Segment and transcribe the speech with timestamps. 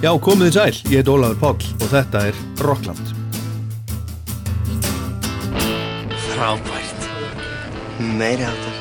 [0.00, 3.10] Já, komið þið sæl, ég heit Ólafur Páll og þetta er Rockland.
[6.22, 7.02] Frábært.
[8.16, 8.78] Meiri áttur.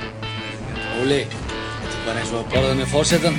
[1.01, 3.35] Óli, þetta er bara eins og að borða með fórsetan.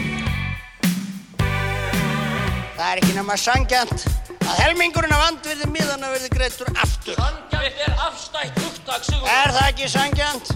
[1.40, 4.04] Það er ekki nema sangjant
[4.44, 7.16] að helmingurinn af andvirði miðana verði greittur aftur.
[7.16, 9.24] Sangjant er afstætt hugtak, Sigur.
[9.24, 10.52] Er það ekki sangjant?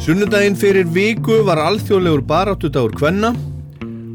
[0.00, 3.34] Sunnudaginn fyrir viku var alþjóðlegur baráttudagur Kvenna.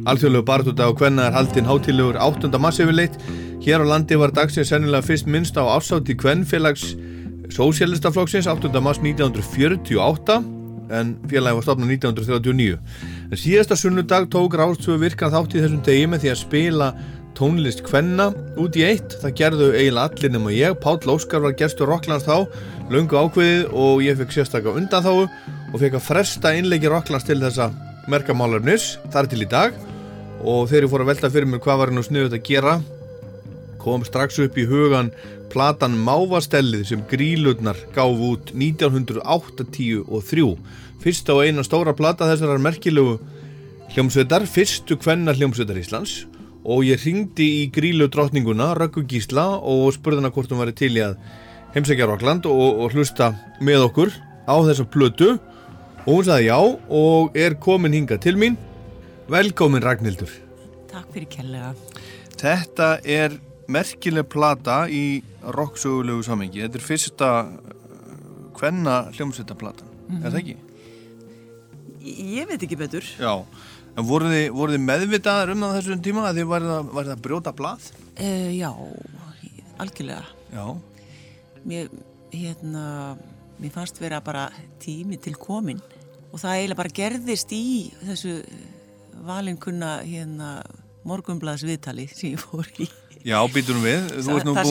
[0.10, 2.50] Alþjóðlegur baráttudagur Kvenna er haldinn hátilegur 8.
[2.58, 3.20] massifilleitt.
[3.62, 6.96] Hér á landi var dagsins sennilega fyrst minnst á afsátti Kvennfélags
[7.54, 8.74] Sósialistaflokksins 8.
[8.82, 10.40] mass 1948
[10.90, 12.80] en félagi var stopnað 1939.
[13.30, 16.88] En síðasta sunnudag tók Rástvö virkan þátt í þessum degi með því að spila
[17.38, 19.20] tónlist Kvenna út í eitt.
[19.22, 20.80] Það gerðu eiginlega allir nema ég.
[20.82, 22.50] Páll Óskar var gerstur Rocklands þá,
[22.90, 25.30] löngu ákveðið og ég fekk sérstaklega undan þáu
[25.76, 27.66] og fekk að fresta innleiki Rocklands til þessa
[28.08, 29.74] merkamálarnis þar til í dag.
[30.40, 32.76] Og þegar ég fór að velta fyrir mér hvað var henn og sniðut að gera
[33.82, 35.10] kom strax upp í hugan
[35.52, 40.54] platan Mávastellið sem grílutnar gáf út 1983
[41.04, 43.18] fyrsta og eina stóra plata þessar merkilegu
[43.92, 46.24] hljómsveitar fyrstu kvenna hljómsveitar Íslands.
[46.64, 50.96] Og ég ringdi í grílu drottninguna Röggu Gísla og spurði hana hvort hún væri til
[50.96, 51.20] í að
[51.76, 54.16] heimsækja Rockland og, og hlusta með okkur
[54.48, 55.36] á þessa plötu
[56.06, 56.60] og hún sagði já
[57.02, 58.58] og er komin hinga til mín
[59.32, 60.30] velkomin Ragnhildur
[60.96, 61.74] Takk fyrir kellega.
[62.40, 63.34] Þetta er
[63.72, 65.24] merkileg plata í
[65.56, 67.32] rocksögulegu samengi þetta er fyrsta
[68.56, 70.26] hvenna hljómsveitaplatan, mm -hmm.
[70.26, 70.58] er það ekki?
[72.06, 73.04] Ég veit ekki betur.
[73.20, 73.44] Já,
[73.98, 77.12] en voruð þið, voru þið meðvitaðar um það þessum tíma að þið værið að, værið
[77.16, 77.92] að brjóta blað?
[78.20, 78.72] Uh, já,
[79.78, 80.26] algjörlega.
[80.54, 80.78] Já,
[81.66, 81.90] Mér,
[82.32, 83.18] hérna,
[83.58, 85.82] mér fannst vera bara tími til komin
[86.36, 87.64] og það eiginlega bara gerðist í
[88.04, 88.34] þessu
[89.26, 90.50] valinkunna hérna,
[91.08, 92.90] morgunblaðs viðtali sem ég fór í.
[93.26, 94.66] já býtum við Þú Það- ert nú búin-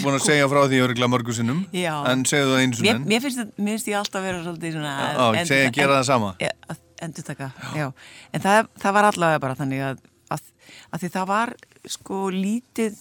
[0.00, 1.92] Þú að segja frá því örgla mörgu sinnum Já.
[2.10, 3.06] En segðu það sinni Mér, enn.
[3.12, 3.52] mér, finnst,
[3.92, 4.94] ég alltaf vera svolítið svona...
[4.96, 7.86] Já, segja gera það sama Ja, að endur taka, já.
[8.32, 10.00] En það, það var allavega bara þannig að,
[10.34, 10.48] að,
[10.90, 11.54] að því það var
[11.96, 12.96] sko lítið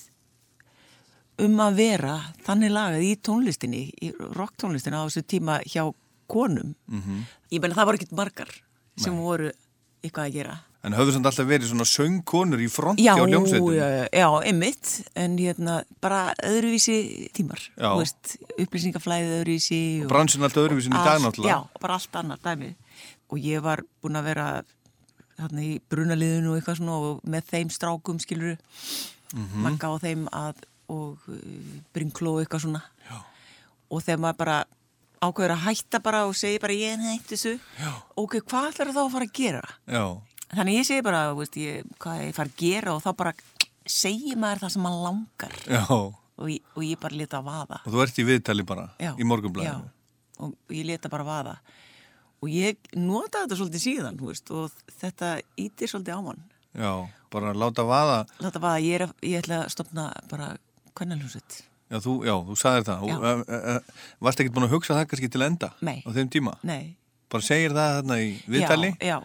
[1.45, 5.87] um að vera þannig lagað í tónlistinni, í rocktónlistinni á þessu tíma hjá
[6.31, 6.75] konum.
[6.87, 7.25] Mhm.
[7.55, 8.49] Ég meina það voru ekkert margar
[8.99, 9.51] sem voru
[10.03, 10.55] eitthvað að gera.
[10.85, 14.89] En höfðu samt alltaf verið svona söngkonur í fronti Já, á hljómsveitum já, já, einmitt,
[15.17, 16.97] en hérna bara öðruvísi
[17.33, 17.89] tímar, Já.
[17.89, 19.79] þú veist, upplýsingaflæðið öðruvísi.
[20.03, 22.69] og- Bransin alltaf öðruvísin í dag náttúrulega Já, bara allt annað dæmi
[23.31, 24.45] og ég var búin að vera
[25.39, 28.57] þarna í brunaliðinu og eitthvað svona og með þeim strákum skilur
[29.33, 29.61] Mhm.
[29.65, 30.55] magga á þeim að
[30.87, 31.17] og
[31.95, 33.17] bringló og eitthvað svona Já.
[33.89, 34.65] og þegar maður bara
[35.25, 37.53] ákveður að hætta bara og segir bara ég er hætt þessu.
[37.81, 37.91] Já.
[38.21, 39.63] ok, hvað ætlar þá að fara að gera?
[39.97, 40.05] Já,
[40.55, 43.31] Þannig ég segi bara, veist, ég, hvað ég fara að gera og þá bara
[43.89, 45.55] segir maður það sem maður langar.
[46.35, 47.79] Og ég, og ég bara leta að vaða.
[47.87, 51.55] Og þú ert í viðtali bara Já, í morgunblæðinu já, og ég leta bara vaða.
[52.43, 55.29] Og ég nota þetta svolítið síðan veist, og þetta
[55.63, 56.43] ítir svolítið á mann.
[56.75, 56.91] Já,
[57.31, 58.17] bara láta vaða.
[58.43, 60.49] Láta vaða, ég, er, að- ég ætla að stopna bara
[60.95, 61.63] kvennalhúsitt
[61.95, 63.05] Já, þú, já, þú sagðir það.
[63.07, 63.15] Já.
[63.15, 65.97] og, uh, Varst ekkert búin að hugsa það kannski til enda Nei.
[66.03, 66.57] á þeim tíma?
[66.67, 66.95] Nei,
[67.31, 69.15] Bara segir það þarna í viðtali já, já,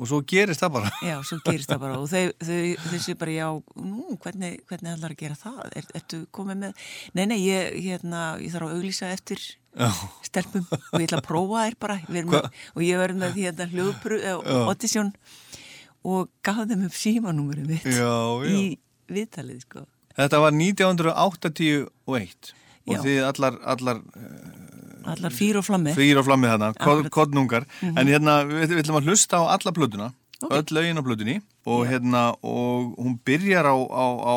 [0.00, 0.92] og svo gerist það bara.
[1.04, 3.48] Já, svo gerist það bara og þau, þau, þau sé bara, já,
[3.84, 6.86] nú, hvernig hvernig ætlar að gera það, er, ertu komið með
[7.18, 9.86] nei, nei, ég, hérna, ég þarf að auglýsa eftir Já,
[10.26, 11.98] stelpum og ég ætla að prófa þær bara.
[12.10, 12.32] Með,
[12.74, 14.18] og ég verði með hérna hljóðpru
[14.64, 15.12] audition
[16.10, 18.10] og gaf þeim upp símanúmerið mitt já.
[18.48, 18.78] í
[19.10, 19.84] viðtalið sko.
[20.20, 23.00] Þetta var 1981 og Já.
[23.04, 24.00] þið allar, allar
[25.10, 27.12] allar fýr og flammi fyrir á flammi þarna, kod, Akkurat.
[27.14, 30.10] kodnungar en hérna, við, við ætlum að hlusta á alla plötuna
[30.40, 30.54] Ok.
[30.56, 31.34] öll lögin á plötunni.
[31.68, 34.36] Og hérna, og hún byrjar á, á, á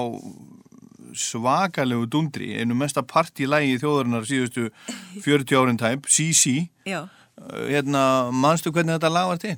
[1.16, 4.66] svakalegu dundri, einu mesta partílægi þjóðarinnar síðustu
[5.24, 9.58] 40 árin tæp, CC já, Uh, hérna, manstu hvernig þetta lag var til?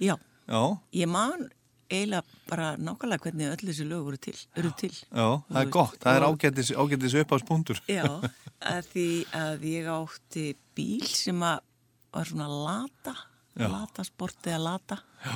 [0.00, 0.14] já,
[0.46, 0.60] Já,
[0.94, 1.48] ég man
[1.90, 5.96] eiginlega bara nákvæmlega hvernig öll þessi lög voru til, eru til já, það er gott,
[6.02, 8.04] það er ágættis, ágættis uppáðspunktur já,
[8.74, 9.06] að því
[9.40, 10.44] að ég átti
[10.78, 13.16] bíl sem var svona lata
[13.58, 13.66] Já.
[13.66, 14.96] lata sport eða lata
[15.26, 15.32] já.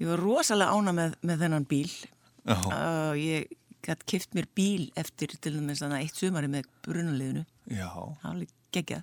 [0.00, 3.50] ég var rosalega ána með, með þennan bíl Já, Uh, ég
[3.84, 7.42] gætt kift mér bíl eftir til þess að eitt sumari með brunaliðinu.
[7.68, 9.02] já, Það var alveg geggjað.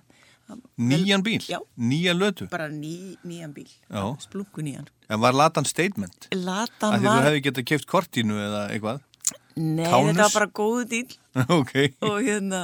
[0.78, 1.58] Nýjan bíl, Já.
[1.76, 3.68] nýjan lötu Bara ný, nýjan bíl.
[3.90, 4.16] Já.
[4.20, 4.86] Splungu nýjan.
[5.08, 6.28] en var latan statement?
[6.32, 7.20] Latan Af því var...
[7.22, 9.00] þú hefði getað keift kortínu eða eitthvað
[9.58, 10.14] Nei, Tánus?
[10.14, 11.18] þetta var bara góðu dýl
[11.60, 11.74] ok,
[12.06, 12.60] og hérna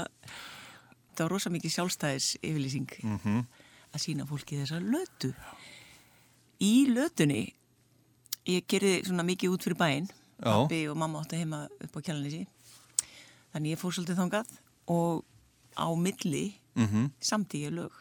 [1.15, 3.45] það var rosa mikið sjálfstæðis yfirlýsing Mhm.
[3.95, 5.35] að sína fólki þessa lötu
[6.65, 7.53] í lötunni
[8.47, 10.51] ég gerði svona mikið út fyrir bæinn Já.
[10.51, 12.47] pappi og mamma áttu heima upp á kjalanissi
[13.55, 14.51] þannig ég fór svolítið þangað
[14.91, 15.25] og
[15.79, 16.45] á milli
[16.77, 17.11] Mhm.
[17.21, 17.93] samtíð ég lög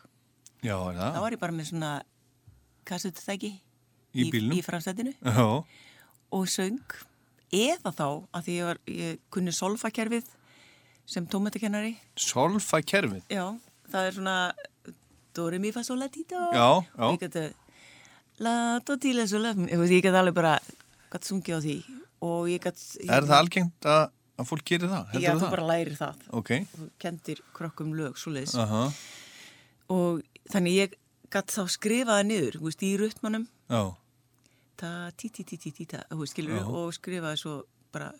[0.64, 1.20] Já, er það?
[1.22, 1.92] var ég bara með svona
[2.86, 3.52] kassututæki
[4.16, 4.58] Í bílnum?
[4.58, 5.14] í framstættinu
[6.34, 6.80] og söng
[7.54, 10.26] eða þá að því ég, var, ég kunni solfakerfið
[11.06, 13.22] sem tómatakennari solfa kerfið.
[13.30, 13.46] já,
[13.92, 14.38] það er svona
[15.34, 17.10] Dore mi fa sol la tito Já, já.
[17.14, 17.54] ég gæti
[18.40, 20.60] la to ti la sol la ég ég gæti alveg bara
[21.12, 21.78] gæti sungið á því
[22.22, 25.16] og ég gæti Er það algengt að, að fólk gerir það?
[25.22, 25.52] já, þú það?
[25.54, 28.84] bara lærir það Ok, þú kendir krökkum lög svo leiðis aha,
[29.94, 30.22] og
[30.54, 30.96] þannig ég
[31.34, 33.84] gæti þá skrifaði niður þú veist, í ruttmannum já,
[34.82, 36.66] ta ti ti ti ti ti ta þú veist, skilur Já.
[36.66, 37.56] og skrifaði svo
[37.94, 38.12] bara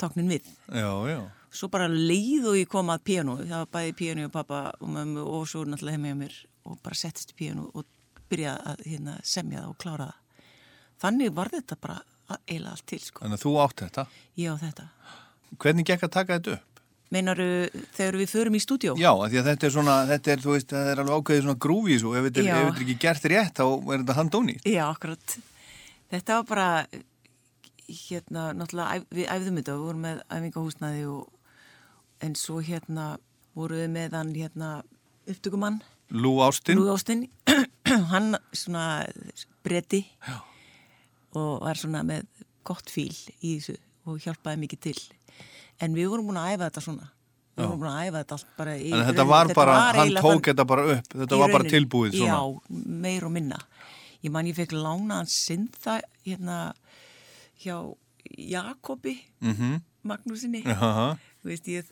[0.00, 1.20] táknin við já, já.
[1.52, 4.92] svo bara leið og ég kom að píanu það var bæði píanu og pappa og
[4.92, 6.38] mömmu og svo náttúrulega heima hjá mér
[6.68, 7.88] og bara settist í píanu og
[8.32, 10.18] byrjaði að hérna, semja það og klára það
[11.02, 11.98] þannig var þetta bara
[12.46, 13.24] eiginlega allt til sko.
[13.24, 14.04] Þannig að þú átt þetta.
[14.40, 14.84] ég á þetta
[15.60, 16.68] Hvernig gekk að taka þetta upp?
[17.12, 17.46] meinaru
[17.92, 20.70] þegar við förum í stúdjó Já, því að þetta er svona, þetta er, þú veist,
[20.72, 23.64] það er alveg ákveðið svona grúvís og ef þetta er, er ekki gert rétt, þá
[23.68, 24.54] er þetta handóni.
[24.64, 25.34] Já, akkurat.
[26.12, 26.66] Þetta var bara,
[27.98, 31.54] hérna, náttúrulega, við æfðum þetta, við vorum með æfingahúsnaði og,
[32.24, 33.08] en svo hérna
[33.58, 34.72] vorum við með hann, hérna,
[35.28, 35.82] upptökumann,
[36.12, 36.76] Lú Ástin.
[36.76, 37.22] Lúi Ástin,
[38.12, 39.06] hann svona
[39.64, 40.02] bretti
[41.32, 42.26] og var svona með
[42.68, 44.98] gott fíl í þessu og hjálpaði mikið til.
[45.82, 47.08] En við vorum búin að æfa þetta svona.
[47.56, 48.74] Við vorum búin að æfa þetta allt bara.
[48.78, 52.16] Þannig að þetta var bara, hann eiginlega tók þetta bara upp, þetta var bara tilbúið
[52.16, 52.38] svona.
[52.38, 52.76] Já,
[53.06, 53.58] meir og minna.
[54.22, 56.58] Ég man ég fekk lánaðan synda hérna
[57.64, 57.76] hjá
[58.38, 59.80] Jakobi Mhm.
[60.04, 60.62] Magnúsinni.
[60.64, 61.84] Jaha, Þú veist, ég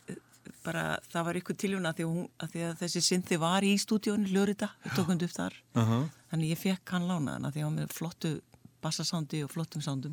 [0.65, 4.31] bara, það var ykkur tiljóna því, að að því að þessi syndi var í stúdíónu
[4.33, 5.55] Lörita, við tókum þetta upp þar.
[5.75, 5.99] jaha,
[6.33, 8.41] Þannig ég fekk hann lánaðan að því að hann var með flottu
[8.83, 10.13] bassasándi og flottum sándum.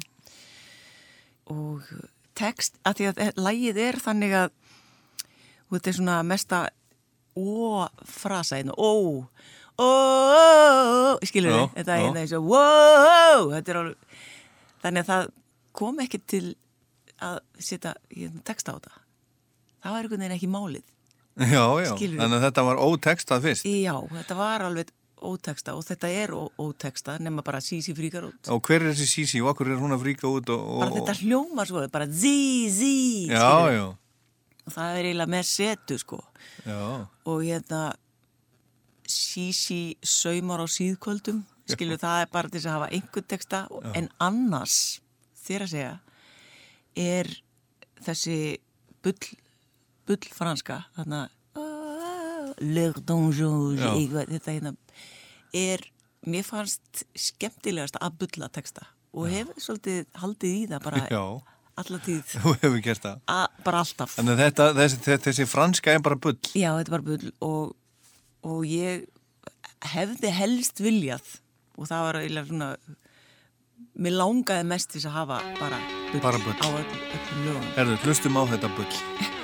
[1.47, 1.81] Og
[2.37, 4.51] text, að því að lægið er þannig að
[5.73, 6.59] þetta er svona mesta
[7.37, 9.25] ó-frasa hérna, ó,
[9.77, 9.89] ó,
[11.27, 14.21] skilur Já, þið, þetta er hérna eins og wow, þetta er alveg,
[14.85, 15.27] þannig að það
[15.77, 16.45] kom ekki til
[17.23, 17.95] að setja
[18.45, 18.95] texta á þetta.
[19.81, 20.85] Það var einhvern veginn ekki málið.
[21.37, 22.21] já, já, Skilurðu?
[22.23, 23.67] þannig að þetta var ótekstað fyrst.
[23.69, 24.91] Já, þetta var alveg
[25.21, 28.49] óteksta og þetta er óteksta nema bara sísi fríkar út.
[28.53, 30.59] Og hver er þessi Sisi og okkur er hún að fríka út og...
[30.61, 32.35] og Bara þetta hljómar svo, bara zí,
[33.31, 33.77] Já, skilurðu.
[33.77, 33.87] já,
[34.67, 36.19] Og það er eiginlega með setu, sko.
[36.67, 36.81] já,
[37.25, 37.81] Og hérna,
[39.07, 41.41] sísi saumar á síðkvöldum,
[41.71, 43.61] skilur það er bara til að hafa einhvern teksta,
[43.95, 44.77] en annars,
[45.47, 45.93] þér að segja,
[46.99, 47.29] er
[48.03, 48.37] þessi
[49.03, 49.31] bull,
[50.07, 51.25] bull franska, þarna,
[52.57, 53.91] Leur donjon, Já.
[53.93, 54.71] eitthvað, þetta hérna,
[55.53, 55.83] er,
[56.27, 61.21] mér fannst skemmtilegast að bulla teksta og hefur svolítið haldið í það bara já,
[61.81, 63.19] alla tíð, þú hefur gert það.
[63.31, 64.15] að, bara alltaf.
[64.17, 66.37] Þannig að þetta, þessi, þessi, franska er bara bull.
[66.57, 67.75] Já, þetta var bull og,
[68.43, 69.05] og ég
[69.93, 71.35] hefði helst viljað
[71.77, 72.69] og það var eiginlega svona
[73.97, 75.77] mér langaði mest til að hafa bara
[76.11, 76.57] bull, Bara bull.
[76.61, 77.67] á öll- öllum lögunum.
[77.77, 79.36] Herðu, hlustum á þetta bull.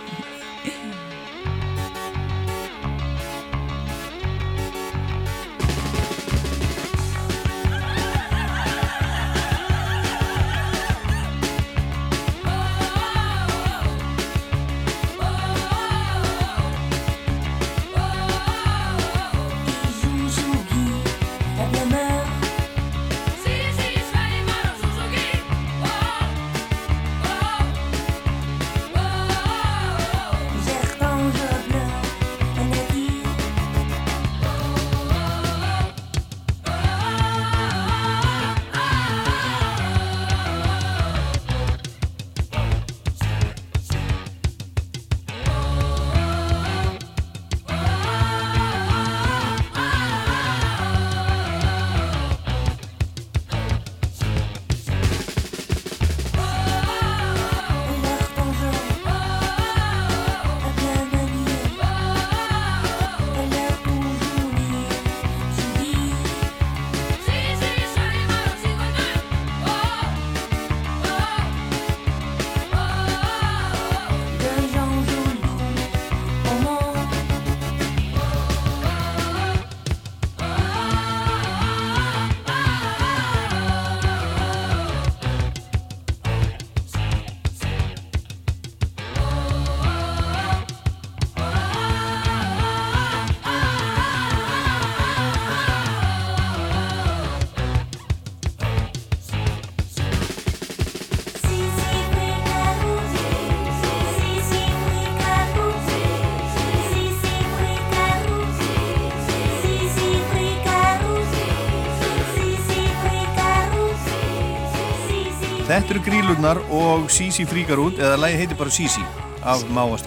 [115.63, 119.03] Þetta eru grílurnar og Sisi fríkar út, eða lagi heitir bara Sisi
[119.47, 119.61] af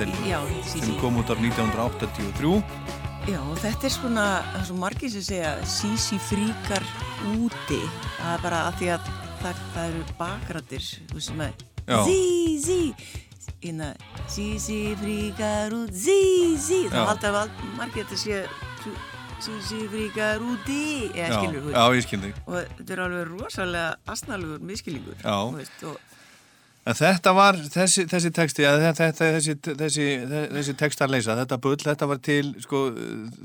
[0.05, 0.11] er
[0.69, 0.97] sem Sisi.
[1.01, 2.63] kom út af 1983.
[3.27, 6.85] Já, þetta er svona, það er svo margir sem segja Sisi fríkar
[7.33, 7.81] úti.
[8.21, 9.09] Það er bara að því að
[9.41, 10.91] það, það eru bakrættir.
[12.05, 12.95] Zizi,
[13.65, 13.91] hérna,
[14.29, 15.93] Sisi fríkar út.
[16.85, 16.93] Já.
[16.93, 18.45] Það halda að margir þetta sé
[19.45, 22.37] Sisi fríkar úti, eða Já, skilur já, ég skil þig.
[22.49, 25.37] og þetta er alveg rosalega asnalugur miskilningur Já.
[25.57, 25.99] veist, og,
[26.87, 30.05] En þetta var, þessi, þessi texti, eða þetta, þessi, þessi,
[30.55, 32.83] þessi textarleysa, þetta bull, þetta var til, sko,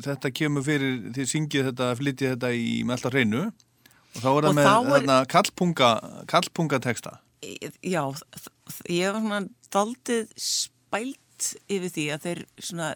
[0.05, 4.45] þetta kemur fyrir, þið syngið þetta, flytið þetta í með alltaf hreinu og þá er
[4.45, 5.89] það með er- þarna kallpunga,
[6.29, 7.15] kallpunga texta.
[7.81, 8.03] já,
[8.93, 9.41] ég var svona
[9.73, 12.91] daldið spælt yfir því að þeir svona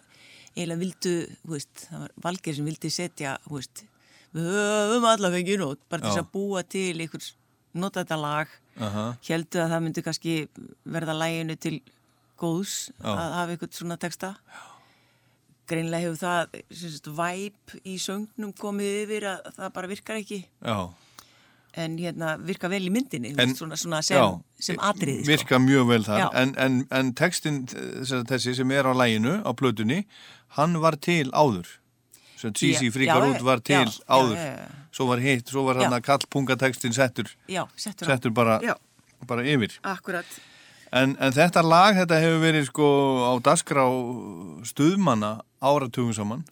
[0.55, 1.13] eiginlega vildu,
[1.51, 3.83] veist, það var valgir sem vildi setja, veist,
[4.35, 7.33] við höfum alla fengið nót, bara til þess að búa til einhvers,
[7.75, 8.47] nota þetta lag,
[8.79, 9.03] Aha.
[9.27, 10.35] heldu að það myndi kannski
[10.85, 11.81] verða læginu til
[12.39, 13.12] góðs Já.
[13.15, 14.33] að hafa einhvern svona texta.
[15.65, 20.43] Greinlega hefur það, sem sagt, væp í söngnum komið yfir að það bara virkar ekki.
[20.62, 20.77] Já.
[21.75, 25.27] en hérna virka vel í myndinni En- svona, svona sem, Já, sem atriði sko.
[25.27, 29.51] virka mjög vel þar en, en, en textin þess- þessi sem er á læginu á
[29.51, 30.05] plötunni,
[30.57, 31.67] hann var til áður.
[32.39, 34.35] Sem Sisi Já, fríkar já, út var til já, áður.
[34.35, 34.89] já, já.
[34.95, 38.09] svo var hitt, svo var hann að kallpungatextin settur, já, settur, á.
[38.12, 38.59] settur bara,
[39.27, 39.79] bara yfir.
[39.83, 40.27] Akkurat
[40.95, 42.89] en, en þetta lag, þetta hefur verið sko
[43.27, 43.85] á dasgrá
[44.67, 45.31] stuðmanna
[45.65, 46.43] áratugum saman.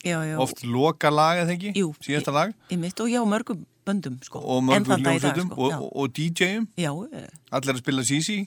[0.41, 2.55] Oft loka lag eða ekki, síðasta lag?
[2.71, 4.39] í mitt og já, mörgum böndum sko.
[4.39, 5.67] og En mörgum hljómsveitum sko.
[5.69, 8.45] og, og, DJ-um eh, allir að spila fyrir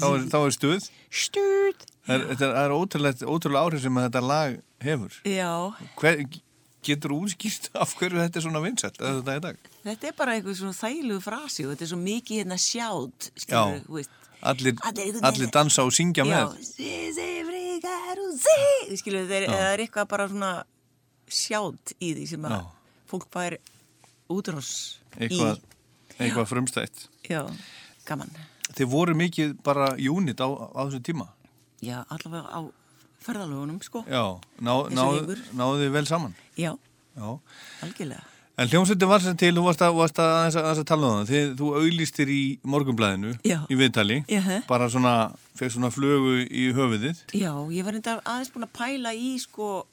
[0.00, 0.90] þá þá er stuð.
[1.10, 5.18] Sturt Það er, er- það er ótrúlega, áhrif sem þetta lag hefur.
[6.00, 6.22] Hver,
[6.84, 10.56] getur útskýrt af hverju þetta er svona vinsætt að þetta er þetta er bara einhver
[10.58, 13.30] svona þægilegu frasi og þetta er svo mikið hérna sjátt
[14.38, 16.60] Allir, Allir einhvern allir dansa og syngja já, með.
[16.62, 20.52] Sisi fríkar og sí skilur, það er, eitthvað bara svona
[21.26, 22.60] sjátt í því sem að
[23.10, 23.58] fólk fær
[24.28, 24.68] útrás
[25.18, 25.60] Eitthvað,
[26.18, 27.08] eitthvað frumstætt.
[27.28, 27.42] já,
[28.08, 28.30] gaman
[28.76, 31.24] Þið voru mikið bara unit á, á þessu tíma.
[31.80, 32.60] Já, allavega á
[33.24, 34.02] ferðalögunum, sko.
[34.06, 35.40] Já, ná, Eins og ná, gengur.
[35.56, 36.34] náðu þið vel saman.
[36.60, 36.74] Já,
[37.16, 37.30] Já.
[37.82, 38.22] algjörlega.
[38.58, 41.52] En hljómsveitin var sem til, þú varst að, varst að, að, að tala um það,
[41.58, 43.58] þú auðlistir í morgunblæðinu Já.
[43.70, 44.60] í viðtali, Jaha.
[44.68, 45.12] bara svona,
[45.58, 47.24] fekk svona flugu í höfuðið.
[47.38, 49.86] Já, ég var enda aðeins búin að pæla í, sko,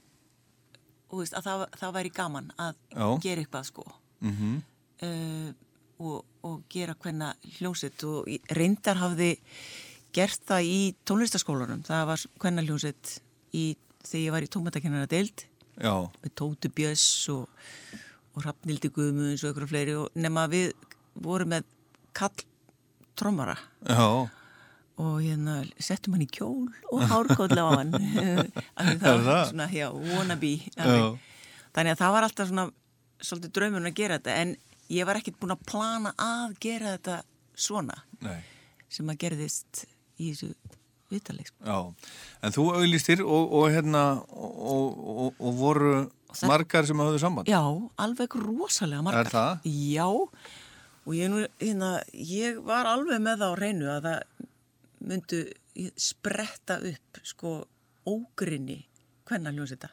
[1.16, 3.08] veist, að það, það væri gaman að Já.
[3.24, 3.86] gera eitthvað, sko.
[4.22, 4.64] Mm
[5.04, 5.52] Uh,
[6.00, 9.34] og, og gera hvenna hljómsett og reyndar hafði
[10.16, 11.82] gert það í tónlistaskólanum.
[11.84, 13.18] Það var hvenna hljómsett
[13.56, 15.46] í, þegar ég var í tómatakennara deild
[15.76, 17.68] Já, með Tóti Björs og,
[18.34, 19.98] og Hrafnildi Guðmunds og ykkur fleiri.
[20.00, 20.72] Og nema við
[21.20, 21.68] vorum með
[22.16, 22.46] kall
[23.20, 23.58] trommara.
[23.84, 24.32] Já,
[24.96, 27.92] og hérna settum hann í kjól og hárkóll á hann.
[29.04, 30.56] Það var svona, já, wannabe
[31.76, 32.66] þannig að það var alltaf svona
[33.26, 34.56] svolítið draumurinn að gera þetta en
[34.94, 37.20] ég var ekkert búin að plana að gera þetta
[37.56, 38.40] svona nei.
[38.92, 39.86] sem að gerðist
[40.20, 40.52] í þessu
[41.12, 41.66] viðtalið sko.
[41.66, 41.78] Já,
[42.48, 45.92] en þú auðlistir og, og hérna og, og, og voru
[46.34, 47.50] það- margar sem hafðu samband.
[47.52, 47.62] Já,
[48.02, 49.28] alveg rosalega margar.
[49.28, 49.68] Er það?
[49.94, 50.08] Já,
[51.06, 54.50] og ég, nú, hérna, ég var alveg með það á reynu að það
[55.06, 55.42] myndu
[56.02, 57.56] spretta upp sko
[58.10, 58.80] ógrinni
[59.30, 59.90] hvenna hljómsita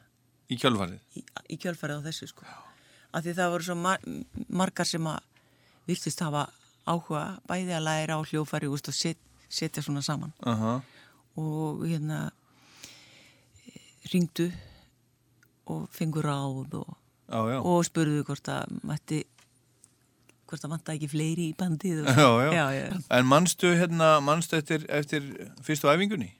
[0.52, 1.00] Í kjölfarið.
[1.16, 1.22] í,
[1.52, 2.44] í kjölfarið á þessu sko.
[3.12, 3.98] Af því það voru svo mar
[4.48, 5.20] margar sem að
[5.88, 6.46] virtist hafa
[6.88, 10.80] áhuga bæði að læra á hljófari og set, setja svona saman Aha.
[11.36, 12.30] og hérna
[14.12, 14.48] ringdu
[15.66, 16.96] og fengur ráð og
[17.32, 17.58] Já, já.
[17.64, 19.22] og spurðu hvort að mætti
[20.50, 22.02] hvort að vanta ekki fleiri í bandið
[22.58, 22.66] já.
[23.08, 25.28] En manstu hérna, manstu eftir, eftir
[25.64, 26.32] fyrstu æfingunni?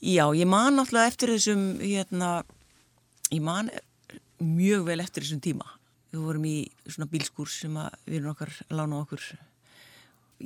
[0.00, 2.44] já, ég man náttúrulega eftir þessum hérna,
[3.32, 3.68] ég man
[4.42, 5.66] mjög vel eftir þessum tíma.
[6.12, 9.26] Við vorum í svona bílskúr sem að við erum okkar lána okkur.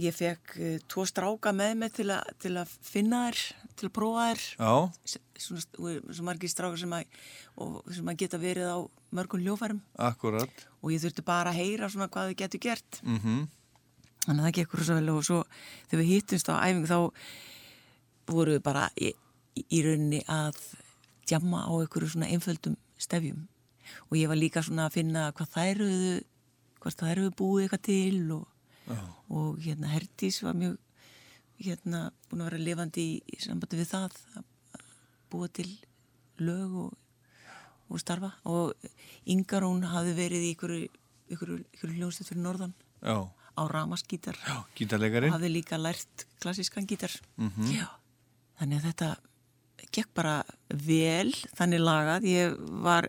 [0.00, 3.40] Ég fekk uh, tvo stráka með mig til, a, til að finna þær
[3.80, 4.44] til að prófa þær.
[4.54, 7.22] Já, svona, svona margir strákar sem að,
[7.58, 8.78] og, sem að geta verið á
[9.18, 10.66] mörgum ljófærum akkurat.
[10.78, 13.00] og ég þurfti bara að heyra svona hvað þau getur gert.
[13.02, 13.48] Mm
[14.26, 15.40] þannig að það gekk rosa vel og svo
[15.88, 16.98] þegar við hittumst á æfingu þá
[18.30, 19.12] voru við bara í,
[19.64, 20.60] í rauninni að
[21.28, 23.46] djamma á einhverju svona einföldum stefjum
[24.08, 26.14] og ég var líka svona að finna hvað þær eruðu
[26.80, 28.46] hvort þær eruðu búið eitthvað til og,
[29.28, 30.78] og hérna Herdís var mjög
[31.60, 34.46] hérna búin að vera lifandi í, í sambandi við það að
[35.30, 35.68] búa til
[36.40, 36.94] lög og,
[37.90, 38.32] og starfa.
[38.48, 38.72] Og
[39.30, 40.88] Ingar hún hafði verið í einhverju,
[41.30, 47.12] einhverju, einhverju hljómsveit fyrir norðan Já, á ramaskítar og hafði líka lært klassískan gítar.
[47.36, 47.74] Mhm.
[47.76, 47.88] Já,
[48.60, 49.10] þannig að þetta
[49.90, 50.36] gekk bara
[50.68, 53.08] vel þannig lagað, ég var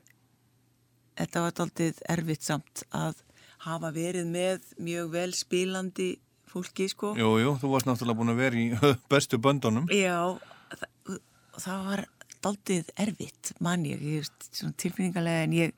[1.21, 3.21] þetta var daldið erfitt samt að
[3.67, 6.09] hafa verið með mjög vel spilandi
[6.51, 8.65] fólki sko Jú, jú, þú varst náttúrulega búin að vera í
[9.11, 9.85] bestu böndunum.
[9.93, 10.35] Já,
[10.73, 11.19] það,
[11.61, 12.03] það var
[12.41, 15.75] daldið erfitt, mann ég, ég tilfinningarlega en ég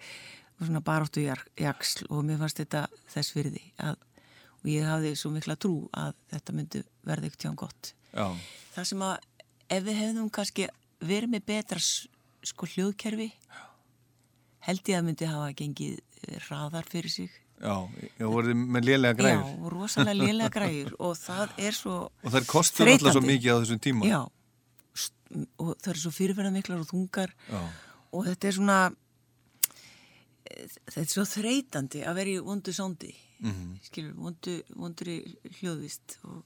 [0.57, 1.25] var svona baráttu
[1.67, 3.99] axl og mér fannst þetta þess virði að,
[4.61, 7.93] og ég hafði svo mikla trú að þetta myndi verða ekkert hjá gott.
[8.13, 8.27] Já,
[8.73, 9.15] Það sem að
[9.73, 10.69] ef við hefðum kannski
[11.03, 13.29] verið með betra sko hljóðkerfi
[14.67, 17.31] held ég að myndi hafa gengið eh, hraðar fyrir sig.
[17.63, 17.75] já,
[18.19, 19.43] ég voruð með lélega græður.
[19.47, 23.33] Já, rosalega lélega græður og það er svo Og þær kostur alltaf svo þreytandi.
[23.33, 24.07] mikið á þessum tíma.
[24.09, 24.21] Já,
[25.57, 27.61] og það eru svo fyrirverða miklar og þungar Já.
[28.13, 28.79] og þetta er svona
[30.53, 33.71] þetta er svo þreytandi að vera í vondu sándi Mhm.
[33.83, 35.17] skilur, vondu, vondur í
[35.59, 36.43] hljóðvist og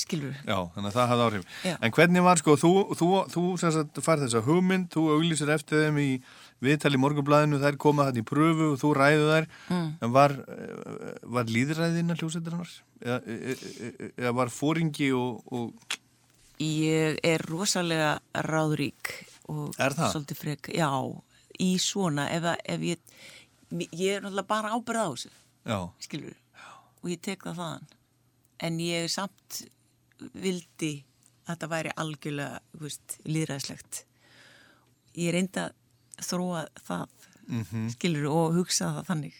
[0.00, 1.44] skilur Já, þannig að það hafði áhrif.
[1.66, 1.74] Já.
[1.84, 5.98] En hvernig var sko, þú, þú, þú sagt fær þessa hugmynd, þú auglýsir eftir þeim
[6.00, 6.08] í
[6.64, 9.88] viðtali morgunblæðinu, þær koma þetta í pröfu og þú ræðu þær, Mm.
[10.00, 10.32] en var,
[11.36, 12.70] var líðræðina hljósettirinnar?
[13.04, 15.72] Eða, e- e- e- eða var fóringi og, og
[16.58, 19.10] Ég er rosalega ráðrík
[19.52, 20.12] og Er það?
[20.14, 20.88] svolítið frek, já,
[21.60, 22.98] í svona ef, ef ég,
[23.92, 25.30] ég er náttúrulega bara ábyrð á þessu
[26.00, 26.32] skilur
[27.02, 27.84] og ég tek það þaðan
[28.60, 29.62] en ég samt
[30.34, 31.04] vildi
[31.46, 32.60] að þetta væri algjörlega
[33.26, 34.04] líðræðslegt
[35.16, 35.68] ég reynda
[36.18, 37.06] að þróa það
[37.46, 37.90] Mhm.
[37.94, 39.34] skilur og hugsa það þannig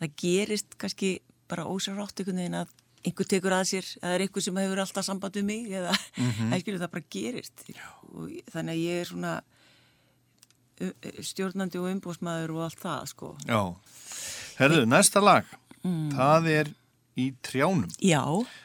[0.00, 2.68] það gerist kannski bara ósarátt einhvern veginn að
[3.04, 6.50] einhver tekur að sér eða er einhver sem hefur alltaf samband við mig eða Mhm.
[6.52, 7.64] það skilur það bara gerist.
[8.52, 9.40] Þannig að ég er svona
[11.24, 13.28] stjórnandi og umbúsmaður og allt það sko.
[13.46, 13.60] Já.
[14.58, 15.44] Herðu, næsta lag,
[15.84, 16.70] það er
[17.20, 17.90] í trjánum.
[18.02, 18.22] já,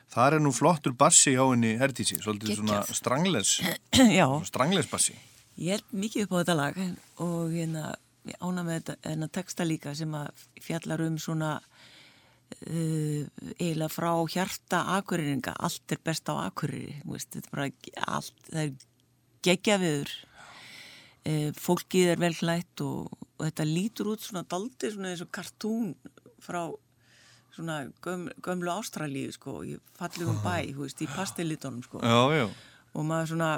[0.10, 2.98] Það er nú flottur bassi hjá henni Herdísi, svolítið svona Geggjað.
[2.98, 3.52] strangles,
[4.52, 5.16] strangles bassi.
[5.60, 6.80] Ég held mikið upp á þetta lag
[7.26, 7.96] og hérna,
[8.40, 13.22] ána með þetta að texta líka sem að fjallar um svona uh,
[13.60, 16.50] eiginlega frá hjarta akureyringa, allt er best á
[17.06, 17.70] veist, þetta er bara
[18.18, 18.74] allt, það er
[19.46, 20.14] geggja viður
[21.30, 25.32] uh, fólkið er vel hlætt og, og þetta lítur út svona daldi svona eins og
[25.36, 25.94] kartún
[26.44, 26.66] frá
[27.60, 32.48] svona göm, gömlu Ástralíu sko, í fallegum bæ, þú veist, í pastellitónum sko Já, já,
[32.95, 33.52] og maður svona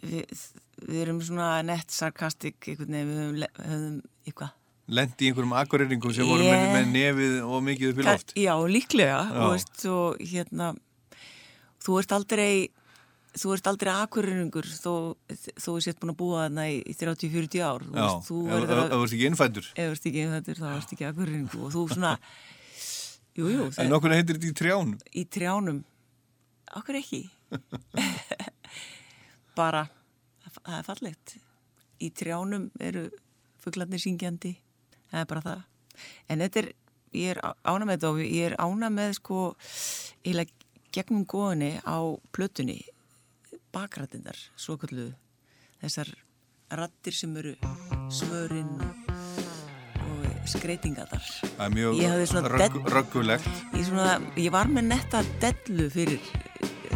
[0.00, 0.38] við,
[0.86, 4.56] við erum svona nett sarkastik einhvern veginn, við höfum, höfum eitthvað
[4.90, 8.32] lendi í einhverjum akureyringum sem voru Ég- með, nefið og mikið upp í loft.
[8.34, 9.36] Já, líklega Já.
[9.44, 10.72] og veist, og hérna
[11.84, 12.52] þú ert aldrei
[13.38, 14.92] þú ert aldrei akureyringur þó,
[15.30, 17.84] er sétt búin að búa þarna í, í 30-40 ár.
[17.86, 19.68] Þú Já, veist, þú ef þú ert ekki innfættur.
[19.74, 22.12] ef þú ert ekki einhverjum þá ert ekki akureyringu og þú svona
[23.38, 24.96] jú, jú, En okkur heitir þetta í trjánum.
[25.14, 25.78] í trjánum.
[26.80, 27.22] Okkur ekki.
[29.58, 29.84] Bara
[30.60, 31.34] það er fallegt.
[32.00, 33.06] Í trjánum eru
[33.60, 34.54] fuglarnir syngjandi.
[35.10, 35.62] Það er bara það.
[36.30, 36.68] En þetta er,
[37.18, 39.40] ég er ána með þetta og ég er ána með sko
[40.22, 40.54] eiginlega
[40.94, 41.98] gegnum góðinni á
[42.34, 42.78] plötunni
[43.74, 45.12] bakrætindar, svo kalluðu
[45.80, 46.10] þessar
[46.70, 47.54] rattir sem eru
[48.12, 51.22] svörinn og, skreitingadar
[51.76, 52.78] Ég hafði svona rögg,
[53.76, 56.22] ég, svona, ég var með netta dellu fyrir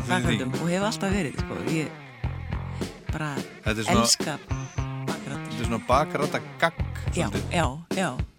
[0.08, 1.58] bakrættum og hef alltaf verið sko.
[1.70, 1.88] ég
[3.12, 3.34] bara
[3.94, 7.02] elska bakrættir Þetta er svona bakræta gagg.
[7.14, 8.33] já, já, já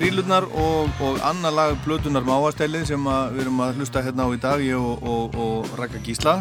[0.00, 4.38] grílunar og, og annar lag Blötunar Máastæli sem við erum að hlusta hérna á í
[4.40, 6.38] dag ég og, og, og Raka Gísla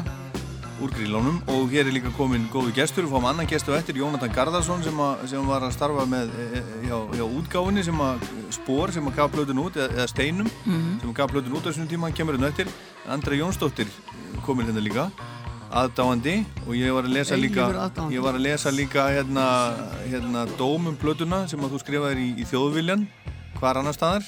[0.79, 4.31] úr grílunum og hér er líka komin góðu gestur, við fáum annan gestu eftir Jónatan
[4.31, 8.23] Garðarsson sem, að, sem var að starfa með e, e, hjá, hjá útgáfinni sem að
[8.55, 11.69] spór sem að gaf blötun út eða, eða steinum sem að gaf blötun út á
[11.73, 12.71] þessum tíma, hann kemur hérna eftir.
[13.11, 13.91] Andra Jónsdóttir
[14.45, 15.09] komin hérna líka
[15.69, 16.37] aðdáandi.
[16.63, 17.67] Og ég var að lesa líka
[18.09, 19.49] ég var að lesa líka hérna,
[20.07, 23.03] hérna dómum blötuna sem að þú skrifaðir í, í þjóðviljan
[23.59, 24.27] hvar annar staðar?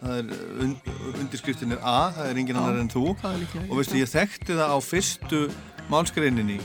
[0.00, 0.74] Það er un,
[1.20, 3.04] undirskriftin er A það er engin annar en þú.
[3.26, 5.40] Er og veistu ég þekkti það á fyrstu
[5.92, 6.60] málskreininni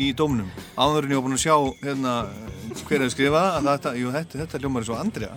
[0.00, 0.50] í dómnum.
[0.78, 2.14] Áður en ég var búin að sjá hérna
[2.86, 5.36] hver hefði skrifað þetta, þetta, þetta hljómar er svo Andrea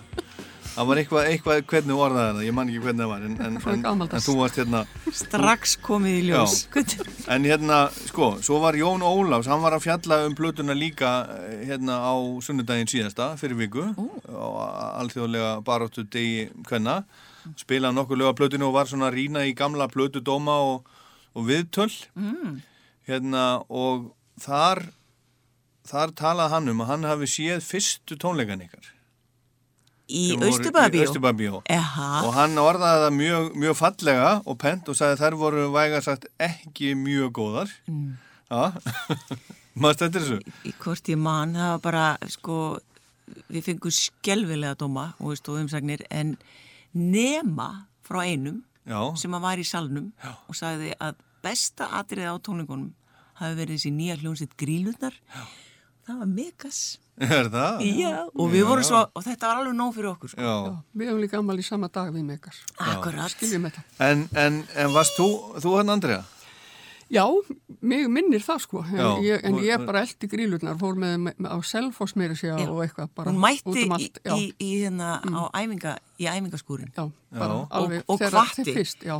[0.74, 3.58] það var eitthvað, eitthvað hvernig orðaði það, ég man ekki hvernig það var en, en,
[3.74, 4.80] en, en þú varst hérna
[5.14, 6.56] strax komið í ljós.
[7.34, 7.78] En hérna,
[8.10, 12.14] sko, svo var Jón Ólafs, hann var að fjalla um plötuna líka eh, hérna á
[12.44, 13.86] sunnudaginn síðasta fyrir viku
[14.26, 14.46] á
[15.04, 17.02] alþjóðlega baróttu degi hvenna
[17.60, 20.90] spilaði nokkuð löga plötunu og var svona að rýna í gamla plötudóma og,
[21.36, 21.92] og viðtöl.
[22.16, 22.60] Mm.
[23.04, 24.10] hérna og
[24.40, 24.86] þar
[25.84, 28.93] þar talaði hann um að hann hafi séð fyrstu tónleikan ykkar
[30.08, 30.24] í.
[31.74, 36.02] Eha, og hann orðaði það mjög, mjög fallega og pent og sagði þær voru væga
[36.04, 37.76] sagt ekki mjög góðar.
[37.90, 38.16] Mm.
[38.50, 38.72] já.
[39.80, 40.74] Maður stættir þessu.
[40.84, 42.58] Hvort ég man það var bara sko
[43.50, 46.36] við fengum skelvilega dóma og, umsagnir en
[46.94, 50.32] nema frá einum já, sem að var í salnum Já.
[50.48, 52.92] og sagði að besta atriði á tónleikunum
[53.40, 55.16] hafi verið þessi nýja hljónsitt grílunar
[56.06, 56.82] það var megas
[57.38, 57.82] er það?
[57.94, 60.42] Já, og við vorum svo, og þetta var alveg nóg fyrir okkur sko.
[60.42, 60.54] Já.
[60.98, 62.56] Við hefum líka ammali sama dag við megar.
[62.82, 63.30] Akkurat.
[63.34, 63.84] Skiljum þetta.
[64.08, 65.28] En, en, en varst þú,
[65.62, 66.22] þú hann Andrea?
[67.12, 67.22] Já,
[67.84, 68.80] mig minnir það sko.
[68.88, 72.56] En Já, ég, en ég bara eldi grílurnar, fór með, með á selfoss meira sér
[72.56, 72.66] Já.
[72.72, 73.30] og eitthvað bara.
[73.30, 74.34] Hún mætti um í, allt, já.
[74.40, 77.04] í, í, hérna á æfinga, í æfingaskúrin Já,
[77.36, 77.66] bara Já.
[77.78, 79.18] alveg Og- og þegar þið fyrst, já.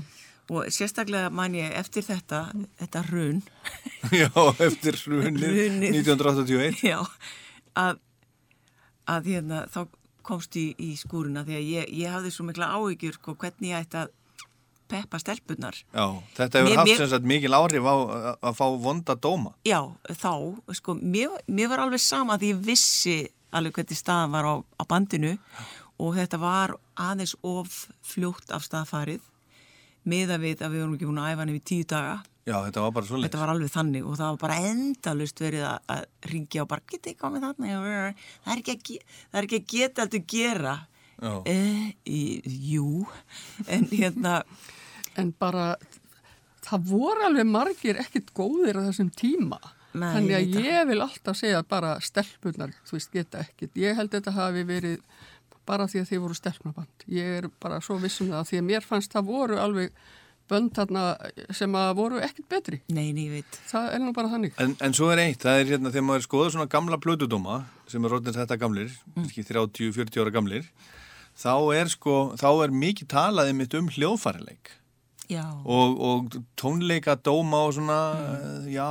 [0.50, 2.40] og sérstaklega man ég eftir þetta,
[2.80, 3.42] þetta hrun
[4.24, 4.32] Já,
[4.66, 5.78] eftir Hrunið.
[5.92, 6.98] 1981 Já,
[7.78, 8.00] að,
[9.10, 9.80] að hérna, þá
[10.24, 13.84] komst í, í skúruna því að ég, ég hafði svo mikla áhyggjur sko, hvernig ég
[13.84, 14.12] ætti að
[14.88, 15.76] peppa stelpunar.
[15.94, 16.04] Já,
[16.36, 19.80] þetta hefur Mér- haft sem sagt mikil áhrif á að, að fá vonda dóma Já,
[20.20, 20.32] þá,
[20.76, 23.16] sko, mér, mér var alveg sama því ég vissi
[23.54, 25.32] alveg hvernig staðan var á, á bandinu
[26.02, 29.22] og þetta var aðeins of fljótt af staðfarið
[30.04, 32.16] miða við að við vorum ekki búin að æfa yfir tíu daga.
[32.44, 35.62] Já, þetta var bara svo Þetta var alveg þannig og það var bara endalust verið
[35.64, 37.70] að, að ringja og bara getið ekki komið þarna
[38.44, 40.74] það er ekki að, ge- það er ekki að geta að gera
[41.48, 42.20] eh, í,
[42.74, 43.06] Jú
[43.68, 44.34] en hérna
[45.16, 45.68] En bara,
[46.66, 49.60] það voru alveg margir ekkit góðir á þessum tíma.
[49.94, 50.64] Nei, Þannig ég að það.
[50.66, 53.76] ég vil alltaf segja bara stelpunar, þú veist, geta ekkit.
[53.78, 55.04] Ég held þetta hafi verið
[55.70, 57.06] bara því að þið voru stelpnaband.
[57.14, 59.94] Ég er bara svo vissum það því að mér fannst það voru alveg
[60.50, 61.02] bönd þarna
[61.56, 62.80] sem að voru ekkit betri.
[62.92, 64.52] Nei, nei, ég veit Það er nú bara þannig.
[64.60, 68.04] En, en svo er eitt, það er hérna þegar maður skoður svona gamla plötudóma sem
[68.04, 69.24] er rótnir þetta gamlir, Mm.
[69.24, 70.68] kannski 30-40 ára gamlir
[71.34, 74.70] þá er sko, þá er mikið talaði mitt um hljóðfærileik
[75.64, 78.66] og, og tónleika dóma og svona, Mm.
[78.68, 78.88] já,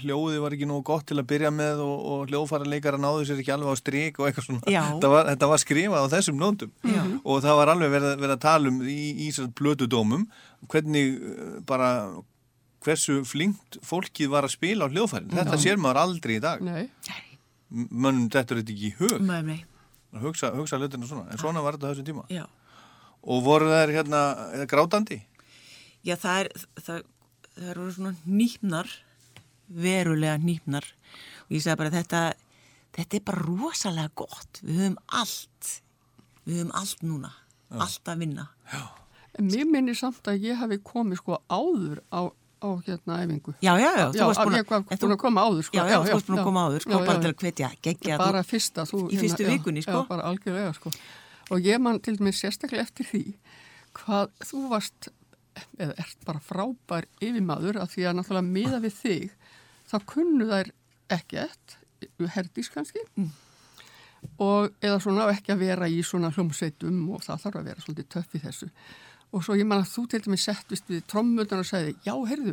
[0.00, 3.52] hljóði var ekki nú gott til að byrja með og, og hljóðfæraleikara náðu sér ekki
[3.54, 4.82] alveg á strik og eitthvað svona, Já.
[4.94, 6.72] þetta var, þetta var skrifað á þessum nótum.
[6.88, 7.02] Já.
[7.24, 10.24] og það var alveg verið, verið að tala um í, í sér plötudómum
[10.72, 11.90] hvernig uh, bara
[12.84, 16.60] hversu flinkt fólkið var að spila á hljóðfærin, þetta sér maður aldrei í dag.
[16.64, 16.88] Nei,
[17.70, 19.20] mönnum þetta er þetta ekki í hug.
[19.24, 19.60] Nei, nei.
[20.14, 22.24] Að hugsa, hugsa hlutina svona, en svona var þetta á þessum tíma.
[22.32, 22.44] Já,
[23.24, 24.20] og voru þær hérna
[24.54, 25.16] eða grátandi
[26.04, 26.50] Já það er
[26.84, 27.02] það,
[27.56, 28.90] það eru svona nýpnar
[29.74, 30.84] verulega nýpnar
[31.46, 32.22] og ég segi bara þetta
[32.94, 34.60] þetta er bara rosalega gott.
[34.62, 35.70] Við höfum allt
[36.44, 37.32] við höfum allt núna,
[37.80, 38.48] allt að vinna.
[39.34, 43.54] En mér minnir samt að ég hafi komið sko áður á, á hérna æfingu.
[43.64, 45.74] Já, já, já, þú Já, varst búin var en búin að koma áður, sko.
[45.74, 46.46] Já, já, Já, þú já, varst búin að já.
[46.46, 47.34] koma áður, sko, Já, bara já, til já.
[47.34, 49.96] að hvetja, geggja bara fyrsta þú, Í fyrstu já, vikunni, sko.
[50.04, 50.92] já, bara algjörlega sko.
[51.50, 53.24] Og ég man til dæmis sérstaklega eftir því
[53.98, 55.10] hvað þú varst
[55.78, 59.30] eða ert bara frábær yfirmaður af því að náttúrulega miða við þig
[59.90, 60.70] þá kunnu þær
[61.18, 61.76] ekkert
[62.34, 63.30] herdís kannski Mm.
[64.40, 68.08] og eða svona ekki að vera í svona hljómsveitum og það þarf að vera svolítið
[68.14, 68.68] töff í þessu.
[69.34, 72.52] Og svo ég man að þú til dæmis settist við trommundar og sagði, já, heyrðu,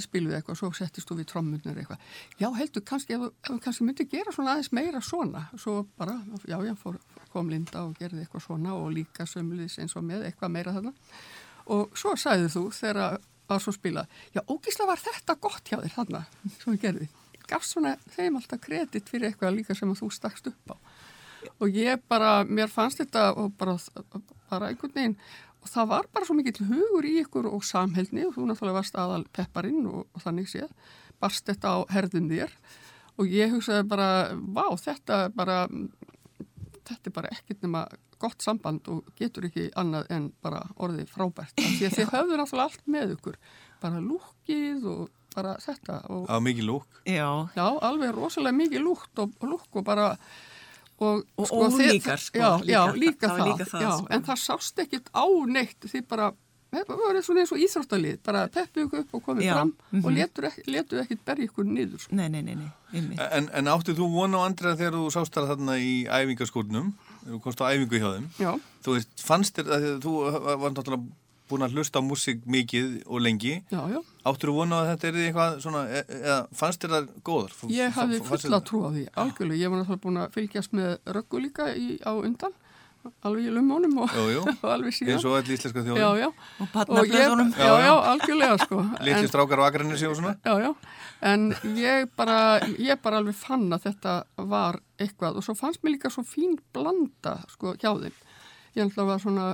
[0.00, 2.00] spilum við eitthvað, svo settist þú við trommundar eitthvað,
[2.40, 6.16] já, heldur, kannski, ef þú- kannski myndi gera svona aðeins meira svona, svo bara,
[6.48, 6.96] já, já, fór,
[7.30, 10.94] kom Linda og gerði eitthvað svona og líka sömulis eins og með eitthvað meira þarna
[11.72, 15.94] og svo sagði þú þegar að svo spila, já, ógísla var þetta gott hjá þér
[15.94, 16.22] þarna,
[16.56, 17.08] sem við gerði,
[17.48, 20.76] gafst svona þeim alltaf kredit fyrir eitthvað líka sem þú stakst upp á.
[21.60, 23.76] Og ég bara, mér fannst þetta og bara,
[24.48, 25.18] bara einhvern veginn
[25.64, 28.96] og það var bara svo mikill hugur í ykkur og samheldni og þú náttúrulega varst
[29.00, 30.72] aðal pepparinn og, og þannig séð
[31.20, 32.56] barst þetta á herðum þér.
[33.20, 35.66] Og ég hugsaði bara, vá, þetta bara
[36.84, 37.84] þetta er bara ekkert nema
[38.24, 41.54] gott samband og getur ekki annað en bara orðið frábært.
[41.60, 43.38] Af því að þið höfðu náttúrulega allt með ykkur.
[43.84, 47.00] Bara lúkið og bara þetta og á mikið lúk.
[47.10, 50.12] Já, Já, alveg rosalega mikið lúkt og, og lúk og bara
[51.02, 52.70] og, Og þið- ólíkar, sko, já, líka.
[52.70, 53.26] já, líka.
[53.28, 54.06] Það það, líka það, já, sko.
[54.14, 55.80] en það sást ekkit á neitt.
[55.90, 56.28] Því bara,
[56.70, 58.20] það var svona eins og íþróttalið.
[58.24, 60.14] Bara peppið ykkur upp og komið Já, fram og mhm.
[60.14, 62.14] letur, ekki, letur ekkit berja ykkur niður sko.
[62.14, 65.50] nei, nei, nei, nei, en, en áttið þú von á andra þegar þú sást þar
[65.50, 66.94] þarna í æfingaskórnum
[67.26, 68.26] þú komst á æfingu hjá þeim.
[68.40, 68.52] Já,
[68.84, 70.12] þú veist, fannst þér að þú
[70.62, 71.04] var náttúrulega
[71.50, 73.58] búin að hlusta á músík mikið og lengi.
[73.68, 73.98] Já, já.
[74.24, 77.52] Áttur þú von á að þetta er eitthvað svona e- eða fannst þér það góðar?
[77.52, 79.60] F- Ég hafði fulla trú á því, algjörlega.
[79.60, 82.54] Ég var náttúrulega búin að fylgjast með röggu líka í, á undan
[83.24, 84.14] alveg í lumónum og,
[84.62, 85.14] og alveg síðan.
[85.16, 87.50] Eins og öll íslenska já Og Og patnablöðunum.
[87.58, 88.80] Já, já, algjörlega sko.
[89.04, 90.34] Litli En- strákar á Akranesi og svona.
[90.44, 90.70] Já, já,
[91.32, 92.38] en ég bara,
[92.78, 95.38] ég bara alveg fann að þetta var eitthvað.
[95.40, 98.18] Og svo fannst mér líka svo fín blanda sko hjá þeim.
[98.74, 99.46] Ég ætla að var svona,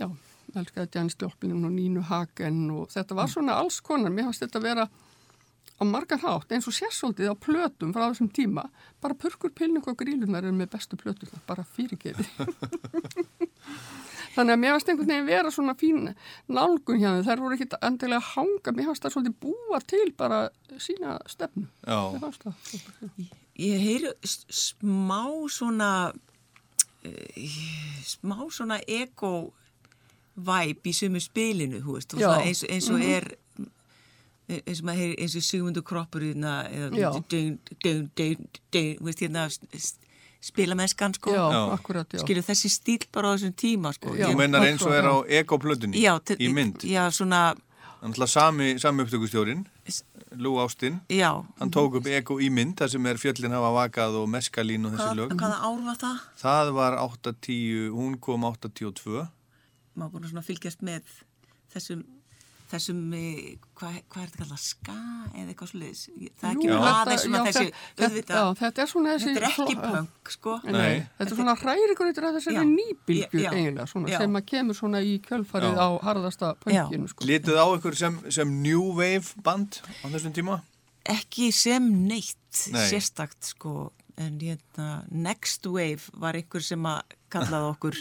[0.00, 0.08] já,
[0.56, 4.10] elskaði Janis Joplin og Nínu Hagen og þetta var svona alls konar.
[4.14, 4.88] Mér fannst þetta vera
[5.80, 8.66] á margan hátt eins og sérsóldið á plötum frá þessum tíma.
[9.00, 12.26] Bara purkur pilning og grílunar er með bestu plötunar, bara fyrirgeði.
[14.30, 16.04] Þannig að mér varst einhvern veginn vera svona fín
[16.54, 17.24] nálgun hjá þeim.
[17.26, 18.74] Þær voru ekkit endilega að hanga.
[18.76, 20.38] Mér varst það svolítið búa til bara
[20.78, 21.64] sína stefnu.
[23.60, 25.90] Ég heyri s- smá svona
[27.04, 27.56] uh,
[28.06, 29.32] smá svona ego
[30.40, 32.14] væp í sumu spilinu, veist,
[32.46, 33.26] eins, eins og er
[34.66, 36.90] eins og maður heyri eins og Sigmundur Kroppur hérna, eða
[39.20, 39.44] hérna
[40.40, 41.30] spilamennskan sko.
[41.34, 41.72] Já, Já.
[41.74, 42.18] akkurat, já.
[42.22, 44.14] skilur þessi stíl bara á þessum tíma sko.
[44.14, 45.16] Þú Ég- meinar eins og er á
[46.24, 46.80] til- í mynd.
[46.82, 47.54] já, svona,
[48.26, 49.66] sami, sami upptökustjórin
[50.36, 51.00] Lou Austin.
[51.10, 51.44] Já.
[51.58, 54.92] Hann tók upp ego í mynd þar sem er fjöllin hafa vakað og meskalín og
[54.92, 55.30] þessi Hvað, lög.
[55.36, 56.18] hvaða ár var það?
[56.40, 59.28] það var 8-10, hún kom 8-10-2
[59.96, 61.02] maður búin að svona fylgjast með
[61.74, 62.04] þessum
[62.70, 64.96] þessum, eh, hvað hva er þetta kallað, ska
[65.34, 66.02] eða eitthvað sluðis
[66.40, 67.66] það er ekki aðeins svona já, þessi
[68.00, 69.34] auðvitað, Já, þetta er svona þessi...
[69.34, 71.04] þetta er ekki punk sko Nei, Nei.
[71.18, 72.58] þetta er svona hrærigrautur af þessari
[73.40, 73.50] Já.
[73.50, 74.18] eiginlega, svona, Já.
[74.24, 75.84] sem að kemur svona í kjölfarið Já.
[75.84, 77.30] á harðasta punkinu, sko.
[77.30, 80.60] Lituð á ykkur sem, sem New Wave band á þessum tíma?
[81.08, 82.84] ekki sem neitt Nei.
[82.90, 88.00] sérstakt sko en hérna Next Wave var einhver sem að kallaði okkur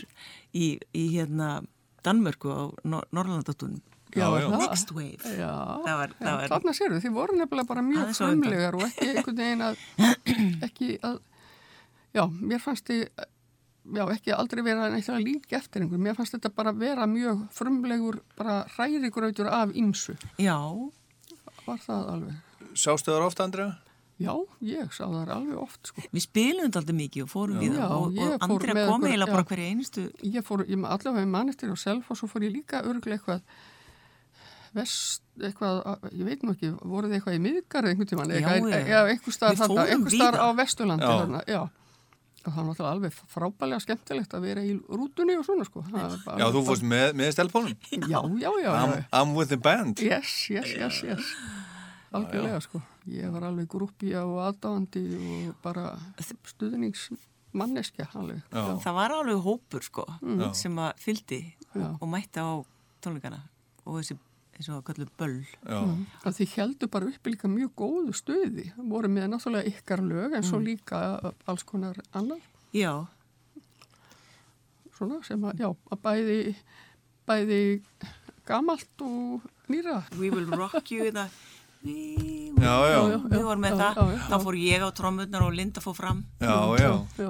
[0.53, 1.59] í, í hérna
[2.03, 3.79] Danmörku á Nor Norrlandatunum
[4.15, 4.45] Já, já.
[4.49, 4.61] það.
[4.63, 5.49] Next Wave Já,
[5.85, 9.41] Það var- það var- þarna séru þið voru nefnilega bara mjög frumlegar og ekki einhvern
[9.41, 9.83] veginn að,
[10.69, 11.19] ekki að,
[12.17, 13.03] já, mér fannst þið,
[13.99, 17.45] já, ekki aldrei vera neitt að líka eftir einhver, mér fannst þetta bara vera mjög
[17.53, 20.57] frumlegur, bara hrærigrautur af ymsu, já,
[21.67, 22.41] var það alveg.
[22.73, 23.77] Sástu þar ofta, Andrea?
[24.19, 24.33] Já,
[24.67, 26.01] ég sá það alveg oft, sko.
[26.11, 29.45] við spilum þetta aldrei mikið og fórum við Já, og, og með kom eiginlega bara
[29.47, 32.81] hverja einustu Ég fór, ég með allavega mannistir og self og svo fór ég líka
[32.83, 33.45] örglega eitthvað
[34.75, 35.79] vest, eitthvað,
[36.13, 38.87] ég veit nú ekki, voruð þið eitthvað í miðgar eða einhvern tímann, Já, eitthvað, já.
[38.87, 40.39] já, einhver Við þarna, einhver víða.
[40.39, 41.19] á Vesturlandi Já.
[41.19, 41.61] þarna, já.
[42.39, 45.81] Og það var náttúrulega alveg frábælega skemmtilegt að vera í rútunni og svona, sko.
[45.89, 49.03] Það var bara- Já, þú fórst með, með stelpunum Já, já, já, I'm, já.
[49.11, 51.33] I'm with the band Yes, yes, yes, yes.
[52.15, 52.81] Algjörlega, sko.
[53.09, 55.03] Ég var alveg grúpja og aðdáandi
[55.49, 55.97] og bara
[56.45, 58.41] stuðningsmanneskja, alveg.
[58.53, 58.63] Já.
[58.83, 60.51] það var alveg hópur sko Já.
[60.57, 61.39] sem að fyldi
[61.75, 61.89] Já.
[61.99, 62.49] og mætti á
[63.03, 63.41] tónleikana
[63.85, 64.17] og þessi
[64.59, 65.37] eins og að kallu böll.
[65.63, 65.79] Já,
[66.27, 70.43] að þið heldur bara uppi líka mjög góðu stöði voru með náttúrulega ykkar lög en
[70.43, 70.49] Mm.
[70.49, 70.99] svo líka
[71.47, 72.41] alls konar annar
[72.75, 73.07] já,
[74.97, 76.39] svona sem að, já, að bæði
[77.29, 77.61] bæði
[78.49, 81.48] gamalt og nýra We Will Rock You eða We
[81.83, 83.17] já, já, Já, já.
[83.31, 86.91] Við vorum með það, þá fór ég á trommurnar og Linda fór fram já, já,
[87.17, 87.29] já,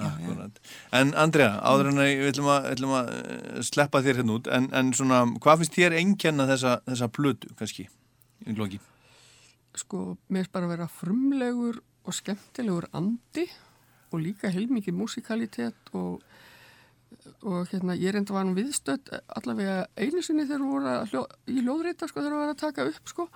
[0.00, 0.60] akkurat.
[0.96, 4.52] En Andrea, áður en að við ætlum að, ætlum að eh, sleppa þér hérna út,
[4.52, 7.88] en, en svona, hvað finnst þér einkenna þessa, þessa plötu, kannski,
[8.48, 8.80] í loki?
[9.78, 13.46] sko, mér finnst bara að vera frumlegur og skemmtilegur andi
[14.10, 16.24] og líka heilmikið músikalitet og
[17.42, 22.08] og hérna, ég reynda var nú viðstödd allavega einu sinni þegar voru hljó, í hljóðreita
[22.08, 23.28] sko þegar voru að taka upp sko.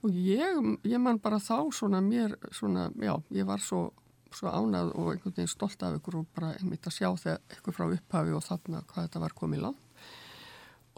[0.00, 3.90] Og ég, ég man bara þá svona mér svona, já, ég var svo
[4.36, 7.76] svo ánað og einhvern veginn stolt af ykkur og bara einmitt að sjá þegar ykkur
[7.76, 10.04] frá upphafi og þarna hvað þetta var komið langt.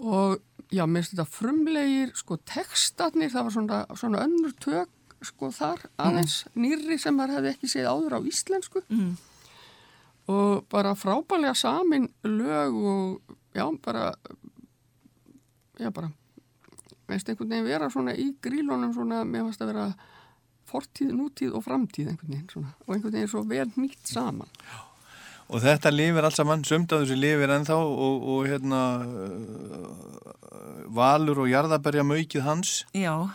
[0.03, 0.37] Og
[0.73, 5.85] já, mér finnst þetta frumlegir sko textatnir, það var svona, svona önnur tök sko þar
[6.03, 8.83] aðeins nýrri sem maður hefði ekki séð áður á íslensku.
[8.91, 9.13] Mm.
[10.31, 14.15] Og bara frábælega samin lög og já, bara
[15.79, 16.13] já, bara
[17.09, 19.87] veist einhvern veginn vera svona í grílunum svona, mér fannst að vera
[20.71, 22.73] fortíð, nútíð og framtíð einhvern veginn svona.
[22.87, 24.51] Og einhvern veginn svo vel nýtt saman.
[25.53, 30.29] Og þetta lifir alls saman, sumt af þessu lifir ennþá og, og hérna uh,
[30.97, 32.77] Valur og Jarðaberja maukið hans.
[32.97, 33.29] Já,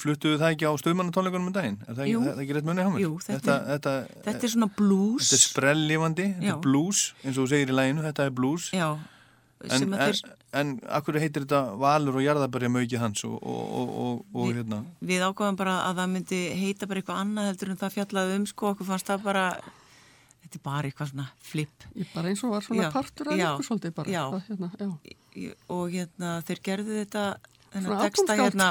[0.00, 1.78] fluttuðu það ekki á stöðmannatónleikunum um daginn?
[1.88, 3.02] Er það, ekki- það er ekki rétt munið hjá mér?
[3.04, 5.26] Jú, þetta þetta, þetta, þetta er svona blues.
[5.28, 8.70] þetta er sprelllifandi, þetta er blues eins og þú segir í læginu, þetta er blues
[8.72, 8.88] Já,
[9.64, 10.22] en, en, þeir,
[10.60, 14.58] en akkur heitir þetta Valur og Jarðaberja maukið hans og, og, og, og, og Við-
[14.62, 18.36] hérna við ákváðum bara að það myndi heita bara eitthvað annað heldur en það fjallaði
[18.40, 19.44] um sko, okkur fannst það bara,
[20.44, 21.88] þetta er bara eitthvað svona flip.
[21.96, 24.24] ég bara eins og var svona Já, partur af ykkur svolítið bara já.
[24.30, 24.98] Það, hérna,
[25.74, 27.22] Og hérna, þeir gerðu þetta,
[27.72, 28.68] þennan texta hérna,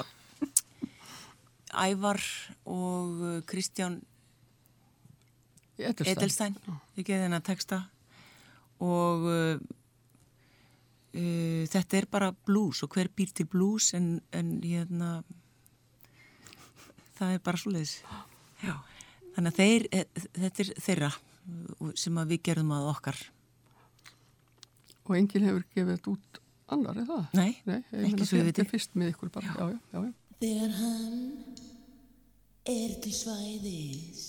[1.73, 2.21] Ævar
[2.69, 4.01] og uh, Kristján
[5.77, 6.13] Edelstein.
[6.13, 6.57] Edelstein,
[6.99, 7.79] ég geði hennar texta
[8.83, 9.57] og uh,
[11.17, 15.15] uh, þetta er bara blues og hver býr til blues en, en hérna
[17.17, 17.95] það er bara svoleiðis
[18.63, 18.75] Já.
[19.35, 23.23] þannig að þeir, eh, þetta er þeirra uh, sem við gerðum að okkar
[25.03, 26.41] og enginn hefur gefið þetta út
[26.73, 27.25] annar, er það?
[27.37, 28.65] Nei, Nei ekki svo við þetta vitum.
[28.65, 30.13] er fyrst með ykkur bara, já, já, já, já.
[30.43, 31.19] Þegar hann
[32.67, 34.23] er til svæðis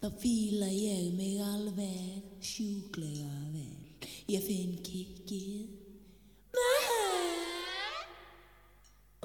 [0.00, 4.06] þá fíla ég mig alveg sjúklega vel.
[4.32, 5.68] Ég finn kikkið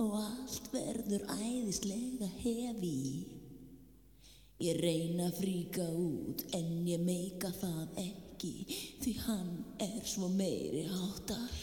[0.04, 3.00] og allt verður æðislega hefi.
[4.68, 8.54] Ég reyna að fríka út en ég meika það ekki
[9.06, 9.56] því hann
[9.88, 11.60] er svo meiri háttar.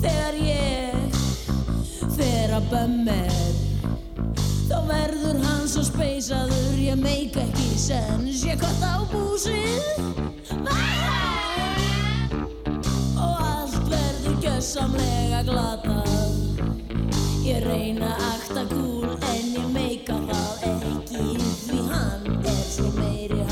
[0.00, 0.93] Þegar ég
[2.54, 3.32] fer að bömmir
[4.68, 8.44] Þá verður hann svo speysaður Ég meik ekki sens.
[8.46, 9.82] Ég kvart á búsið.
[13.18, 16.36] Og allt verður gjössamlega glatað.
[17.44, 21.26] Ég reyna að akta kúl En ég meika það ekki
[21.66, 23.43] Því hann er svo meiri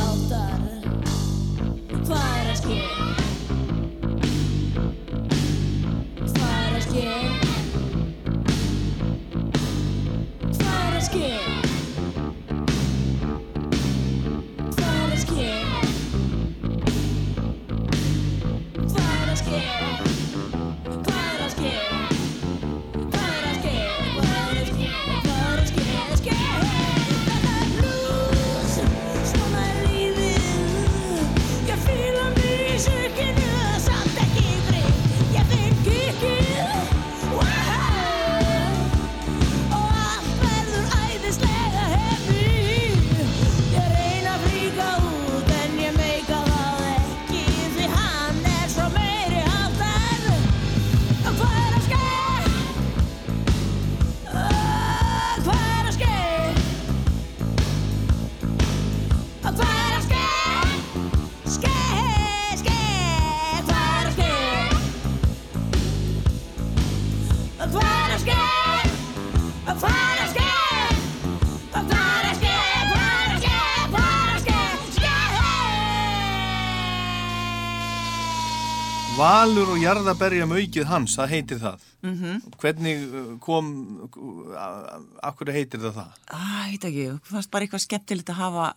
[79.22, 81.88] Valur og Jarðaberja maukið hans, það heitir það.
[82.02, 83.68] Mm hvernig uh, kom
[84.10, 86.16] uh, akkur heitir það það?
[86.34, 88.72] ah, heit ekki, fannst bara eitthvað skemmtilegt að hafa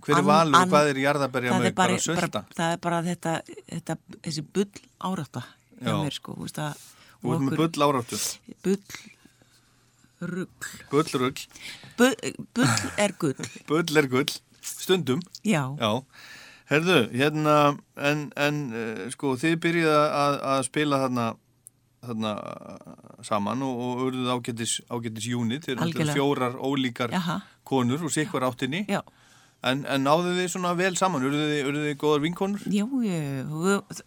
[0.00, 1.78] Hver er Valur og hvað er Jarðaberja það er mauk?
[1.78, 2.42] Bara sölda?
[2.56, 3.36] það er bara þetta,
[3.68, 5.44] þetta þessi bull árátta
[5.78, 5.94] Já.
[6.02, 6.84] mér sko, þú veist að
[7.20, 8.20] Þú ert með bull áráttu
[8.66, 8.78] bull
[10.90, 11.44] Bullrugl,
[11.96, 12.16] bull,
[12.52, 13.46] bull er gull.
[13.70, 15.92] Bull er gull Stundum, já, já
[16.70, 17.54] Herðu, hérna
[17.98, 21.24] en, en uh, sko, þið byrjuð að, að spila þarna
[22.00, 27.40] þarna uh, saman og, og urðuð ágætis, ágætis unit, þeir eru fjórar ólíkar Jaha.
[27.68, 29.00] konur og sikvar áttinni já
[29.66, 32.62] en, en náðu þið svona vel saman, urðuð þið, urðuð þið góðar vinkonur?
[32.72, 32.86] Já,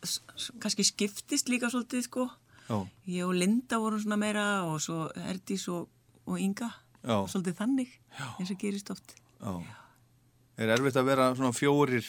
[0.01, 2.26] s- kannski skiptist líka svolítið sko.
[2.66, 2.80] Já,
[3.14, 5.86] Ég og Linda vorum svona meira og svo Herdís og,
[6.26, 6.72] og Inga.
[7.03, 7.20] Já.
[7.30, 7.91] Svolítið þannig,
[8.39, 9.14] eins og gerist oft.
[9.43, 9.53] já
[10.57, 12.05] Er erfitt að vera svona fjórir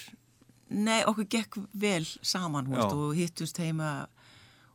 [0.71, 2.95] Nei, okkur gekk vel saman veist, Já.
[2.97, 4.07] og hittust heima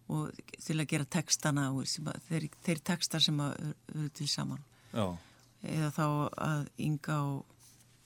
[0.10, 0.32] og
[0.66, 4.62] til að gera textana og að, þeir, þeir textar sem eru til saman.
[4.94, 5.08] Já,
[5.60, 6.04] Eða þá
[6.40, 7.46] að Inga og,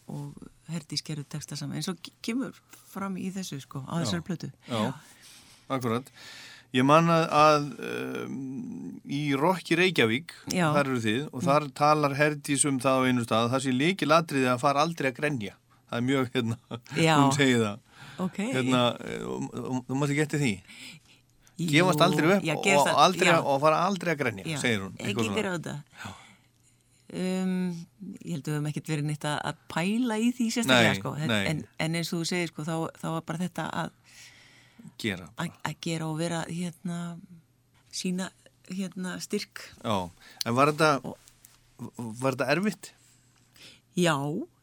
[0.09, 1.77] og Herdís gerðu texta saman.
[1.77, 2.55] eins og kemur
[2.89, 4.49] fram í þessu sko, á þessari plötu.
[4.67, 4.93] já,
[5.69, 6.09] akkurat
[6.73, 7.67] Ég man að,
[8.25, 10.71] um, í Rokki Reykjavík, Já.
[10.73, 14.07] þar eru þið, og þar talar Herdís um það á einu stað, það sé líki
[14.09, 15.53] ladriði að fara aldrei að grenja.
[15.89, 16.57] Það er mjög, hérna,
[17.19, 17.79] hún segir það.
[18.23, 18.37] Ok.
[18.53, 20.53] Hérna, eh, og- og- þú mátti geta því.
[21.57, 23.37] Jú, Gefast aldrei upp já, og, aldrei, já.
[23.45, 24.95] og fara aldrei að grenja, Já, segir hún.
[24.97, 25.35] Ekki svona.
[25.37, 25.75] gera þetta.
[27.13, 27.85] Um,
[28.25, 31.11] ég held að við höfum ekkert verið neitt að, að pæla í því sérstaklega sko.
[31.21, 33.91] En, en eins og þú segir sko, þá, þá var bara þetta að,
[35.03, 35.27] Gera.
[35.37, 36.97] að, að gera og vera hérna
[37.93, 38.31] sína
[38.71, 39.61] hérna styrk.
[39.83, 40.09] Já,
[40.47, 41.13] en var þetta,
[42.23, 42.91] var þetta erfitt?
[43.93, 44.15] Já,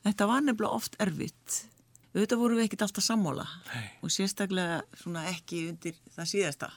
[0.03, 1.65] þetta var nefnilega oft erfitt.
[2.11, 3.85] Auðvitað vorum við ekkert alltaf sammála Nei.
[4.03, 6.71] og sérstaklega svona ekki undir það síðasta.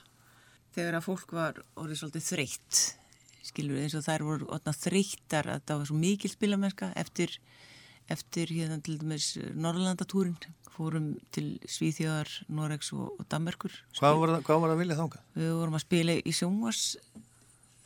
[0.76, 2.82] Þegar að fólk var orðið svolítið þreytt,
[3.50, 7.34] skilur eins og þær voru orðna þreyttar að það var svo mikil spilamennska eftir,
[8.14, 10.38] eftir hérna til dæmis Norrlandatúrin.
[10.74, 13.74] Fórum til Svíþjóðar, Noregs og, og Danmerkur.
[13.98, 15.28] Hvað var, hvað var að vilja þangað?
[15.38, 16.86] Við vorum að spila í sjónvars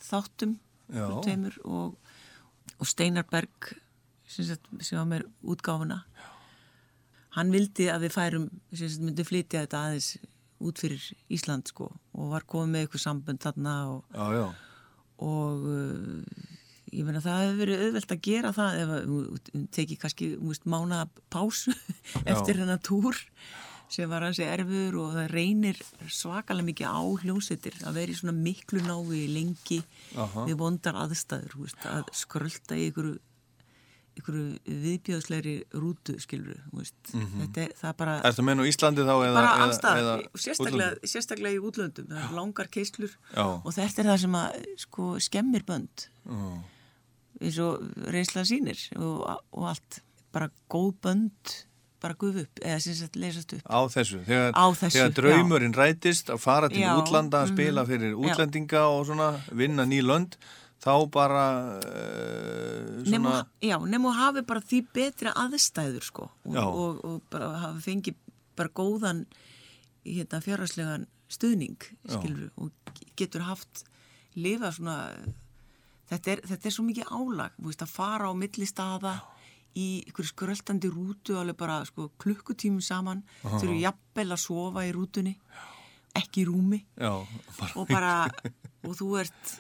[0.07, 0.55] þáttum
[0.88, 1.97] tveimur og,
[2.80, 3.76] og Steinar Berg
[4.28, 6.01] sem, var með útgáfuna
[7.38, 10.11] hann vildi að við færum sem myndum flytja þetta aðeins
[10.67, 11.03] út fyrir
[11.34, 14.47] Ísland sko og var komið með eitthvað sambönd þarna og, Já, já.
[15.28, 16.57] og uh,
[16.95, 20.30] ég meina það hefur verið auðvelt að gera það ef þú tekið kannski
[20.65, 21.03] mána
[21.34, 21.75] pásu
[22.32, 23.21] eftir hennar túr
[23.91, 25.78] sem var hansi erfur og það reynir
[26.11, 29.78] svakalega mikið á hljómsveitir að vera í svona miklu návi lengi
[30.17, 30.43] Aha.
[30.49, 33.15] við vondar aðstæður veist, að skrölda í einhverju
[34.18, 39.13] einhverju viðbjöðslegri rútu skilur þetta er það er bara Ertu að menna á Íslandi þá
[39.15, 39.36] eða...
[39.38, 42.09] bara allstað, sérstaklega, sérstaklega í útlöndum.
[42.09, 43.45] Það er langar keislur Já.
[43.45, 46.09] og þetta er það sem að sko, skemmir bönd.
[46.26, 46.49] Já.
[47.38, 50.01] eins og reynsla sínir og, og allt,
[50.34, 51.57] bara góð bönd
[52.01, 53.65] bara guð upp, eða sem sagt leysast upp.
[53.65, 57.57] Á þessu, þegar, Á þessu, þegar draumurinn rætist að fara til Já, útlanda að mhm,
[57.57, 58.18] spila fyrir já.
[58.22, 60.38] útlendinga og svona vinna ný lönd,
[60.88, 61.43] þá bara
[61.81, 66.63] uh, svona, Nefnum, já, nefnum að hafi bara því betri aðstæður sko og, Já.
[66.63, 68.17] og, og bara hafi fengið
[68.57, 69.25] bara góðan
[70.07, 72.15] hérna, fjárhagslegan stuðning Já.
[72.15, 73.83] skilur og getur haft
[74.38, 74.99] lifa svona
[76.07, 79.17] þetta er, þetta er svo mikið álag veist, að fara á milli staða
[79.77, 84.93] í ykkur skröltandi rútu alveg bara sko, klukkutímum saman þau eru jafnvel að sofa í
[84.95, 85.35] rútunni
[86.17, 86.79] ekki í rúmi.
[86.97, 87.13] Já,
[87.59, 88.13] bara, og bara,
[88.88, 89.51] og þú ert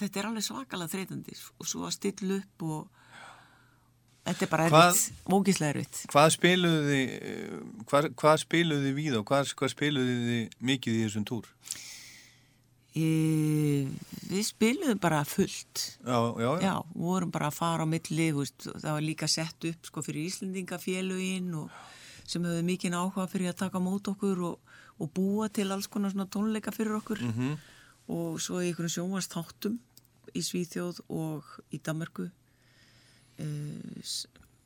[0.00, 2.88] þetta er alveg svakalega þreytandi og svo að stilla upp og
[4.30, 9.18] þetta er bara erfitt, ógíslega erfitt hvað spiluðu þið, eh, hvað, hvað spiluðu þið við
[9.20, 11.48] og hvað, hvað spiluðu þið mikið í þessum túr?
[12.96, 13.86] e,
[14.30, 16.64] við spiluðum bara fullt Já, já, já.
[16.66, 20.26] já, vorum bara að fara á milli veist, það var líka sett upp sko fyrir
[20.30, 21.70] Íslendingafélögin og
[22.30, 26.12] sem hefur mikið áhuga fyrir að taka mót okkur og, og búa til alls konar
[26.14, 27.54] svona tónleika fyrir okkur Mhm.
[28.10, 29.78] og svo í einhvern sjónvast þáttum
[30.36, 32.28] í Svíþjóð og í Danmarku
[33.40, 34.10] uh,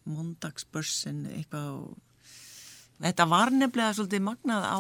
[0.05, 2.01] Mondagsbörsen eitthvað og
[3.05, 4.79] Þetta var nefnilega svolítið magnað á,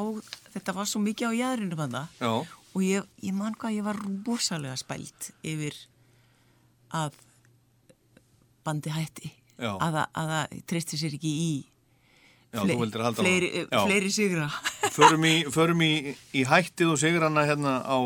[0.54, 2.30] þetta var svo mikið á jæðrinu með það Já.
[2.78, 5.74] og ég, ég man hvað ég var rosalega spælt yfir
[6.94, 7.16] að
[8.64, 9.32] bandi hætti.
[9.58, 9.72] Já.
[9.82, 11.50] að það- að treysti sér ekki í
[12.54, 14.46] Já, fle- fleiri, fleiri sigra.
[14.96, 17.98] Förum í, förum í, í hættið og sigrana hérna á,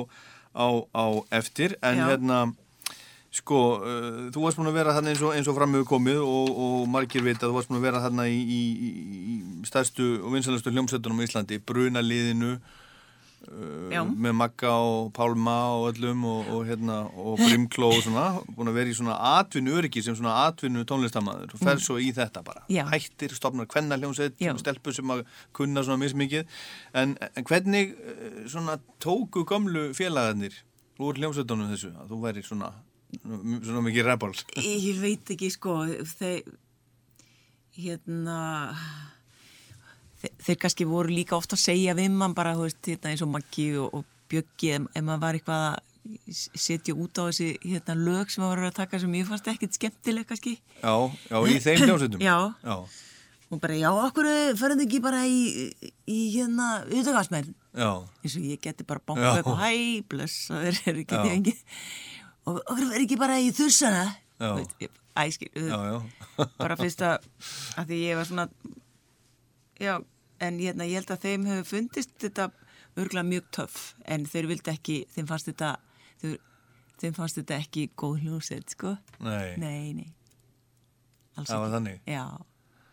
[0.57, 0.67] á,
[0.97, 1.05] á
[1.37, 1.77] eftir.
[1.85, 2.07] En Já.
[2.09, 2.41] hérna
[3.39, 6.51] sko, uh, þú varst búin að vera þarna eins og, eins og framöfu komið og,
[6.67, 10.35] og margir veit að þú varst búin að vera þarna í, í, í, stærstu og
[10.37, 16.99] vinsalastu hljómsveitunum í Íslandi, brunaliðinu uh, með Magga og Pálma og öllum og, og hérna
[17.15, 18.27] og Brimkló og svona
[18.57, 22.11] búin að vera í svona atvinnu öryggi sem svona atvinnu tónlistamæður og fer svo í
[22.17, 22.75] þetta bara Mm.
[22.75, 22.85] Já.
[22.91, 25.23] hættir, stopnar kvenna hljómsveit stelpur sem að
[25.57, 26.45] kunna svona mismikið
[26.99, 30.59] en, en hvernig eh, svona tóku gamlu félagarnir
[30.99, 32.73] úr hljómsveitunum þessu að þú væri svona
[33.25, 34.33] svona mikið rebel.
[34.63, 35.81] Ég veit ekki sko
[36.17, 36.49] þeir
[37.79, 38.39] hérna
[40.21, 43.33] þeir, þeir kannski voru líka ofta að segja við mann bara veist, hérna, eins og
[43.33, 47.95] Maggi og, og Bjöggi ef, ef maður var eitthvað að setja út á þessi hérna,
[47.97, 50.57] lög sem maður var að taka sem ég fannst ekkit skemmtileg kannski.
[50.83, 50.95] Já,
[51.29, 52.25] já, í þeim hljómsveitum.
[52.29, 52.37] Já.
[52.65, 52.77] já,
[53.49, 54.29] og bara já, okkur
[54.61, 55.71] ferðu ekki bara í,
[56.05, 57.91] í hérna auðvitaðgarsmenn já,
[58.21, 59.71] eins og ég geti bara upp og hæ,
[60.11, 61.23] blessaður, er ekki Já.
[61.23, 61.55] því engi
[62.49, 64.05] og okkur verður ekki bara í þursana
[65.19, 65.51] æskil,
[66.63, 67.25] bara fyrst að,
[67.89, 68.45] því ég var svona
[69.83, 69.97] já,
[70.45, 72.49] en hérna, ég held að þeim hefur fundist þetta
[72.99, 75.73] örgulega mjög töff en þeir vildi ekki, þeim fannst þetta
[76.23, 76.39] þeir,
[77.03, 78.95] þeim fannst þetta ekki góð hljósett, sko.
[79.23, 79.57] Nei.
[79.59, 80.09] nei, nei.
[81.39, 82.01] Alls Það var þannig?
[82.07, 82.25] já,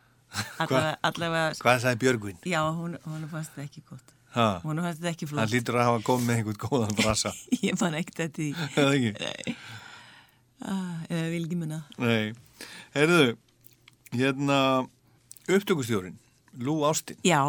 [0.65, 2.41] allavega, allavega hvað sagði Björgvin?
[2.45, 4.47] já, hún, hún fannst þetta ekki gott Ha.
[4.61, 7.31] og hann fannst þetta ekki Hann flott lítur að hafa komið með einhvern góðan brasa.
[7.65, 8.49] ég man ekkert þetta í
[8.81, 9.55] Eða ekki?
[10.65, 12.33] ah, eða vil ekki munna Nei.
[12.95, 13.33] Heyrðu,
[14.15, 14.59] hérna,
[15.47, 16.15] upptökustjórin,
[16.63, 17.17] Lú Ástin.
[17.27, 17.41] já,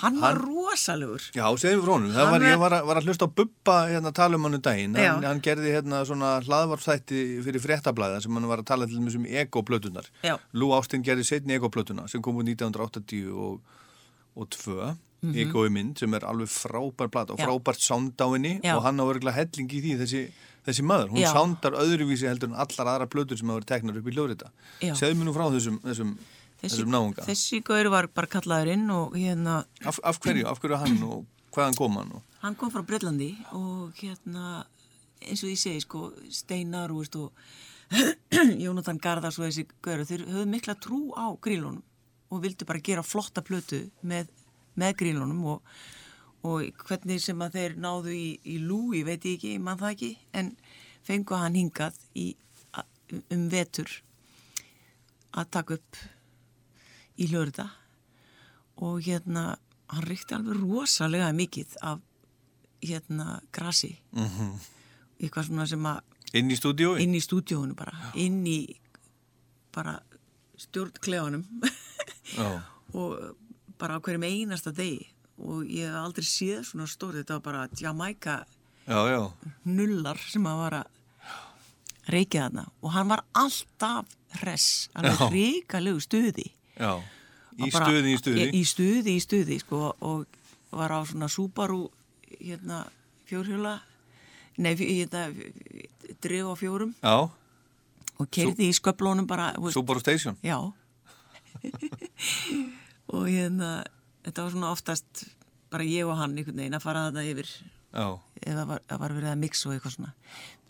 [0.00, 2.12] hann var Hann- rosalegur Já, segjum frá honum.
[2.16, 4.56] Hann var, ég var að, var að hlusta á Bubba hérna að tala um hann
[4.56, 4.96] um daginn.
[4.96, 9.28] Hann, hann gerði hérna svona hlaðvarpstætti fyrir fréttablaða sem hann var að tala til þessum
[9.28, 10.08] ego-plötunar.
[10.24, 10.38] Já.
[10.56, 13.60] Lú Ástin gerði setni ego-plötuna sem kom úr 1980 og,
[14.34, 14.48] og
[15.22, 15.32] 2.
[15.38, 18.74] Ego í mynd sem er alveg frábær plata og frábært sound á henni Já.
[18.76, 20.22] og hann á örgulega helling í því þessi,
[20.66, 21.12] þessi maður.
[21.14, 21.30] Hún Já.
[21.36, 24.50] soundar öðruvísi heldur en allar aðra plötur sem verið teknar upp í hljóðrita.
[24.82, 26.10] Segðu mér nú frá þessum, þessum,
[26.64, 27.26] þessum náunga.
[27.28, 31.24] þessi gaur var bara kallaður inn og hérna Af, af hverju, af hverju hann og
[31.54, 32.12] hvaðan kom hann?
[32.18, 34.64] Og, hann kom frá Breitlandi og hérna
[35.22, 37.32] eins og ég segi sko Steinar og, og
[38.64, 41.82] Jónatan Garðars og þessi gaur þeir höfðu mikla trú á grílunum
[42.32, 44.30] og vildu bara gera flotta plötu með,
[44.80, 45.62] með grílunum og,
[46.48, 50.10] og hvernig sem að þeir náðu í, í lúi veit ég ekki, mann það ekki
[50.40, 50.52] en
[51.06, 52.28] fengu hann hingað í,
[53.30, 53.90] um vetur
[55.36, 56.00] að taka upp
[57.20, 57.66] í hljóðrita
[58.82, 59.56] og hérna
[59.92, 62.00] hann ríkti alveg rosalega mikið af
[62.82, 64.56] hérna grasi Mhm.
[65.22, 66.00] eitthvað svona sem að
[66.34, 67.00] inn í stúdíói?
[67.04, 68.58] inn í stúdíónu bara inn í
[69.72, 69.98] bara
[70.58, 71.44] stjórnklefanum
[72.36, 72.62] Já.
[72.98, 73.36] og
[73.82, 75.08] bara á hverjum einasta degi
[75.42, 78.38] og ég hef aldrei séð svona stór þetta var bara Jamaica
[78.86, 79.22] Já, já.
[79.66, 80.86] nullar sem að var að
[82.12, 85.28] reykja þarna og hann var alltaf hress, alveg Já.
[85.34, 86.46] ríkalegu stuði
[86.78, 86.92] Já,
[87.58, 88.46] í bara- stuði, í stuði.
[88.56, 90.26] Í stuði, í stuði, sko, og
[90.72, 91.82] var á svona Subaru,
[92.40, 92.78] hérna,
[93.28, 93.74] fjórhjóla,
[94.58, 95.26] nei, hérna,
[96.24, 97.28] drif á fjórum Já,
[98.18, 100.36] og kerði í sköflónum bara, Subaru Station.
[100.42, 100.58] já.
[103.12, 103.70] og hérna,
[104.24, 105.24] þetta var svona oftast
[105.72, 107.48] bara ég og hann einhvern veginn að fara þetta yfir
[107.92, 110.12] ef það var, var verið að mixa og eitthvað svona.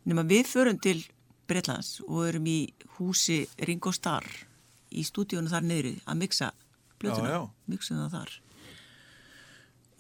[0.03, 1.03] Nefnum við förum til
[1.51, 2.59] Breitlands og erum í
[2.99, 4.27] húsi Ringo Starr
[4.93, 6.51] í stúdíónu þar niðri að mixa
[7.03, 8.35] blötuna, það þar.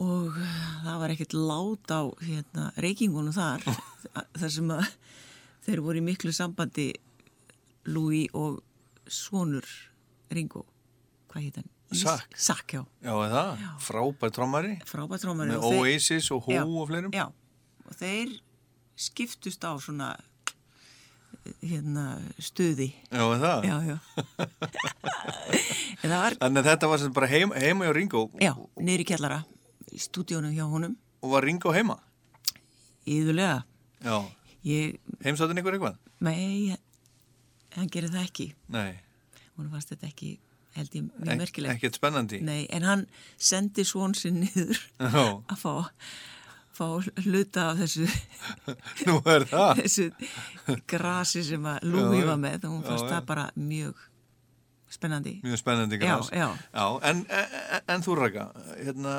[0.03, 0.39] Og
[0.83, 3.67] það var ekkert lát á hérna, reykingunum þar,
[4.41, 4.87] þar sem að
[5.67, 6.91] þeir voru í miklu sambandi
[7.91, 8.63] Louis og
[9.11, 9.67] Svonur
[10.33, 10.65] Ringo,
[11.31, 11.71] hvað heit hann?
[11.95, 12.37] Zack.
[12.39, 12.83] Zack, já.
[13.03, 13.63] já, það?
[13.87, 14.75] Frábær trommari.
[14.89, 15.51] Frábært trómari.
[15.53, 17.13] Með og þeir- Oasis og Who Já, og fleirum.
[17.15, 17.27] Já,
[17.87, 18.37] og þeir
[18.97, 20.13] skiptust á svona
[21.63, 22.05] hérna
[22.39, 22.93] stuði.
[23.11, 23.65] Já, það?
[23.67, 23.97] Já, já.
[26.13, 29.41] var, Þannig að þetta var sem bara heim, heima hjá Ringo já, niður í kjallara,
[29.93, 31.99] í stúdíónu hjá honum, og var Ringo heima.
[33.07, 33.63] íðulega.
[34.05, 34.17] Já,
[34.63, 35.97] Ég, heimsáttin ykkur eitthvað?
[36.23, 36.77] nei,
[37.75, 38.47] hann gerir það ekki.
[38.71, 38.93] Nei,
[39.59, 40.37] Hún fannst þetta ekki,
[40.77, 41.75] held ég, mjög merkilegt.
[41.77, 42.39] ekkert spennandi.
[42.45, 43.07] Nei, en hann
[43.37, 45.75] sendi svon sinn niður Já, að fá,
[46.73, 46.87] fá
[47.27, 48.07] hluta af þessu
[49.35, 49.45] er
[49.83, 50.07] þessu
[50.89, 52.27] grasi sem að Já, Lúi já.
[52.31, 53.27] var með og hún fannst Já, það já.
[53.29, 54.01] bara mjög
[54.93, 56.31] spennandi Mjög spennandi Já, gras.
[56.33, 56.49] já.
[57.11, 58.49] en, en, en þú Raka,
[58.81, 59.15] hérna,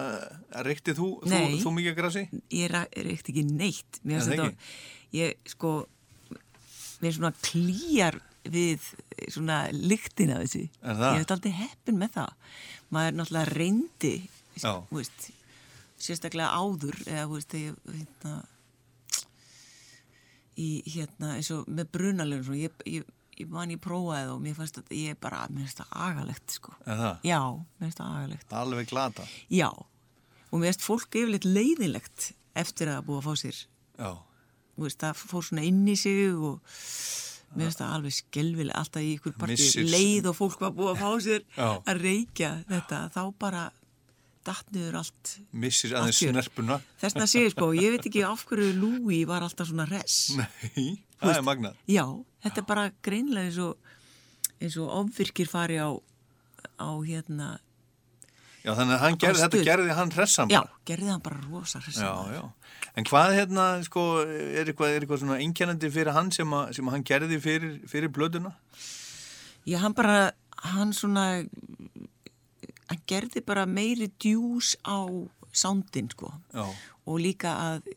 [0.66, 2.26] reykti þú, þú, þú mikið grasi?
[2.54, 4.52] ég reykti ekki neitt mér Er finnst þetta
[5.18, 5.72] ég sko
[7.04, 8.18] mér svona klýjar
[8.52, 8.88] við
[9.32, 12.34] svona lyktin af þessu Er ég hef aldrei heppin með það
[12.94, 14.14] maður náttúrulega reyndi
[14.92, 15.30] veist,
[16.04, 18.34] sérstaklega áður eða veist, ég hérna
[20.60, 23.08] í hérna eins og með brunalöfum ég, ég,
[23.40, 26.76] ég man ég prófaði og mér fannst þetta, ég bara, mér finnst það agalegt sko.
[26.86, 27.26] Er það?
[27.26, 27.40] Já,
[27.80, 28.54] mér finnst það agalegt.
[28.60, 29.26] Alveg glata.
[29.50, 32.30] Já, og mér finnst fólk yfirleitt leiðinlegt
[32.62, 33.64] eftir að búa að fá sér.
[33.98, 34.12] Já,
[34.74, 36.78] Þú veist, það fór svona inn í sig og
[37.56, 41.02] mér finnst það alveg skelvileg alltaf í ykkur Missir- leið og fólk var búið að
[41.04, 41.70] fá sér Já.
[41.94, 43.64] að reykja þetta, þá bara
[44.44, 45.34] dattniður allt.
[45.56, 46.80] missir aðeins snerpuna.
[47.00, 50.18] Þess vegna segir sko, ég veit ekki af hverju Lúi var alltaf svona res.
[50.40, 51.78] Nei, það er magnað.
[51.88, 52.04] Já,
[52.44, 53.94] þetta er bara greinlega eins og,
[54.60, 55.88] eins og ofvirkir fari á,
[56.76, 57.54] á hérna,
[58.64, 60.78] Já, þannig að hann gerði, þetta gerði hann hressan já, bara.
[60.88, 62.06] gerði hann bara rosa hressa.
[62.08, 62.86] Já, já.
[62.96, 66.88] En hvað hérna, sko, er eitthvað, er eitthvað svona einkennandi fyrir hann sem, að, sem
[66.88, 68.54] að hann gerði fyrir, fyrir blöðuna?
[69.68, 70.32] Já, hann bara,
[70.72, 71.26] hann svona,
[72.88, 75.04] hann gerði bara meiri djús á
[75.52, 76.32] sándin, sko.
[76.56, 76.64] Já,
[77.04, 77.92] Og líka að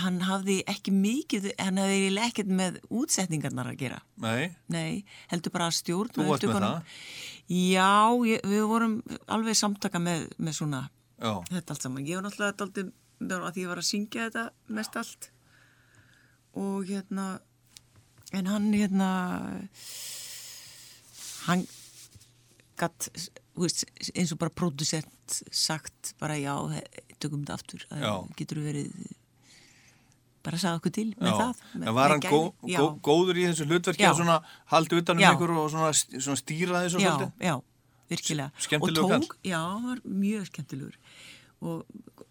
[0.00, 4.00] hann hafði ekki mikið, hann hafði ekkert með útsetningarnar að gera.
[4.20, 6.96] nei, Nei, heldur bara að stjórn Þú varst með það?
[7.50, 7.92] Já,
[8.30, 10.82] ég, við vorum alveg samtaka með, með svona
[11.18, 12.06] já, þetta allt saman.
[12.06, 14.44] Ég var náttúrulega að því ég var að syngja þetta
[14.78, 15.30] mest allt
[16.60, 17.26] og hérna
[18.32, 19.10] en hann hérna
[21.46, 21.66] hann
[22.80, 23.08] gatt,
[23.58, 26.54] veist, eins og bara producent sagt bara já,
[27.20, 28.94] tökum þetta aftur það getur verið
[30.44, 31.36] bara að sagða okkur til með Já.
[31.40, 32.30] það með, var hann gæði.
[32.32, 34.10] gó, gó, góður í þessu hlutverki Já.
[34.12, 34.36] að svona
[34.72, 35.30] haldi utan um Já.
[35.34, 37.32] ykkur og svona, svona stýra þessu já, svolítið?
[37.50, 37.54] já,
[38.10, 39.28] virkilega skemmtilegur og kall.
[39.44, 40.96] já, hann var mjög skemmtilegur
[41.60, 41.84] og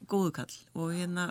[0.10, 1.28] góðu kall og hérna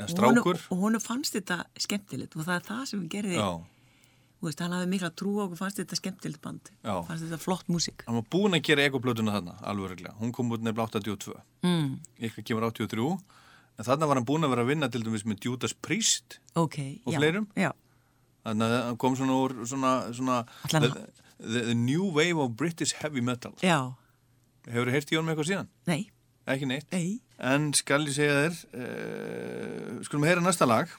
[0.00, 3.38] og og honum fannst þetta skemmtilegt og það er það sem gerði
[4.40, 6.94] veist, hann hafði mikla trú á okkur fannst þetta skemmtilegt band Já.
[7.06, 10.14] fannst þetta flott músík Hann var búinn að gera ekoplötuna þarna, alveg regla.
[10.18, 11.34] Hún kom út nefnilega 82.
[11.62, 11.90] mm,
[12.28, 13.18] Ykkur kemur 83.
[13.80, 16.38] En þarna var hann búinn að vera að vinna til dæmis með Judas Priest.
[16.54, 16.76] ok,
[17.06, 17.46] Og já, fleirum?
[17.56, 17.70] já,
[18.44, 20.36] Þannig að hann kom svona úr svona, svona
[20.68, 20.88] the,
[21.40, 23.52] the, the new wave of British heavy metal.
[23.64, 23.78] já,
[24.68, 25.68] Hefur þið heyrt í honum eitthvað síðan?
[25.88, 26.02] nei,
[26.50, 26.88] Ekki neitt.
[26.92, 30.90] nei En skal ég segja þér, uh, skulum heyra næsta lag.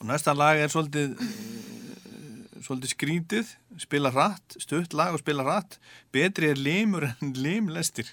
[0.00, 5.78] Og næsta lag er svolítið, uh, svolítið skrítið, spila hratt, stutt lag og spila hratt.
[6.12, 8.12] Betri er limur en limlestir.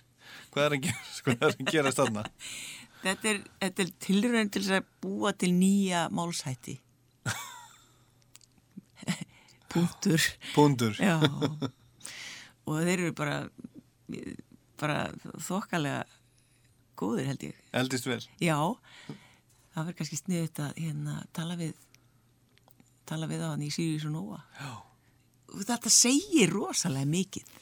[0.54, 2.24] Hvað er að gera, hvað er að gera stanna?
[3.12, 6.78] þetta er, þetta er tilraun til að búa til nýja málshætti
[9.74, 10.24] punktur
[10.56, 10.98] Pundur.
[11.00, 11.18] Já,
[12.68, 13.40] og þeir eru bara,
[14.80, 15.00] bara
[15.44, 16.04] þokkalega
[16.98, 17.62] góðir held ég.
[17.78, 18.22] Eldist vel.
[18.42, 18.58] Já,
[19.74, 21.76] það verður kannski sniðut að hérna, tala við,
[23.08, 24.42] tala við á hann í Sirius og Nova.
[24.58, 24.74] Já.
[25.68, 27.54] Þetta segir rosalega mikið.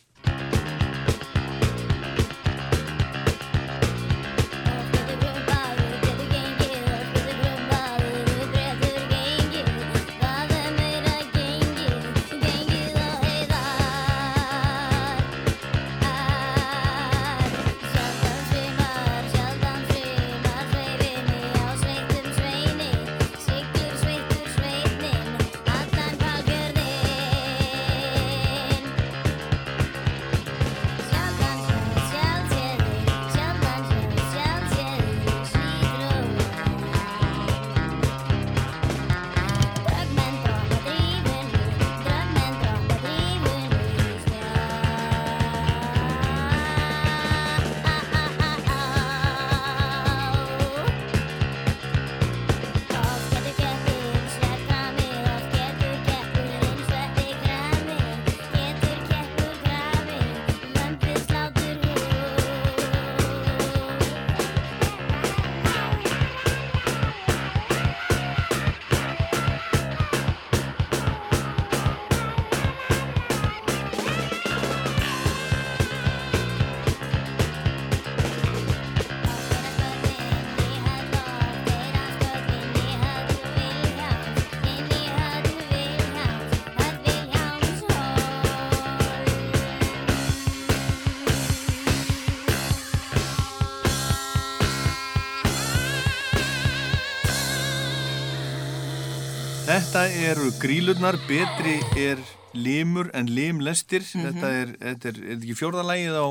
[99.76, 102.20] Þetta eru grílurnar, betri er
[102.56, 104.06] limur en limlestir.
[104.08, 106.26] Þetta er, þetta er, er ekki fjórðalægið á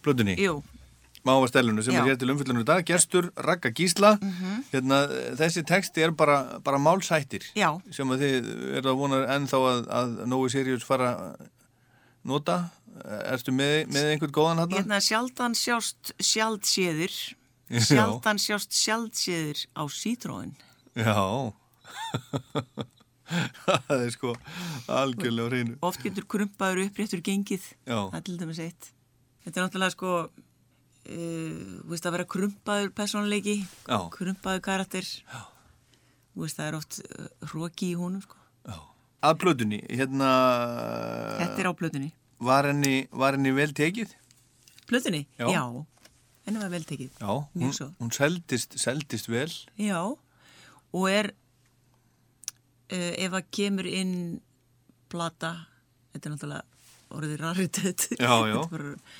[0.00, 0.36] blöðunni?
[0.40, 0.54] Jú,
[1.28, 2.00] Máva Stellunu sem Já.
[2.00, 4.14] er hér til umfyllunum í dag, gestur, Ragga Gísla
[4.72, 5.02] hérna,
[5.36, 7.74] þessi texti er bara, bara málsættir Já.
[7.92, 8.50] sem að þið
[8.80, 11.46] eru að vona ennþá að, að Nói Sirius fara að
[12.24, 12.60] nota
[13.28, 14.78] ertu með, með einhvern góðan hann?
[14.80, 17.20] hérna sjaldan sjást sjaldséðir,
[17.84, 20.56] sjaldan sjást sjaldséðir á sítróin.
[20.96, 21.52] Já
[23.32, 24.32] það er sko
[24.92, 27.98] algjörlega á hreinu Oft getur krumpaður uppréttur gengið, Já.
[28.12, 28.90] það er til dæmis eitt.
[29.42, 33.56] Þetta er náttúrulega sko, uh, veist að vera krumpaður personleiki,
[33.88, 33.98] Já.
[34.14, 35.08] krumpaður karakter.
[35.32, 35.42] Já.
[36.38, 38.38] Veist það er oft uh, hróki í honum sko.
[39.22, 40.28] að blöðunni, hérna
[41.38, 42.08] Þetta er á plötunni.
[42.42, 44.16] var henni, var henni vel tekið?
[44.90, 45.26] Plötunni?
[45.38, 45.46] Já.
[45.54, 45.62] Já.
[46.42, 47.12] Henni var vel tekið.
[47.22, 49.46] Já, hún, hún seldist, seldist vel
[49.78, 50.00] Já,
[50.90, 51.30] og er
[52.92, 54.14] uh, ef að kemur inn
[55.12, 55.54] plata,
[56.12, 56.72] þetta er náttúrulega
[57.12, 57.40] orðið
[58.48, 58.58] já.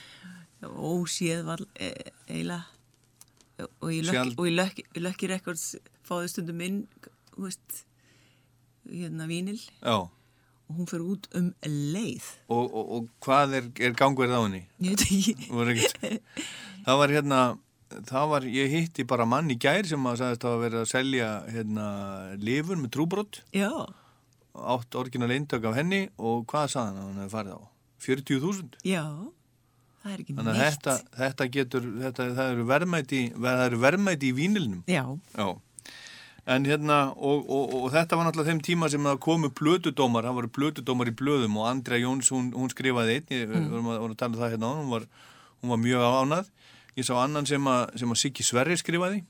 [0.92, 1.90] óséð var e,
[2.28, 2.64] eiginlega.
[3.82, 4.00] Og í
[4.40, 5.74] og í Lucky, Records
[6.06, 6.78] fáðu stundum inn
[7.36, 7.82] veist
[8.88, 12.24] hérna vínil Já, og hún fyrir út um leið.
[12.48, 14.62] Og, og, og hvað er, er gangverð á henni?
[14.82, 16.22] ég veit ekki.
[16.86, 17.40] Það var hérna
[18.08, 21.28] það var, ég hitti bara mann í gær sem að sagðist að vera að selja
[21.50, 21.86] hérna
[22.40, 23.70] lifur með trúbrott já,
[24.52, 27.62] átt orginal eindök af henni og hvað sagði hann að hann hefði farið á?
[28.02, 29.04] 40.000 já
[30.02, 33.82] það er ekki Þannig að neitt þetta, þetta getur, þetta, það eru verðmæti, það eru
[33.82, 34.80] verðmæti í vínilnum.
[34.90, 35.04] já,
[35.36, 35.52] Já.
[36.42, 40.38] En hérna, og, og, og þetta var náttúrulega þeim tíma sem það komu plötudómar, það
[40.40, 43.68] voru plötudómar í blöðum og Andrea Jóns, hún, hún skrifaði einn, ég mm.
[43.70, 45.06] vorum, að, vorum að tala um það hérna á, hún var,
[45.62, 46.50] hún var mjög ánað.
[46.98, 49.22] Ég sá annan sem að, sem að Siggi Sverri skrifaði,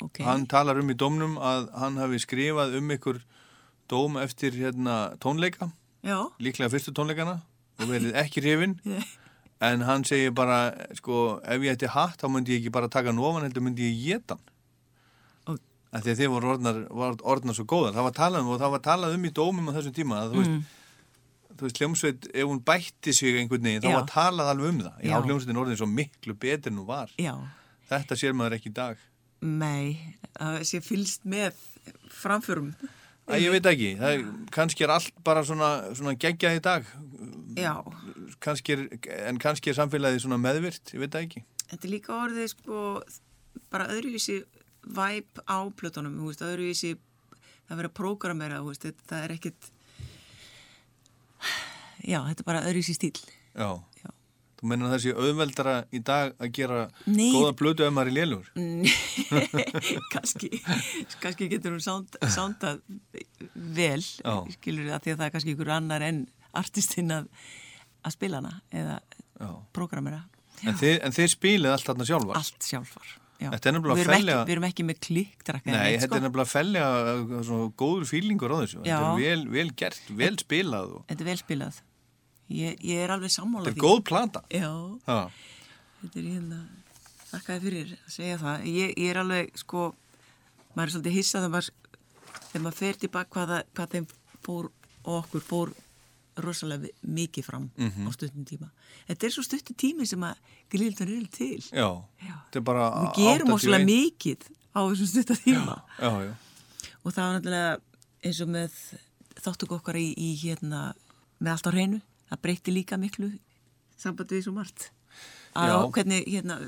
[0.00, 0.22] ok.
[0.24, 3.20] hann talar um í dómnum að hann hafi skrifað um ykkur
[3.92, 5.68] dóm eftir hérna tónleika,
[6.06, 7.42] Já, líklega fyrstu tónleikana
[7.80, 8.78] og verið ekki hrifin,
[9.68, 13.12] en hann segir bara, sko, ef ég ætti hatt, þá myndi ég ekki bara taka
[13.12, 14.46] hann ofan, heldur myndi ég geta hann.
[15.90, 17.96] Því að þið voru orðnar, var, orðnar svo góðar.
[17.96, 20.28] Það var talað um og það var talað um í dómum á þessum tíma að
[20.36, 20.68] þú veist,
[21.60, 24.96] þú veist, hljómsveit, ef hún bætti sig einhvern veginn, þá var talað alveg um það.
[25.04, 25.20] Já, Já.
[25.26, 27.12] hljómsveitin orðin svo miklu betur en hún var.
[27.20, 27.34] já,
[27.90, 28.98] Þetta sér maður ekki í dag.
[29.40, 31.54] nei, að sé fylst með
[32.12, 32.74] framförum.
[33.30, 36.86] Æ, ég veit ekki, það er, kannski er allt bara svona, svona geggjað í dag,
[37.58, 37.74] Já,
[38.42, 38.82] kannski er,
[39.28, 41.42] en kannski er samfélagið svona meðvirt, ég veit það ekki.
[41.70, 42.80] þetta er líka orðið sko
[43.70, 44.40] bara öðruvísi
[44.86, 46.92] væp á plötunum, þú veist, öðruvísi
[47.68, 47.96] það verið að
[48.86, 49.70] þetta það er ekkit
[52.04, 53.14] já, þetta er bara öðruvísi stíl
[53.54, 53.70] Já.
[54.04, 54.10] Já.
[54.60, 57.30] Þú menna sé auðveldara í dag að gera Nei.
[57.32, 58.50] góða blötu ef maður er lélur?
[60.12, 60.50] kannski,
[61.22, 62.82] kannski getur hún sánd, sándað
[63.54, 64.34] vel, Já.
[64.56, 66.20] skilur það því að það er kannski ykkur annar en
[66.60, 67.30] artistinn að,
[68.04, 69.00] að spila hana eða
[69.76, 70.22] prógramera
[70.68, 72.36] En þið spilið allt þarna sjálfar?
[72.42, 73.48] allt sjálfar já.
[73.54, 76.50] Þetta er við erum, fellega- ekki, við erum ekki með klikkdrakka Nei, þetta er nefnilega
[76.50, 78.82] fellega uh, svona góður fílingur á þessu.
[78.82, 78.98] Þetta Já.
[79.00, 81.78] er vel, vel gert, vel spilað og Þetta er vel spilað.
[82.50, 84.40] Ég, ég er alveg sammála þetta er góð plata.
[84.50, 84.70] Já,
[85.06, 85.18] Ha.
[86.02, 86.60] þetta er hérna,
[87.30, 88.64] þakkaði fyrir að segja það.
[88.66, 89.84] Ég, ég er alveg, sko,
[90.74, 91.70] maður er svolítið hissað maður,
[92.50, 94.06] þegar maður fer tilbaka hvað, það- hvað þeim
[94.46, 94.70] fór
[95.04, 95.72] og okkur fór
[96.40, 98.06] rosalega mikið fram Mhm.
[98.08, 98.70] á stuttum tíma.
[99.08, 100.34] Þetta er svo stuttum tími sem að
[100.70, 101.60] gríldan er til.
[101.70, 102.34] Já, Já.
[102.50, 103.54] þetta er bara Við gerum 81.
[103.54, 104.40] óslega mikið
[104.74, 105.82] á þessum stuttum tíma.
[105.98, 106.34] Já, já,
[107.04, 107.80] Og það var náttúrulega
[108.24, 108.72] eins og með
[109.40, 110.94] þáttuk okkar í, í hérna
[111.40, 113.30] með allt á hreinu, það breytti líka miklu
[114.00, 114.90] sambandi við svo margt
[115.58, 116.58] að hvernig hérna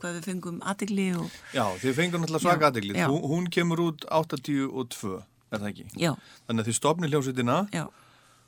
[0.00, 3.08] hvað við fengum aðegli og já, þið fengur náttúrulega svaka já.
[3.10, 5.18] Hún, hún kemur út 82,
[5.52, 5.86] er það ekki?
[6.00, 6.14] já,
[6.46, 7.84] Þannig að þið stopnir hljómsveitina, já,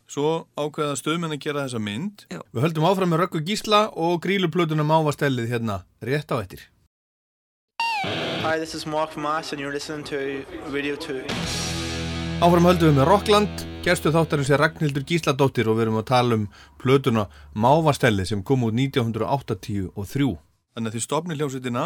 [0.08, 2.24] svo ákveða stöðmenn að gera þessa mynd.
[2.30, 2.40] Já.
[2.54, 6.64] Við höldum áfram með Röggu Gísla og gríluplötuna mávastellið hérna rétt á eftir.
[8.46, 10.16] Hi, this is Mark from Ice, and you're listening to
[10.70, 11.26] Radio 2.
[12.40, 16.38] Áfram höldum við með Rockland, gerstu þáttarins er Ragnhildur Gísladóttir og við erum að tala
[16.40, 16.46] um
[16.82, 20.32] plötuna Mávastellið sem kom út 1983.
[20.76, 21.84] Þannig að þið stopnir hljómsveitina,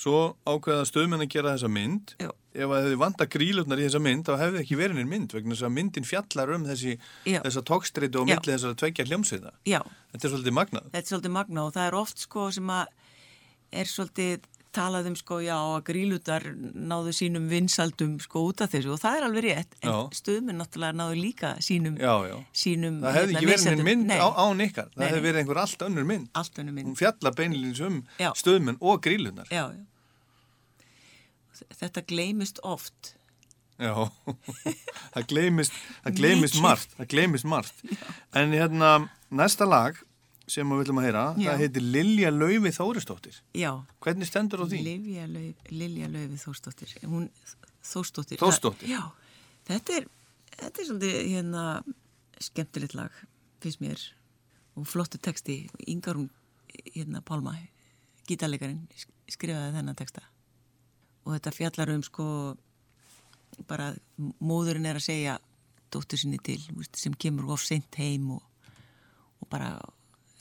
[0.00, 2.14] svo ákveða stöðmenn að gera þessa mynd.
[2.20, 2.30] Já.
[2.50, 5.54] Ef að hefði vanta grílutnar í þessa mynd, þá hefði ekki verið neinn mynd, vegna
[5.54, 6.94] þess að myndin fjallar um þessi,
[7.28, 8.34] þessa tókstreitu og Já.
[8.40, 9.52] milli þessara tveggja hljómsveita.
[9.70, 9.78] já
[10.10, 10.88] Þetta er svolítið magnað.
[10.90, 12.86] þetta er svolítið magna og það er oft sko sem að
[13.70, 16.44] er svolítið talað um sko já að grílutar
[16.90, 19.96] náðu sínum vinsaldum sko út af þessu og það er alveg rétt en Já.
[20.20, 22.36] stuðminn náttúrulega náðu líka sínum, Já, já.
[22.54, 24.90] sínum Það hefði ekki verið neinn mynd á, án ykkar.
[24.94, 26.28] Það hefði verið einhver allt önnur mynd.
[26.38, 28.30] allt önnum mynd Hún fjallar beinilins um Já.
[28.38, 29.48] stöðmenn og grílunar.
[29.50, 29.82] já, já.
[31.80, 33.16] þetta gleymist oft
[33.80, 33.94] Já,
[35.14, 35.72] það gleymist,
[36.04, 36.64] það gleymist Mikið.
[36.66, 37.78] margt, það gleymist margt.
[38.36, 38.90] En hérna,
[39.32, 39.96] næsta lag
[40.50, 41.48] sem við viljum að heyra, Já.
[41.50, 43.40] það heitir Lilja Laufi Þórisdóttir.
[43.54, 43.70] já,
[44.00, 44.80] Hvernig stendur á því?
[44.84, 47.28] Lilja Lauf, Lilja Laufi Þórsdóttir hún,
[47.82, 48.38] Þórsdóttir.
[48.38, 49.02] Það- já,
[49.70, 50.08] þetta er
[50.60, 51.62] þetta er svolítið hérna
[52.40, 53.10] skemmtilegt lag,
[53.60, 54.00] finnst mér
[54.76, 56.30] og flottu texti Ingar hún,
[56.94, 57.54] hérna Pálma
[58.28, 60.22] gítarleikarinn, sk- skrifaði þennan texta
[61.24, 62.56] og þetta fjallar um sko
[63.68, 63.90] bara
[64.40, 65.38] móðurinn er að segja
[65.92, 66.60] dóttur sinni til,
[66.94, 68.42] sem kemur of seint heim og,
[69.42, 69.72] og bara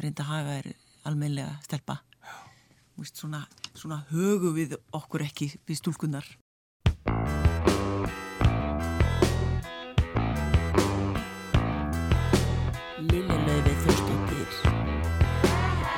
[0.04, 0.72] reynda að haga er
[1.10, 2.00] almennlega stelpa
[3.00, 6.28] Þú veist, svona, svona högu við okkur ekki við stúlkunnar
[13.10, 14.60] Lillilaufi Þórsdóttir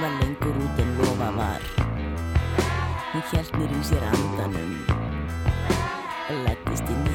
[0.01, 1.61] var lengur út en lofa var.
[3.11, 4.71] Hún hjælt mér í sér andanum
[6.29, 7.10] og lættist inn í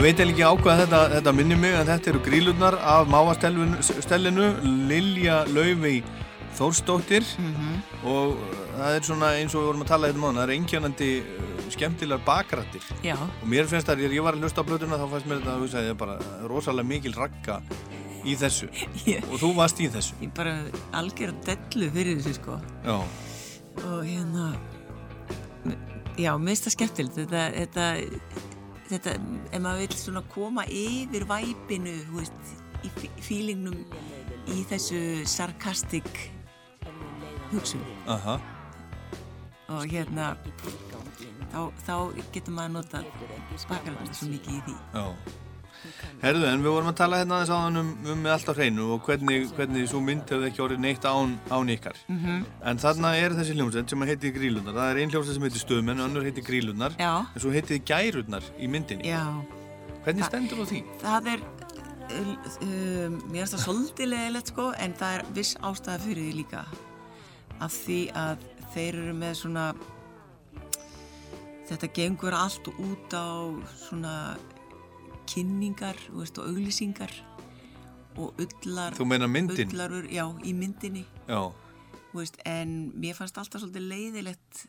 [0.00, 4.46] Ég veit ekki á hvað þetta, þetta minnir mig en þetta eru grílurnar af mávastellinu
[4.88, 5.98] Lilja Laufey
[6.56, 7.26] Þórsdóttir.
[8.08, 10.54] Og uh, það er svona eins og við vorum að tala hérna mánu, það er
[10.54, 11.10] einkjönandi
[11.76, 13.18] skemmtilegar bakrættir Já.
[13.20, 15.64] og mér finnst það, ég var að hlusta á blötuna þá fannst mér þetta að
[15.66, 16.16] hugsa, ég bara
[16.48, 17.60] rosalega mikil ragga
[18.24, 18.72] í þessu.
[19.04, 20.16] Ég- og þú varst í þessu.
[20.24, 20.62] Ég bara
[20.96, 22.56] algjör að dellu fyrir þessu sko.
[22.88, 22.96] Já,
[23.84, 24.54] og hérna
[26.16, 27.20] já, mér finnst það skemmtilegt.
[27.20, 28.39] Þetta, þetta,
[28.90, 29.14] þetta
[29.52, 32.54] ef maður vil svona koma yfir væpinu, þú veist
[32.86, 33.76] í fí- fílingnum
[34.50, 36.08] í þessu sarkastik
[37.52, 37.82] hugsun.
[38.08, 38.38] Aha.
[39.70, 40.32] Og hérna
[41.52, 41.94] þá, þá
[42.34, 43.04] getur maður nota
[43.70, 44.76] bakarlega svo mikið í því.
[44.94, 45.04] Já.
[46.20, 48.88] Herðu, en við vorum að tala hérna aðeins áðan um, um með allt á hreinu
[48.94, 51.96] og hvernig, hvernig svo mynd hefði ekki orðið neitt án, án ykkar.
[52.12, 52.42] Mhm.
[52.72, 54.74] En þarna er þessi hljómsveit sem heitir Grílunar.
[54.76, 56.96] Það er ein hljómsveit sem heitir Stöðmenn og önnur heitir Grílunar.
[57.00, 57.12] Já.
[57.34, 59.08] En svo heitir Gærurnar í myndinni.
[59.08, 59.24] Já.
[60.04, 60.82] Hvernig Þa- stendur á því?
[61.00, 61.40] Það er
[62.20, 66.62] um, mér finnst það svolítið leðilegt sko en það er viss ástæða fyrir því líka
[67.60, 69.64] af því að þeir eru með svona
[71.70, 73.28] þetta gengur allt út á
[73.78, 74.14] svona
[75.30, 77.12] kynningar veist, og auglýsingar
[78.20, 79.70] og ullar Þú meinar myndin?
[79.70, 81.42] ullarur, já, í myndinni Já.
[82.14, 84.66] veist, en mér fannst alltaf svolítið leiðilegt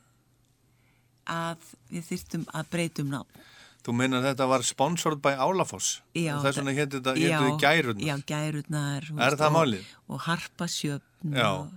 [1.32, 3.50] að við þyrftum að breytum nafn
[3.82, 6.02] Þú meinar þetta var sponsored by Álafoss?
[6.14, 8.04] Og þess vegna hétt þetta, já, hétt þetta Gærurnar?
[8.06, 9.08] Já, gærurnar.
[9.26, 9.88] Er það málið?
[10.06, 11.72] Og harpasjöfn og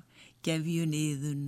[0.44, 1.46] gefjuniðun.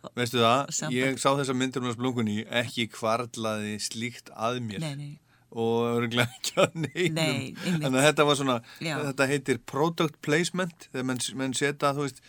[0.00, 4.80] Og, Veistu það, ég sá þessa myndir hún á splunkunni, ekki kvarlaði slíkt að mér.
[4.80, 5.12] Nei, nei.
[5.56, 7.16] Og örgulega ekki að neinum.
[7.16, 7.54] Nei.
[7.64, 8.96] Þannig að þetta var svona, Já.
[9.06, 12.20] þetta heitir product placement, þegar menn, menn setja, þú veist,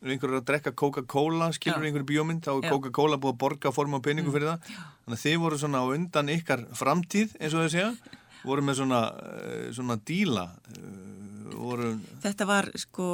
[0.00, 1.90] ef einhver er að drekka Coca-Cola, skilur Já.
[1.90, 2.70] einhverju bíómynd, þá er Já.
[2.72, 4.72] Coca-Cola búið að borga forma og peningu fyrir það.
[5.04, 8.16] Þannig að þið voru svona á undan ykkar framtíð, eins og þau segja,
[8.46, 11.92] voru með svona, eh, svona díla, eh, voru,
[12.24, 13.06] Þetta var sko,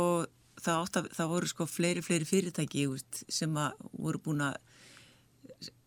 [0.60, 4.56] það, átt að, það voru sko fleiri, fleiri fyrirtæki veist, sem að voru búin að,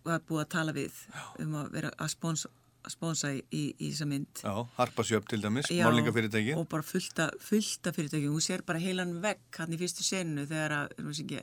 [0.03, 0.91] var búið að tala við
[1.39, 4.41] um að vera að sponsa, að sponsa í, í, í þessa mynd.
[4.43, 6.55] já, harpasjöp til dæmis, Já, málingafyrirtæki.
[6.57, 8.33] og bara fullta, fullta fyrirtækjum.
[8.33, 11.41] Hún sér bara heilan vegg hann í fyrstu senu þegar að syngja,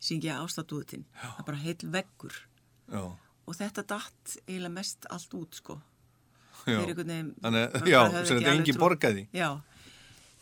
[0.00, 2.34] syngja ástatúðutinn það er bara heil veggur.
[2.92, 3.02] Já,
[3.48, 5.80] og þetta datt eiginlega mest allt út sko.
[6.66, 6.80] Já.
[6.84, 9.26] Veginn- Þannig, ekki þetta alveg engin borgaði.
[9.32, 9.60] já,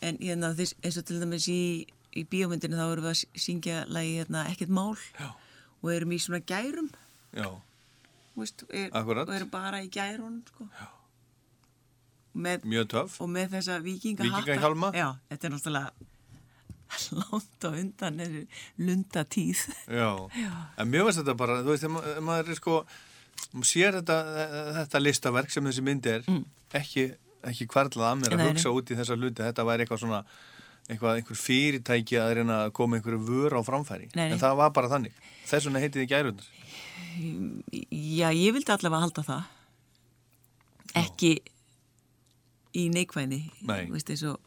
[0.01, 1.85] en hérna þess, eins og til dæmis í,
[2.17, 4.95] í bíómyndinu þá erum við að syngja lagi hérna, ekkert mál.
[5.19, 5.29] Já.
[5.83, 6.87] og erum í svona gærum.
[7.37, 7.45] Já,
[8.43, 10.67] veist, er, og erum bara í gærunum sko.
[12.37, 13.17] með, mjög töff.
[13.23, 13.79] og með þessa
[14.95, 15.91] já, þetta er náttúrulega
[17.19, 18.35] langt á undan er
[18.79, 19.63] lundatíð.
[19.91, 20.09] Já.
[20.79, 22.75] en mjög veist þetta bara, þú veist, ef maður er sko,
[23.53, 24.19] maður sér þetta,
[24.81, 26.29] þetta listaverk sem þessi mynd er,
[26.77, 27.09] ekki,
[27.47, 30.23] ekki kvarlað að mér að hugsa út í þessa hluti, þetta væri eitthvað svona,
[30.87, 34.73] eitthvað, einhver fyrirtæki að reyna að koma einhverju vör á framfæri, Nei, en það var
[34.75, 35.15] bara þannig.
[35.47, 36.49] Þess vegna heitið þið gærunar.
[37.81, 39.53] já, ég vildi allavega halda það
[40.97, 41.31] ekki
[42.77, 43.85] í neikvæðni Nei.
[43.91, 44.39] Veist, og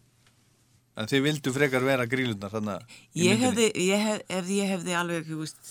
[1.00, 4.96] En þið vildu frekar vera grílunar þannig í ég hefði, ég hef, ef ég hefði
[4.98, 5.70] alveg, veist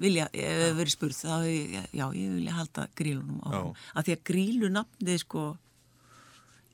[0.00, 3.62] vilja, ef það verið spurt þá hefði, já, ég vilja halda grílunum Já.
[3.94, 5.44] af því að grílunafnið sko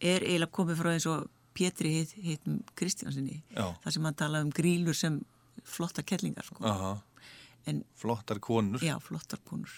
[0.01, 3.71] er eiginlega komið frá eins og Pétri heit, heitum Kristjánsinni Já.
[3.85, 5.21] þar sem hann talaði um grílur sem
[5.67, 6.61] flotta kettlingar sko.
[6.69, 6.93] Aha,
[7.67, 9.73] en flottar konur, já, flottar konur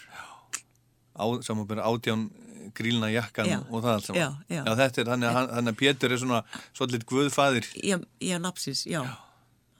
[1.19, 2.29] samanbyrja átján
[2.75, 3.59] grílna jakkan Já.
[3.71, 4.21] og það allt saman.
[4.21, 4.75] Já, já.
[4.81, 6.43] þetta er, þannig að, að Pétur er svona
[6.77, 7.71] svolítið guðfæðir.
[8.21, 9.01] Já, napsis, já.
[9.03, 9.17] já.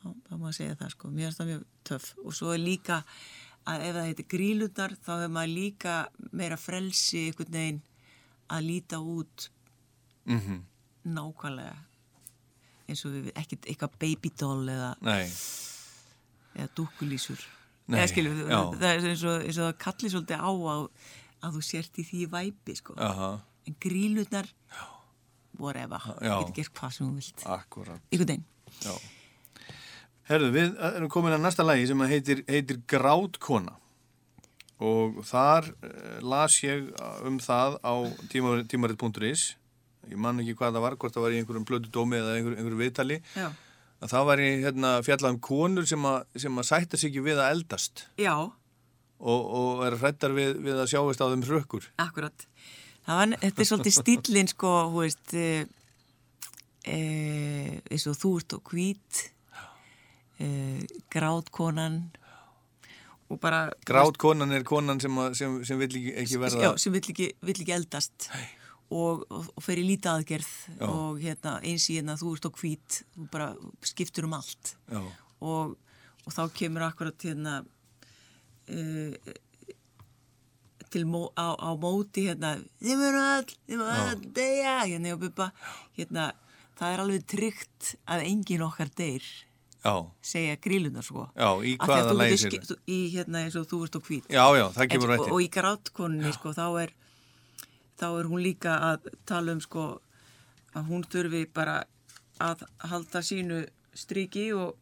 [0.03, 3.03] Það má segja það sko, mér finnst það mjög töff og svo er líka
[3.69, 5.95] að ef það heitir grílunar þá hefur maður líka
[6.33, 7.81] meira frelsi einhvern veginn
[8.49, 9.51] að líta út
[10.29, 10.65] Mm
[11.17, 11.77] nákvæmlega
[12.89, 15.25] eins og við ekkert eitthvað babydoll eða, Nei,
[16.57, 17.43] eða dúkulísur
[17.89, 18.61] Nei, eða skilur, já.
[18.77, 20.87] það er eins og, eins og það kallir svolítið á að,
[21.45, 22.97] að þú sért í því væpi sko.
[23.01, 23.31] Aha,
[23.69, 24.49] en grílunar
[25.59, 26.37] whatever, Já.
[26.39, 27.45] getur gert hvað sem þú vilt.
[27.51, 28.03] Akkurat.
[28.15, 28.45] ykkur dein
[28.85, 28.93] Já.
[30.29, 33.79] Herðu, við erum komin að næsta lagi sem heitir, heitir Grátkona.
[34.85, 36.91] Og þar uh, las ég
[37.27, 37.95] um það á
[38.31, 39.55] tímarit.is
[40.11, 42.59] ég man ekki hvað það var, hvort það var í einhverjum blödu dómi eða einhver,
[42.59, 43.19] einhverju viðtali.
[43.37, 43.49] Já.
[43.99, 47.25] að það var í hérna, fjallað um konur sem að, sem að sætta sig ekki
[47.25, 48.05] við að eldast.
[48.21, 48.35] Já,
[49.19, 52.47] og, og er hrættar við, við að sjáist á þeim hrökkur akkurat.
[53.09, 55.49] Var, þetta er svolítið stílinn sko, hú veist e,
[56.85, 56.99] e,
[57.89, 59.23] eins og þú ert og hvít
[60.39, 60.49] e,
[61.13, 62.03] grátkonan
[63.29, 67.11] og bara Grátkonan er konan sem, sem, sem vill ekki, ekki verða Já, sem vill
[67.13, 68.29] ekki, vill ekki eldast.
[68.31, 68.55] Og,
[68.95, 70.87] og, og fer í lítið aðgerð Já.
[70.89, 73.49] og hérna, eins í hérna þú ert á hvít, þú bara
[73.85, 74.73] skiptur um allt.
[75.45, 75.75] Og,
[76.25, 79.35] og þá kemur akkurat hérna uh,
[80.89, 85.21] til mó, á, á móti hérna, þið verður all þið verður all deyja hérna, og
[85.27, 85.51] bubba,
[85.99, 86.31] hérna,
[86.79, 89.27] það er alveg tryggt að engin okkar deyr
[89.79, 89.95] Já,
[90.27, 91.29] segja grílunar sko.
[91.39, 94.25] Já, í hvaða þú- í hérna eins og þú ert á hvít.
[94.27, 96.95] Já, já, það kemur En, rætti og, og í grátkonunni sko, þá er
[97.99, 99.87] þá er hún líka að tala um sko
[100.77, 101.81] að hún þurfi bara
[102.43, 103.63] að halda sínu
[103.99, 104.77] striki og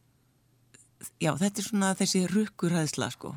[1.21, 3.33] já, þetta er svona þessi rukkurhæðsla sko.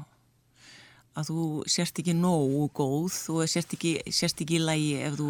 [1.17, 5.29] Að þú sérst ekki nógu góð og sérst ekki, sérst ekki í lægi ef þú,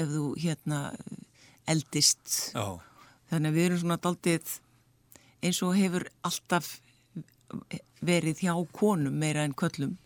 [0.00, 0.80] ef þú hérna
[1.70, 2.36] eldist.
[2.54, 2.78] Já,
[3.30, 4.54] þannig að við erum svona daldið
[5.40, 6.78] eins og hefur alltaf
[8.04, 9.96] verið hjá konum meira en köllum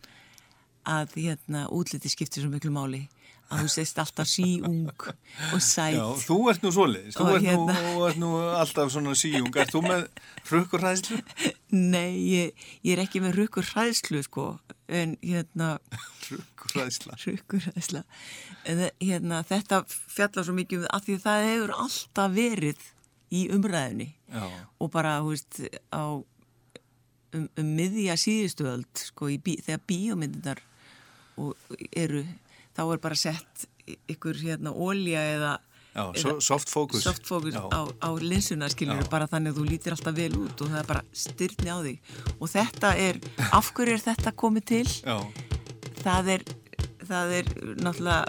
[0.89, 3.05] að hérna útliti skiptir svo miklu máli
[3.53, 5.95] að þú sést alltaf síung og sæt.
[5.97, 7.17] Já, þú ert nú svoleiðis.
[7.19, 8.31] Þú ert, hérna- nú, ert nú
[8.61, 10.07] alltaf svona síjung Ert þú með
[10.49, 11.21] hrökkurhæðslu?
[11.75, 14.47] Nei, ég, ég er ekki með rukkur hræðslu sko.
[14.89, 15.79] En hérna
[18.65, 22.87] en þe- hérna, þetta fjallar svo mikið um að því það hefur alltaf verið
[23.35, 24.45] í umræðinni Já,
[24.81, 25.61] og bara, þú veist,
[25.93, 26.05] á
[27.35, 30.63] um, um miðja síðustuöld sko, bí, þegar bíómyndinar
[31.97, 32.25] eru,
[32.75, 33.69] þá er bara sett
[34.11, 35.55] ykkur hérna ólja eða
[35.95, 37.05] já eða so, soft focus.
[37.07, 40.73] soft focus á, á linsuna skiljur bara þannig að þú lítir alltaf vel út og
[40.73, 41.99] það er bara styrni á þig
[42.35, 43.21] og þetta er,
[43.55, 44.89] af hverju er þetta komið til?
[45.05, 45.19] Já,
[46.03, 46.43] það er
[47.05, 47.53] það er
[47.85, 48.25] náttúrulega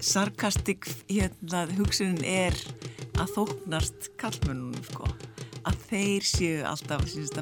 [0.00, 2.56] sarkastik hérna hugsunin er
[3.20, 5.10] að þóknast kallmönnunum sko.
[5.68, 7.36] Að þeir séu alltaf síðust,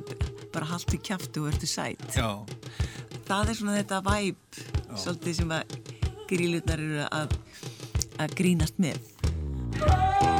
[0.50, 2.42] bara haltu kjaftu og ertu sætt já,
[3.28, 4.60] það er svona þetta væp
[4.96, 5.76] svolítið sem að
[6.30, 7.36] grílutnar eru að,
[8.24, 10.38] að grínast með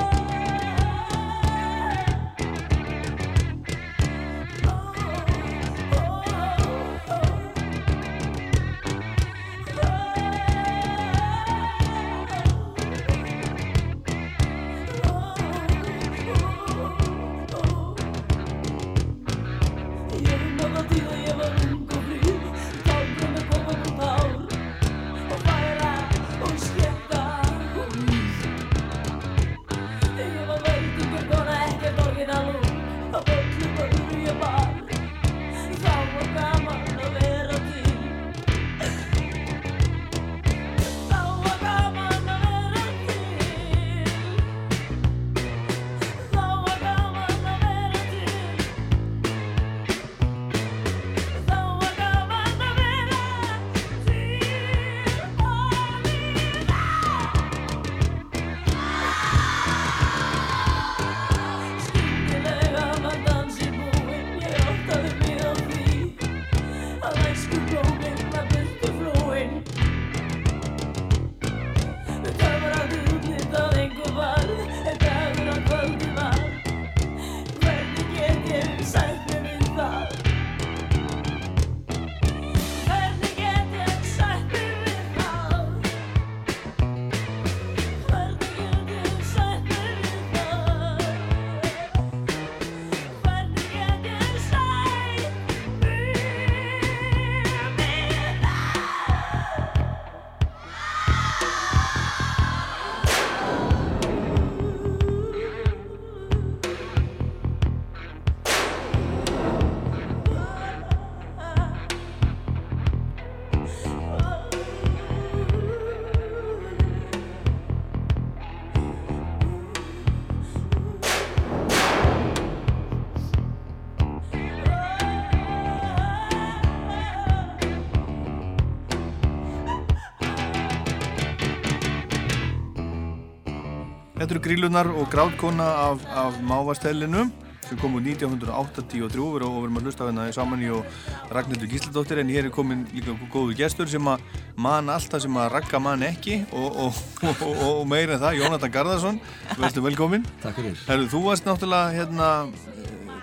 [134.19, 137.29] Þetta eru grílunar og grátkona af, af mávastellinu
[137.69, 140.89] sem kom úr 1983 og við erum að hlusta á hérna saman í og
[141.31, 142.19] Ragnhildur Gísladóttir.
[142.19, 144.25] En hér er komin líka góðu gestur sem að
[144.59, 148.75] man alltaf sem að ragga man ekki og, og, og, og meira en það, Jónatan
[148.75, 149.21] Garðarsson.
[149.55, 150.83] Verður velkomin Takk fyrir.
[150.89, 152.33] Herru, þú varst náttúrulega hérna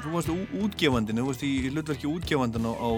[0.06, 2.90] þú varst ú- útgefandinn, þú varst í hlutverki útgefandan á, á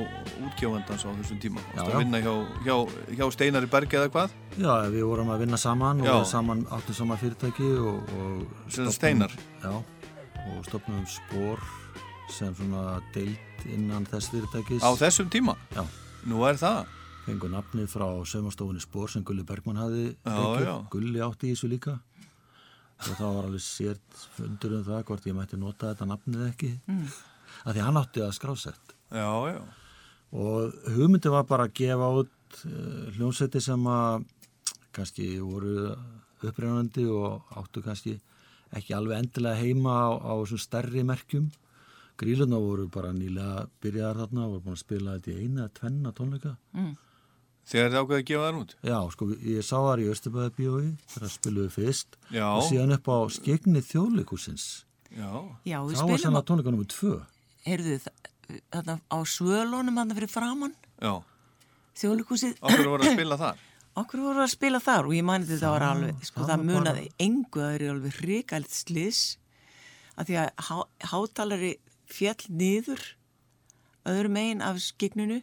[0.47, 2.33] útgefandans á þessum tíma Þú varst Já, að vinna hjá,
[2.67, 2.75] hjá,
[3.17, 4.35] hjá Steinari Berg eða hvað?
[4.57, 6.13] Já, við vorum að vinna saman og Já.
[6.19, 9.31] við saman áttum saman fyrirtæki og, og Sem stofnum- Steinar?
[9.63, 11.59] Já, og stopnum spór
[12.29, 15.55] sem svona deilt innan þess fyrirtækis Á þessum tíma?
[15.75, 15.85] Já.
[16.27, 16.85] Nú er það?
[17.27, 19.43] Fengu nafni frá saumastofunni spór sem Gulli
[20.55, 20.65] rekið.
[20.67, 20.75] já.
[20.91, 21.99] Gulli átti í þessu líka
[22.97, 26.71] og það var alveg sért fundur um það hvort ég mætti nota þetta nafnið ekki.
[26.89, 27.09] Mm.
[27.63, 28.95] af því hann átti að skrásett.
[29.11, 29.61] Já, já.
[30.37, 34.25] Og hugmyndi var bara að gefa út uh, hljómsveiti sem að
[34.95, 35.93] kannski voru
[36.43, 38.17] upprænandi og áttu kannski
[38.75, 41.49] ekki alveg endilega heima á, á stærri merkjum.
[42.17, 46.55] Gríluna voru bara nýlega byrjaðar þarna voru búin að spila þetta í eina tvenna tónleika.
[46.73, 46.95] Mm.
[47.67, 48.73] Þegar þið ákveðið að gefa þær út?
[48.87, 52.45] Já, sko, ég sá þar í Östubæði bíói þegar spiluðu fyrst Já.
[52.47, 54.67] og síðan upp á skegni þjóðleikusins
[55.11, 55.31] Já.
[55.67, 57.15] Já, við Það var spilum svona á, tónleika nummið tvö
[57.67, 57.97] heyrðu
[58.71, 61.13] þarna á svölunum hann fyrir framann Já.
[61.99, 63.59] þjóðleikusið Okkur voru að spila þar?
[64.03, 67.03] Okkur voru að spila þar og ég mani þetta var alveg, sko það það, munaði
[67.07, 69.21] bara- engu að það eru alveg hrikælt slis
[70.17, 70.77] að því að há,
[71.11, 71.71] hátalari
[72.07, 73.03] fjall niður
[74.07, 75.41] öðrum megin af skiknunu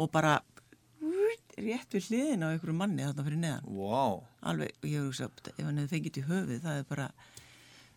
[0.00, 0.38] og bara
[1.56, 3.68] rétt við hliðin á einhverju manni þarna fyrir neðan.
[3.78, 4.02] Vá.
[4.50, 7.06] Alveg, ég hefur sagt, ef hann hefði fengið til höfuð, það er bara,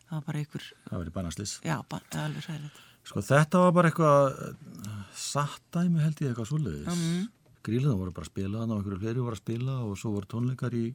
[0.05, 2.85] það var bara einhver, Það verið bannaslis já, er alveg sæðilegt.
[3.09, 6.89] Sko þetta var bara eitthvað uh, satt dæmi held ég eitthvað svoleiðis.
[6.93, 7.27] Mhm.
[7.69, 10.29] Gríluna voru bara að spila þannig og einhverju fleiri voru að spila og svo voru
[10.31, 10.85] tónleikar í,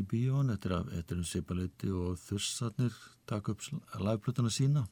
[0.00, 2.96] í bíón eftir að eftir um Sipalöti og Þursarnir
[3.28, 3.66] taka upp
[4.00, 4.86] liveplutuna sína.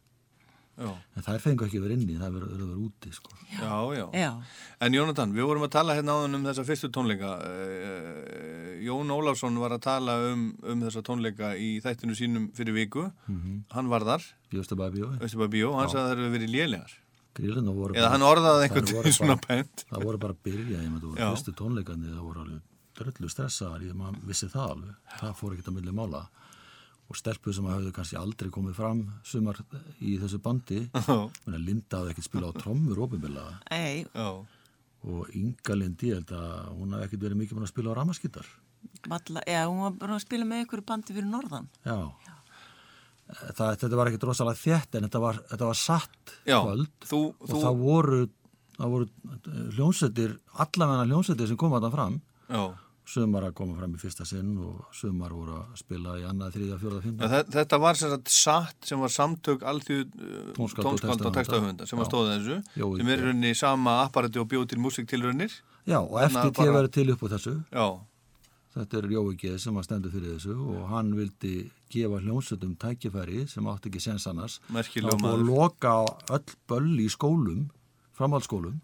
[0.75, 0.91] Já.
[1.14, 3.37] En þær fengu ekki verið inni, það verður að vera úti sko.
[3.55, 4.05] Já, já.
[4.18, 4.31] Já.
[4.83, 7.31] En Jónatan, við vorum að tala hérna áðan um þessa fyrstu tónleika.
[7.47, 13.07] Eh, Jón Ólafsson var að tala um, um þessa tónleika í þættinu sínum fyrir viku.
[13.31, 13.65] Mhm.
[13.77, 15.16] Hann var þar, Í Östabæði bíói.
[15.27, 16.93] Östubæ Bíó, hann sagði að það eru verið lélegar.
[17.35, 19.82] Eða hann orðaði einhvern svona pent.
[19.90, 22.61] Það voru bara að byrja, ég með þú fyrstu tónleikandi, það voru alveg
[22.94, 26.20] dröllu stressaðar, ég maður vissi það alveg, það fór ekkert að milli mála
[27.10, 29.59] og stelpuð sem hafðu kannski aldrei komið fram sumar
[30.01, 34.28] í þessu bandi, menna Linda hafði ekkert spilað á trommur ofinbilla Ei, Já.
[35.05, 37.98] og Inga Lindi, ég held að hún hafði ekkert verið mikið búin að spila á
[38.01, 38.47] ramaskittar.
[39.09, 41.68] valla, já, hún var bara að spila með einhverju bandi fyrir norðan.
[41.85, 41.98] Já.
[43.56, 47.35] Það, þetta var ekkert rosalega þétt en þetta var, þetta var satt Já, kvöld þú-
[47.40, 48.18] og þú- það voru,
[48.76, 49.06] það voru
[49.76, 52.18] hljómsveitir, allavega hljómsveitir sem koma þetta fram
[52.51, 52.64] Já.
[53.05, 56.55] Sumar að koma fram í fyrsta sinn og sumar voru að spila í annað,
[56.97, 59.60] En fymta þe- Þetta var sem sagt satt sem var samtök
[60.56, 62.10] Tónskáld og tónskald og textahöfunda sem var Já.
[62.10, 63.20] stóð þessu Jói sem er G.
[63.20, 65.52] í rauninni sama apparati og bjóð til músiktilraunir
[65.86, 68.01] Já, og Þannig að eftir bara- verið til upp á þessu Já.
[68.74, 69.59] þetta er Jói G.
[69.59, 74.26] sem að stendur fyrir þessu og hann vildi gefa hljómsveitum tækifæri sem átti ekki sens
[74.26, 75.55] annars Merkilegur Það var búið að maður.
[75.55, 77.68] loka öll böll í skólum
[78.16, 78.81] framhaldsskólum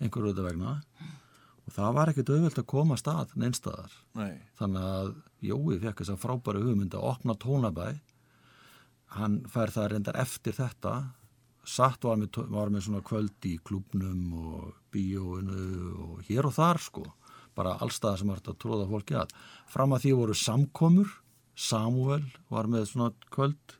[0.00, 0.82] einhverju þetta vegna
[1.68, 3.96] og það var ekkert auðvelt að koma að stað neinstaðar.
[4.16, 4.36] Nei.
[4.58, 5.10] þannig að
[5.44, 7.86] Jói fekk þess að frábæri hugmynd að opna tónabæ.
[9.14, 10.94] Hann fær það reyndar eftir þetta.
[11.68, 15.68] Satt var með, var með svona kvöld í klubnum og bíóinu
[16.08, 17.04] og hér og þar sko.
[17.54, 19.36] Bara allstað sem þetta að tróða fólki að.
[19.70, 21.14] Fram að því voru samkomur.
[21.58, 23.78] Samuel var með svona kvöld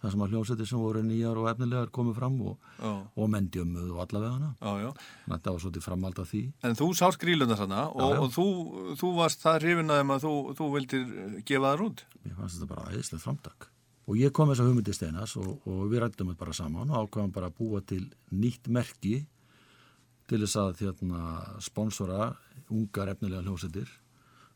[0.00, 2.92] þar sem að hljómsætti sem voru nýjar og efnilegar komið fram og, Já.
[3.20, 4.90] og mendjömmuð og allavega hana Já, já.
[4.96, 8.08] þannig að þetta var svolítið framald af því En þú sást gríluna þarna og, Já,
[8.14, 8.20] já.
[8.24, 8.46] og þú,
[9.02, 12.04] þú varst það hrifin að þeim að þú, þú vildir eh, gefa þær út.
[12.24, 13.68] Mér fannst þetta bara æðislega framtak.
[14.10, 17.04] Og ég kom þess að hugmyndi steinas og, og við rættum þetta bara saman og
[17.04, 18.02] ákvæðum bara að búa til
[18.32, 19.20] nýtt merki
[20.30, 21.20] til þess að þérna,
[21.62, 22.32] sponsora
[22.70, 23.86] ungar efnilega hljósetir.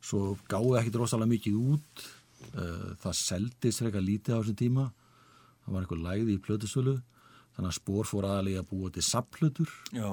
[0.04, 2.04] Svo gáði ekkit rosalega mikið út.
[2.54, 4.84] eh, Það seldist frekar lítið á þessum tíma.
[5.64, 6.96] Það var eitthvað lægði í plötusölu.
[7.54, 10.08] Þannig að spór fór aðalega að búa til sapplötur Já.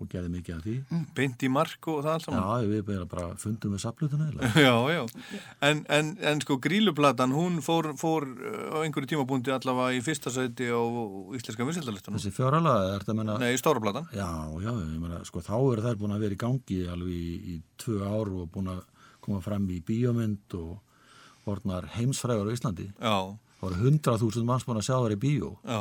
[0.00, 0.76] og gerði mikið af því.
[1.18, 2.40] Beint í mark og það saman.
[2.40, 4.30] Já, við bara, bara fundum við sapplötuna.
[4.64, 5.02] Já, já.
[5.68, 10.32] En, en, en sko gríluplatan, hún fór, fór uh, á einhverju tímabúndi allavega í fyrsta
[10.32, 10.80] sæti á
[11.36, 12.16] íslenska vinsildalistunum.
[12.16, 13.36] Þessi fjárala, er þetta að menna...
[13.44, 14.08] Nei, stóra platan.
[14.16, 14.30] Já,
[14.64, 17.60] já, ég meina, sko, þá eru þær búin að vera í gangi alveg í, í
[17.84, 18.80] tvö ár og búin að
[19.20, 22.88] koma fram í bíómynd og orðnar heimsfrægur á Íslandi.
[22.96, 23.36] Já.
[23.60, 25.50] Það voru hundrað þúsund manns búin að sjá þær í bíó.
[25.68, 25.80] Já.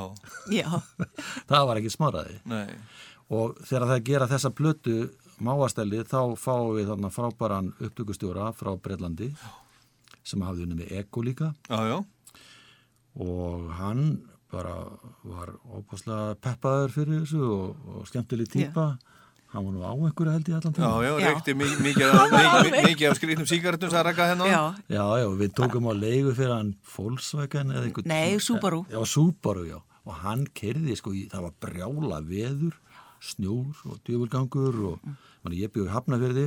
[0.51, 0.69] Já.
[1.51, 2.37] það var ekki smáraði.
[2.51, 2.75] Nei.
[3.29, 4.95] Og þegar það gera þessa plötu
[5.39, 9.29] máastæli þá fáum við þarna frábæran upptökustjóra frá Breitlandi
[10.27, 11.97] sem hafði unni með Eko líka Já, já.
[13.23, 14.03] og hann
[14.51, 14.73] bara
[15.23, 18.89] var óbáslega peppaður fyrir þessu og, og skemmtileg típa
[19.53, 22.33] hann var nú á einhverju held ég allan Já, tíma já, reykti mi- mikið af-
[22.37, 24.45] mikið- mikið af skrýtnum sígarettum sem rakka hérna.
[24.45, 24.61] Já.
[24.89, 28.85] Já, já, við tókum á leigu fyrir hann Volkswagen eða einhvern Nei, Subaru.
[28.93, 32.77] Já, Subaru, já og hann kerði, sko, í, það var brjála veður,
[33.21, 35.55] snjór og djöfulgangur og mm.
[35.59, 36.45] ég bjóði hafnafjörði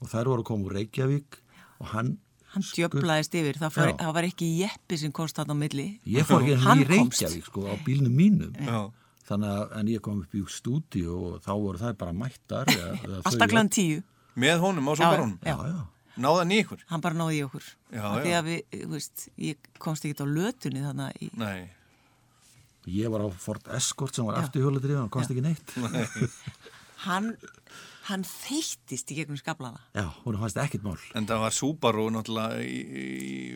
[0.00, 1.40] og þær voru að koma úr Reykjavík
[1.82, 2.14] og hann
[2.52, 3.94] Hann djöflaðist yfir, það, fór, Já.
[3.96, 5.86] það var ekki jeppi sem komst þarna á milli.
[6.04, 6.88] Ég fór ekki Hann og í.
[6.90, 8.90] Reykjavík sko á bílnum mínum Já.
[9.28, 12.72] Þannig að en ég kom upp í stúdíu og þá voru það bara mættar
[13.22, 14.02] Alltaf glan tíu.
[14.34, 15.86] Með honum á já.
[16.22, 16.82] Náða hann í ykkur?
[16.90, 17.68] Hann bara náði í okkur.
[17.92, 18.36] Já, Af Því já.
[18.38, 21.28] að við, þú veist, ég komst ekki á lötunni þannig í...
[21.40, 21.70] Nei.
[22.92, 26.02] Ég var á Ford Escort sem var afturhjóladrifin og komst ekki neitt Nei.
[27.06, 27.30] Hann,
[28.08, 29.80] hann þeyttist í gegnum skablana.
[29.94, 30.96] Já, hún fannst ekkit mál.
[31.18, 33.04] En það var Subaru náttúrulega í, í,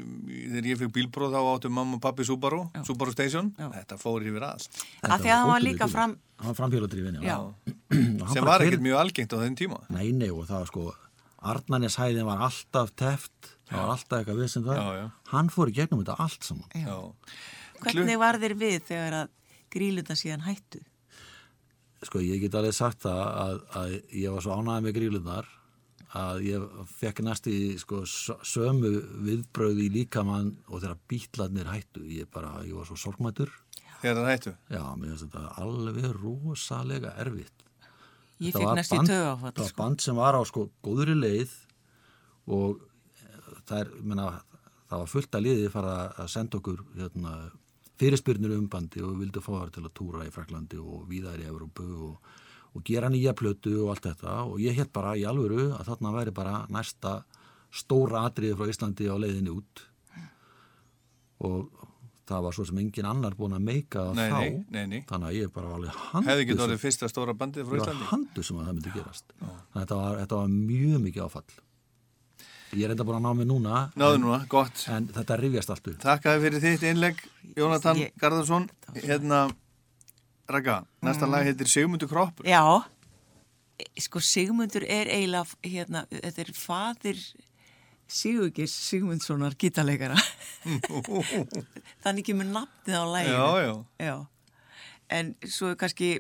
[0.00, 3.50] í, þegar ég fikk bílbróð þá áttu mamma og pappi Subaru, Subaru Station.
[3.58, 4.68] Þetta fór yfir allt.
[5.02, 6.14] Af því að hann var líka fram...
[6.36, 7.36] Hann var framfjóladrifin, já, Já.
[7.40, 9.82] Og hann sem var ekkert mjög algengt á þenn tíma.
[9.94, 10.86] Nei, nei, og það var sko
[11.46, 15.06] Arnarneshæðin var alltaf teft það var alltaf eitthvað við sem það Já, já.
[15.32, 16.68] hann fór í gegnum þetta allt saman.
[16.74, 16.96] Já.
[17.84, 19.32] Hvernig var þér við þegar að
[19.76, 20.82] gríluta síðan hættu?
[22.04, 25.46] Sko ég get alveg sagt það að, að ég var svo ánægð með grílunar
[26.16, 26.66] að ég
[26.96, 28.90] fekk næst í sko, sö- sömu
[29.26, 33.50] viðbröð í líkamann og þegar bítlarnir hættu ég bara, ég var svo sorgmættur
[34.02, 34.52] Þegar það hættu?
[34.70, 37.64] Já, mér finnst þetta alveg rosalega erfitt
[38.38, 39.82] Ég Þetta var næst í band- taugaáfall, Þetta var sko.
[39.82, 41.54] band sem var á sko góðri leið
[42.46, 42.82] og
[43.66, 44.26] það er, menna,
[44.90, 47.32] það var fullt að liði fara að senda okkur hérna,
[48.00, 51.40] fyrirspyrnir um bandi og við vildum fá þar til að túra í Fraklandi og víðar
[51.40, 52.30] í Evrópu og,
[52.76, 54.36] og gera nýja plötu og allt þetta.
[54.50, 57.18] Og ég hétt bara í alvöru að þarna væri bara næsta
[57.72, 59.84] stóra atriði frá Íslandi á leiðinni út.
[61.46, 61.68] Og
[62.26, 64.38] það var svo sem engin annar búin að meika það þá.
[64.40, 65.02] nei, nei, nei.
[65.06, 68.08] þannig að ég bara var alveg handu Hefði ekki orðið fyrsta stóra bandið frá Íslandi?
[68.10, 69.36] handu sem að það myndi gerast.
[69.38, 71.60] Þannig að þetta var, þetta var mjög mikið áfall
[72.74, 75.86] ég er enda búin að ná mig núna Náðu núna, gott en þetta rifjast allt
[75.92, 77.22] upp Takkaði fyrir þitt innlegg,
[77.56, 79.44] Jónatan Ég- Garðarsson Hérna,
[80.48, 81.30] Raka, næsta Mm.
[81.32, 82.62] lag heitir Sigmundur Kroppur Já,
[83.98, 87.18] sko Sigmundur er eiginlega, hérna, þetta er fadir
[88.08, 90.14] Sigurgis Sigmundssonar gítarleikara.
[92.04, 93.34] Þannig kemur nafnið á læginu.
[93.34, 93.72] Já, já.
[94.06, 94.16] já.
[95.10, 96.10] En svo er kannski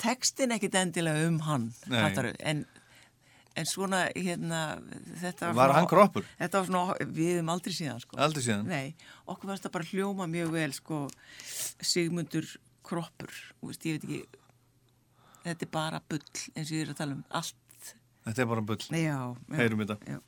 [0.00, 2.34] textin ekkit endilega um hann, Nei.
[2.40, 2.66] en,
[3.56, 4.60] en svona, hérna,
[5.22, 6.24] þetta Var svona- hann kroppur?
[6.40, 8.16] Þetta var svona, við hefum aldrei síðan, sko.
[8.18, 8.66] Aldrei síðan?
[8.66, 8.94] Nei,
[9.28, 11.00] okkur varst það bara hljóma mjög vel, sko,
[11.80, 12.48] Sigmundur
[12.84, 14.24] kroppur, þú veist, ég veit ekki,
[15.44, 16.20] þetta er bara bull,
[16.56, 17.54] eins og ég er að tala um, allt.
[18.24, 19.18] Þetta er bara bull já.
[19.58, 20.18] Heyrum þetta Já.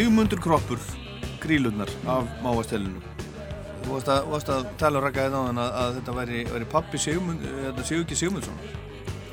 [0.00, 0.78] Sigmundur Kroppur,
[1.42, 3.02] grílurnar af máastelinu.
[3.84, 6.38] Þú varst að, varst að tala og rakka þetta á þann að, að þetta væri,
[6.54, 8.62] væri pappi Sigmund, þetta séu ekki Sigmundsson.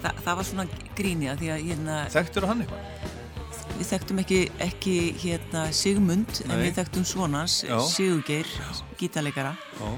[0.04, 0.66] Þa, það var svona
[0.98, 3.16] gríni að því að hérna, Þekktur hann eitthvað?
[3.78, 6.60] við þekktum ekki, ekki hérna Sigmund en Nei.
[6.66, 7.58] við þekktum svonans.
[7.94, 8.52] Sigurgeir,
[9.00, 9.90] gítarleikara Já.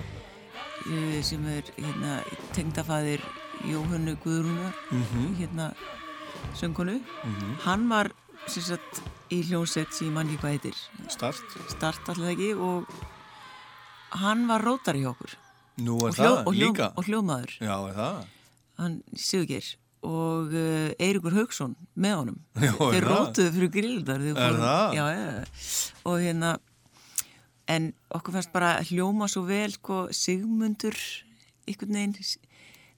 [1.31, 2.19] sem er hérna
[2.53, 3.25] tengdafæðir
[3.73, 5.33] Jóhannu Guðrúnar Mhm.
[5.41, 5.71] hérna
[6.53, 7.55] söngunu Mhm.
[7.65, 8.11] hann var
[8.47, 9.01] sagt
[9.33, 10.79] í hljónsett sem mann ekki hvað heitir
[11.11, 11.57] Start.
[11.69, 12.89] Start alltaf ekki og
[14.19, 15.35] hann var rótari hjá okkur
[15.79, 16.87] Nú er og, hljó, það og, hljó, líka.
[16.97, 18.17] og hljómaður Já, er það?
[18.79, 19.69] hann Sigurgeir
[20.09, 24.25] og uh, Eirikur Haugsson með honum Já, þeir rótuðu fyrir grildar?
[24.95, 25.45] Já, já,
[26.07, 26.55] og hérna
[27.69, 30.95] en okkur fannst bara hljóma svo vel sko, Sigmundur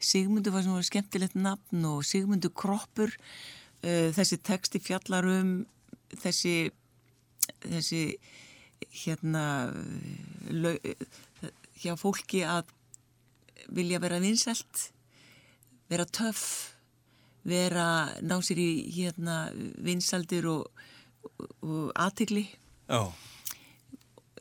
[0.01, 3.11] Sigmundur var svona skemmtilegt nafn og Sigmundur Kroppur
[3.81, 5.53] þessi texti fjallar um
[6.21, 6.69] þessi
[7.63, 8.01] þessi
[9.03, 9.45] hérna
[10.51, 10.75] lau,
[11.81, 12.69] hjá fólki að
[13.71, 14.89] vilja vera vinsælt
[15.91, 16.71] vera töff
[17.47, 19.43] vera ná sér í hérna
[19.81, 20.67] vinsaldir og,
[21.61, 22.45] og, aðtigli
[22.85, 23.09] Já.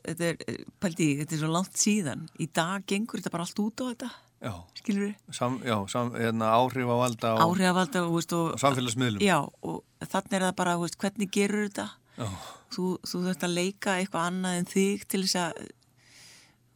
[0.05, 2.27] þetta er, pældi, ég, þetta er svo langt síðan.
[2.41, 4.11] Í dag gengur þetta bara allt út á þetta
[4.41, 4.53] Já.
[5.29, 9.21] Sam, já, sam, hérna, áhrif á valda og, Áhrifavalda og, veist, og og samfélagsmiðlum.
[9.21, 11.85] já, og þannig er það bara, veist, hvernig gerur þetta
[12.17, 12.27] Já.
[12.73, 15.61] þú, þú þurft að leika eitthvað annað en þig til þess að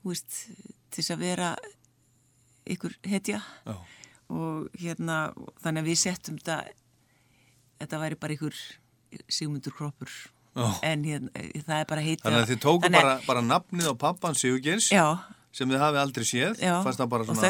[0.05, 0.37] veist,
[0.93, 1.49] til þess að vera
[2.75, 3.75] ykkur hetja Já.
[4.29, 5.17] og hérna
[5.63, 6.59] þannig að við settum þetta
[7.81, 8.61] þetta væri bara ykkur
[9.25, 10.13] sigmundur kroppur
[10.55, 10.69] Já.
[10.85, 11.33] en hérna,
[11.65, 15.07] það er bara heitið Þannig að þið tóku bara, bara nafnið á pappan Sigurgeirs Já.
[15.55, 17.41] Sem þið hafi aldrei séð Já, fannst það bara svona,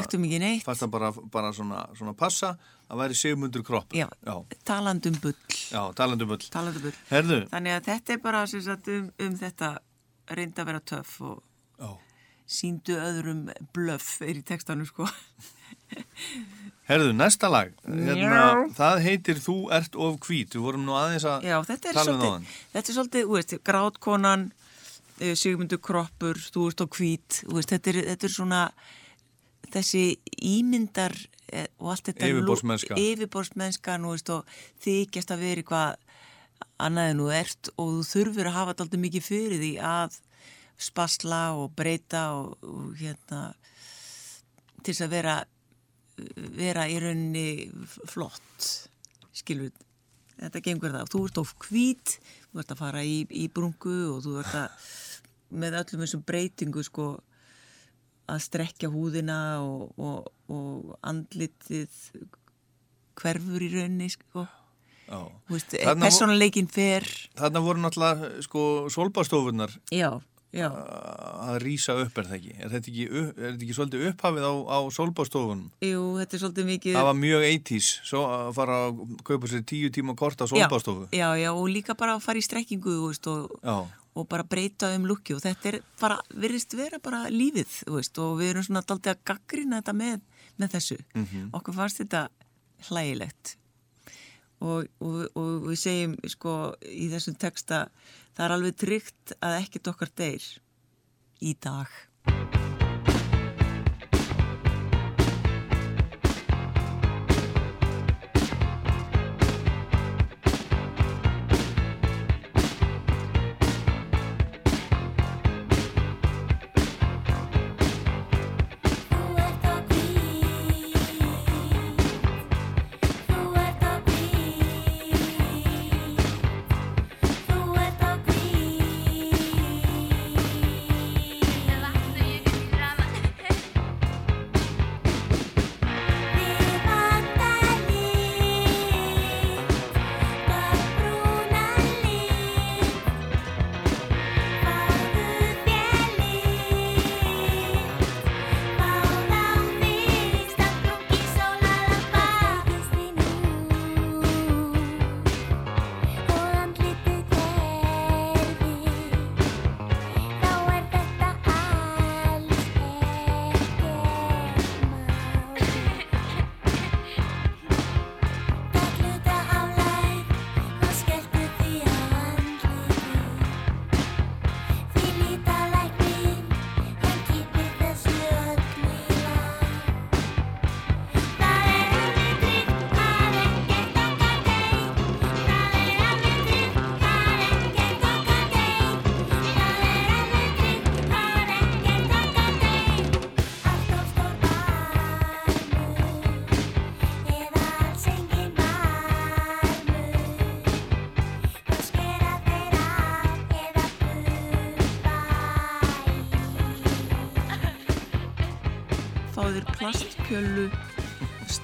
[0.65, 2.53] fannst það bara, bara svona, svona passa
[2.85, 4.05] að væri Sigmundur Kropp Já,
[4.67, 5.35] talandum bull.
[5.71, 6.45] Já, talandum bull.
[6.53, 6.95] Talandum bull.
[7.09, 9.71] Þannig að þetta er bara sagt, um, um þetta
[10.33, 11.41] reynda að vera töff og
[11.81, 11.89] Já.
[12.57, 15.07] síndu öðrum blöff er í textanum sko.
[16.89, 17.73] Herðu, næsta lag.
[17.85, 18.45] Hérna, Já.
[18.77, 20.53] það heitir Þú ert of hvít.
[20.53, 24.45] Við vorum nú aðeins að Já, þetta er tala um svolítið, þetta er svolítið, grátkonan,
[24.51, 24.64] eh,
[25.15, 28.61] Sigmundur Kroppur, þú og hvít, þú veist, þetta er, þetta er svona,
[29.71, 30.03] þessi
[30.43, 31.15] ímyndar
[31.47, 32.27] eh, og allt þetta
[34.09, 36.01] þú veist, og þykjast að vera eitthvað
[36.85, 40.19] annað en þú ert og þú þurfur að hafa þetta aldrei mikið fyrir því að
[40.85, 43.41] spasla og breyta og, og hérna,
[44.83, 45.37] til þess að vera,
[46.59, 47.47] vera í rauninni
[48.11, 48.69] flott,
[49.31, 49.71] skilur
[50.35, 51.11] þetta gengur það.
[51.13, 52.17] Þú ert of hvít,
[52.51, 54.89] þú ert að fara í, í brungu og þú ert að
[55.55, 57.07] með öllum þessum breytingu sko
[58.31, 61.93] að strekja húðina og, og, og andlitið
[63.15, 64.47] hverfur í rauninni sko.
[65.05, 65.59] Vo-
[66.01, 67.05] personleikin fer
[67.37, 70.15] Þarna voru náttúrulega sko sólbástofunar Já,
[70.49, 70.65] já.
[70.73, 74.53] að rýsa upp er það ekki er þetta ekki, er þetta ekki svolítið upphafið á,
[74.65, 79.03] á sólbástofunum Jú, þetta er svolítið mikið það var mjög 80s svo að fara að
[79.29, 82.41] kaupa sér tíu tíma kort á sólbástofu já, já, já, og líka bara að fara
[82.41, 83.53] í strekkingu veist, og.
[84.15, 88.39] Og bara breyta um lukki og þetta er bara, virðist vera bara lífið veist, og
[88.39, 90.25] við erum svona daldið að gaggrina þetta með,
[90.61, 90.99] með þessu.
[91.13, 91.47] Mhm.
[91.59, 92.27] okkur fannst þetta
[92.89, 93.55] hlægilegt.
[94.65, 96.53] Og, og, og við segjum sko
[96.87, 97.85] í þessum texta
[98.37, 100.45] það er alveg tryggt að ekkert okkar deyr
[101.43, 101.91] í dag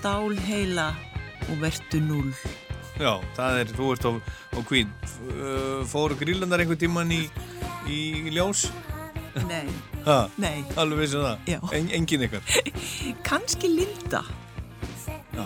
[0.01, 0.89] stálheila
[1.51, 2.33] og vertu null.
[3.01, 4.11] Já, það er, þú ert á,
[4.53, 4.89] á kvín.
[5.89, 7.21] Fóru grílandar einhvern tíman í,
[7.89, 7.99] í
[8.33, 8.67] ljós?
[9.47, 9.65] Nei,
[10.07, 10.25] Ha?
[10.41, 10.63] nei.
[10.81, 11.43] Alveg vissum það?
[11.49, 11.59] Já.
[11.77, 12.41] En, engin ykkar?
[13.27, 14.23] Kannski Linda,
[15.31, 15.45] Já,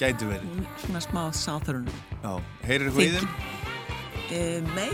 [0.00, 0.60] gæti verið.
[0.84, 1.88] svona smá southern.
[2.22, 3.28] Já, heyrir eitthvað í þeim?
[4.28, 4.92] Uh, nei,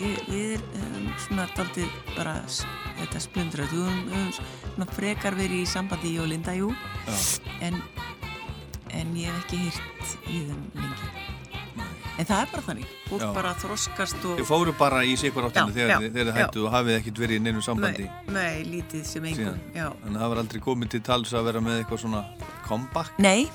[0.00, 3.68] ég, við erum svona daldið bara þetta splundra.
[3.70, 6.72] Við höfum höfum svona frekar verið í sambandi ég og Linda, jú.
[7.06, 7.43] Já.
[7.62, 7.82] En,
[8.90, 11.12] en ég hef ekki hýrt í þeim lengi.
[12.14, 12.90] En það er bara þannig.
[13.08, 13.30] Fólk Já.
[13.34, 14.36] bara þroskast og...
[14.38, 17.62] Þið fóru bara í sikur áttinu þegar þið- hættuð og hafið ekkert verið í neinu
[17.66, 19.88] sambandi Nei, nei, lítið sem já.
[20.06, 22.22] En það var aldrei komið til tals að vera með eitthvað svona
[22.68, 23.18] comeback.
[23.18, 23.48] Nei,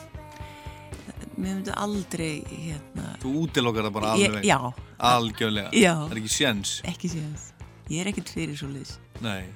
[1.39, 4.43] mér myndi aldrei, hérna, Þú útilokkar það bara alveg.
[4.43, 4.59] já.
[4.99, 5.71] Algjörlega.
[5.71, 6.73] Það er ekki sjens.
[6.83, 7.47] ekki séðans.
[7.89, 8.97] Ég er ekkert fyrir svo liðs.
[9.23, 9.47] Nei.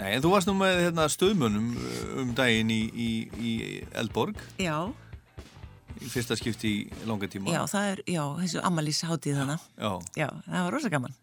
[0.00, 1.70] Nei, en þú varst nú með hérna, stöðmönnum
[2.22, 3.54] um daginn í, í, í
[4.00, 4.40] Eldborg.
[4.60, 4.88] Já,
[6.00, 7.50] Í fyrsta skipti í langa tíma.
[7.52, 9.66] já, það er, já, þessu amalís hátíð þannig.
[9.76, 9.90] Já.
[10.16, 11.18] Já, það var rosa gaman.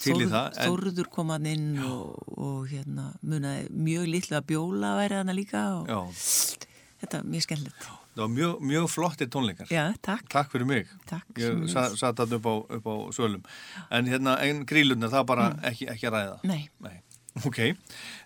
[0.00, 0.50] Til í það.
[0.56, 5.32] En, Þórður kom hann inn og, og hérna, munaði mjög litlu að bjóla væri hann
[5.36, 5.98] líka og já.
[7.02, 7.88] þetta var mjög skemmtilegt.
[8.10, 9.68] Það var mjög, mjög flottir tónleikar.
[9.72, 10.26] Já, takk.
[10.32, 10.88] Takk fyrir mig.
[11.08, 11.28] Takk.
[11.40, 12.54] Ég satt þarna upp á,
[12.84, 13.44] á sölum.
[13.88, 16.40] En hérna, en grílunar, það bara ekki, ekki að ræða.
[16.42, 16.52] Mm.
[16.52, 16.62] Nei.
[16.84, 16.98] Nei.
[17.46, 17.58] Ok.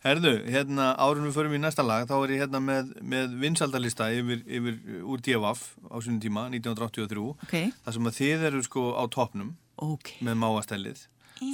[0.05, 4.07] Herðu, hérna, árun við förum í næsta lag, þá er ég hérna með, með vinsaldalista
[4.17, 7.27] yfir, yfir úr DFF á sínum tíma, 1983.
[7.45, 7.55] Ok.
[7.85, 9.53] Það sem að þið eru sko á toppnum
[9.85, 10.15] Ok.
[10.25, 11.05] með máastellið.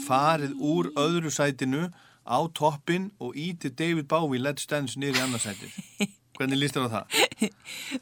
[0.06, 1.88] Farið úr öðru sætinu
[2.22, 5.74] á toppin og ítið David Bowie Let's Dance í annarsætið.
[6.40, 7.50] Hvernig líst þér á það?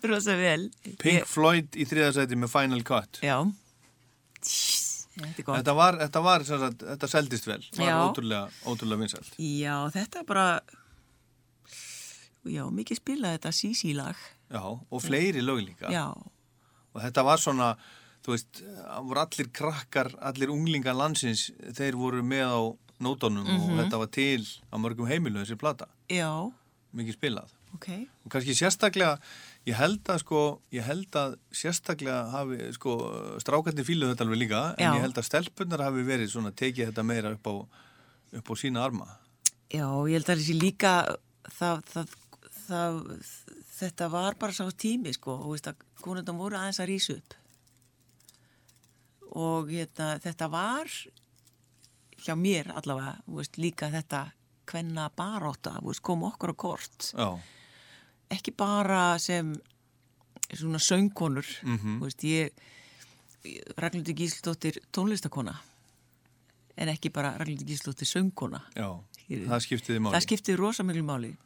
[0.07, 0.69] Rosa vel.
[1.01, 3.19] Pink Floyd í þriðarsæti með Final Cut.
[3.25, 3.41] Já.
[5.19, 7.63] Þetta var, þetta var, sagt, þetta seldist vel.
[7.77, 7.97] Var Já.
[8.09, 9.33] ótrúlega, ótrúlega vinsælt.
[9.39, 10.61] Já, þetta bara,
[12.49, 14.17] já, mikið spilað þetta Sisi lag.
[14.49, 15.91] Já, og fleiri lög líka.
[15.93, 16.07] Já,
[16.97, 17.67] Og þetta var svona,
[18.25, 18.63] þú veist,
[19.05, 22.61] voru allir krakkar, allir unglingar landsins, þeir voru með á
[23.05, 23.79] nótunum og Mhm.
[23.85, 24.41] þetta var til
[24.73, 25.87] á mörgum heimilu þessi plata.
[26.09, 26.51] já,
[26.95, 27.51] Mikið spilað.
[27.77, 27.89] Ok.
[28.25, 29.19] Og kannski sérstaklega,
[29.69, 30.43] ég held að sko,
[30.75, 32.95] ég held að sérstaklega hafi, sko,
[33.43, 34.93] strákarnir fíluð þetta alveg líka, en Já.
[34.97, 37.55] ég held að stelpunar hafi verið svona, tekið þetta meira upp á,
[38.41, 39.11] upp á sína arma.
[39.69, 40.95] Já, ég held að þessi líka,
[41.59, 42.17] það, það,
[42.63, 43.03] það,
[43.79, 47.37] þetta var bara sá tími, sko, og veist að konundum voru aðeins að rísa upp.
[49.39, 50.89] Og hérna, þetta var
[52.25, 54.31] hjá mér allavega, veist, líka þetta
[54.69, 57.11] hvenna baróta, veist, kom okkur á kort.
[57.13, 57.29] Já,
[58.31, 59.55] ekki bara sem
[60.55, 61.99] svona söngkonur Mhm.
[62.01, 62.51] þú veist, ég
[63.79, 65.55] Ragnhildur Gísldóttir tónlistakona
[66.77, 68.89] en ekki bara Ragnhildur Gísldóttir söngkona já,
[69.19, 69.49] Skilurðu?
[69.49, 70.15] það skiptiði máli.
[70.15, 71.37] það skipti rosa miklu máli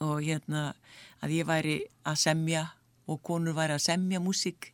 [0.00, 0.74] og hérna
[1.22, 1.76] að ég væri
[2.06, 2.64] að semja
[3.08, 4.72] og konur væri að semja músík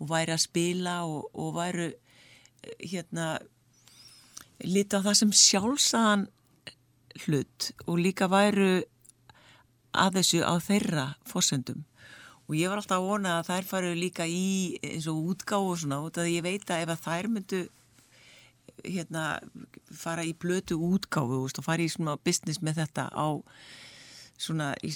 [0.00, 3.38] og væri að spila og, og væri eh, hérna
[4.64, 6.28] lita á það sem sjálfsagan
[7.26, 8.82] hlut og líka væru
[9.94, 11.84] að þessu á þeirra fórsendum
[12.48, 15.78] og ég var alltaf að vona að þær faru líka í eins og útgáfu og
[15.80, 17.60] svona af því ég veit að ef að þær myndu
[18.84, 19.24] hérna
[19.94, 23.28] fara í blötu veist, og fara í svona business með þetta á
[24.36, 24.92] svona í,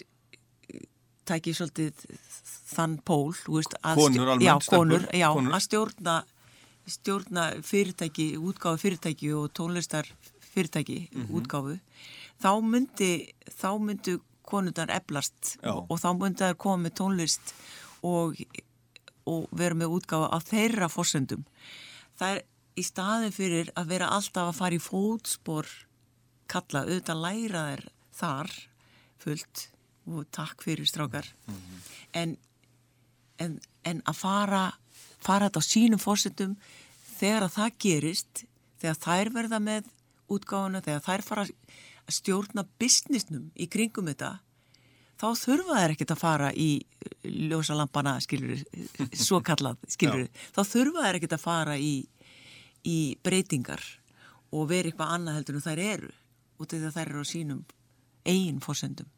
[1.28, 2.04] tæki svolítið
[2.74, 5.54] þann pól veist, Konur almennt, já, konur, já, konur.
[5.54, 6.16] að stjórna
[6.88, 10.06] stjórna fyrirtæki, útgáfu fyrirtæki og tónlistar
[10.52, 11.32] fyrirtæki, Mhm.
[11.36, 11.78] útgáfu
[12.42, 15.74] þá myndi þá myndu konundar eflast Já.
[15.74, 17.52] og, þá myndi þær koma með tónlist
[18.06, 18.40] og,
[19.28, 21.44] og vera með útgáfa á þeirra fórsendum
[22.18, 22.42] það er
[22.78, 25.70] í staðin fyrir að vera alltaf að fara í fótspor
[26.48, 27.86] kalla, auðvitað læra þær
[28.18, 28.52] þar
[29.22, 29.64] fullt.
[30.08, 31.26] Og takk fyrir strákar.
[32.16, 32.36] En,
[33.42, 34.62] en, en að fara
[35.18, 36.54] fara þetta á sínum fórsendum
[37.18, 38.44] þegar að það gerist
[38.80, 39.90] þegar þær verða með
[40.32, 41.52] útgáfuna þegar þær fara að
[42.12, 44.38] stjórna businessnum í kringum þetta
[45.18, 46.68] þá þurfa þær ekkert að fara í
[47.50, 48.62] ljósa lampana skilur
[49.12, 51.92] svo kallað skilur þá þurfa þær ekkert að fara í
[52.88, 53.82] í breytingar
[54.54, 56.14] og vera eitthvað annað heldur en þær eru
[56.58, 57.64] út af því að þær eru á sínum
[58.28, 59.10] eigin fórsendum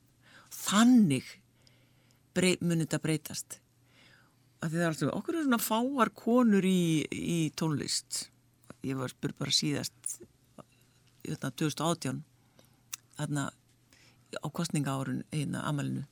[0.50, 1.28] þannig
[2.34, 3.58] brey, mun þetta breytast.
[4.60, 8.26] Það er alltaf okkur er svona fáar konur í, í tónlist.
[8.84, 10.20] Ég var spurt bara síðast
[11.24, 12.20] hérna 2018
[13.24, 13.44] þarna
[14.40, 16.04] á kostninga árun hérna amalinu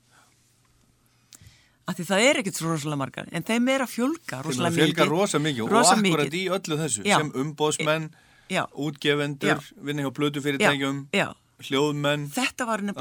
[1.89, 4.79] að því það er ekkert svo rosalega margar en þeim er að fjölga rosalega að
[4.79, 6.41] fjölga mikið rosa mikið rosa og akkurat mikið.
[6.41, 7.15] í öllu þessu Já.
[7.21, 8.09] sem umbóðsmenn,
[8.53, 8.63] Já.
[8.89, 10.99] útgefendur, vinna hjá blödu fyrirtækjum.
[11.13, 11.29] já, já,
[11.69, 12.27] hljóðmenn,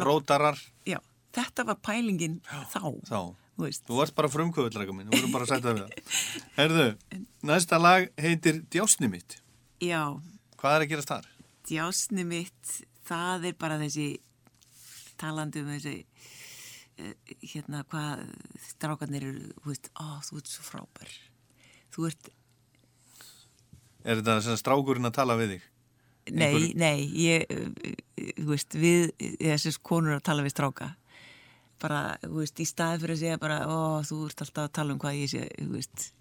[0.08, 0.58] rótarar,
[0.88, 1.00] já,
[1.36, 3.12] þetta var pælingin þá þá.
[3.12, 3.36] þú.
[3.58, 6.18] Þú varst bara frumkvöðulega minn, þú voru bara að sætta það við það.
[6.60, 6.88] Herðu,
[7.50, 9.40] næsta lag heitir Djásni mitt.
[9.82, 10.04] já,
[10.58, 11.26] Hvað er að gerast þar?
[11.68, 12.76] djásni mitt
[13.08, 14.08] það er bara þessi
[15.18, 15.96] talandi um þessi
[16.98, 17.14] eh,
[17.54, 18.26] hérna hvað
[18.68, 21.16] strákarnir eru, þú veist, ó, þú ert svo frábær
[21.96, 22.34] þú ert,
[24.08, 25.64] Er þetta sem strákurinn að tala við þig?
[26.28, 30.90] nei, Einhver- nei ég, eh, þú veist, við þessi konur að tala við stráka
[31.80, 34.94] bara, þú veist, í staði fyrir að segja bara, ó, þú ert alltaf að tala
[34.96, 36.12] um hvað ég sé, þú veist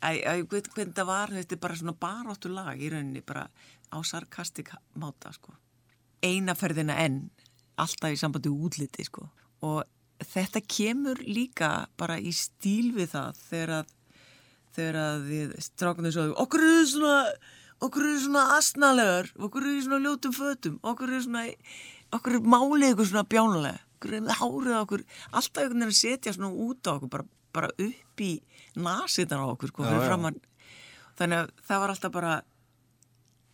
[0.00, 3.42] Æ, æ, veit hvernig það var, þetta er bara svona baráttu lag í rauninni, bara
[3.92, 5.52] á sarkastik máta, sko.
[6.26, 7.30] Eina ferðina enn,
[7.80, 9.28] alltaf í sambandi útliti, sko.
[9.64, 9.84] Og
[10.20, 13.94] þetta kemur líka bara í stíl við það þegar að,
[14.76, 17.14] þegar að við strákunum svo, okkur eru svona,
[17.80, 21.46] okkur eru svona asnalegar, okkur eru svona ljótum fötum, okkur eru svona,
[22.18, 26.36] okkur eru málið ykkur svona bjánulega, okkur eru hárið okkur, alltaf einhvern veginn að setja
[26.36, 28.30] svona út á okkur, bara, bara upp í
[28.76, 30.34] nasitar á okkur, sko, Já, já.
[31.20, 32.34] Þannig að það var alltaf bara,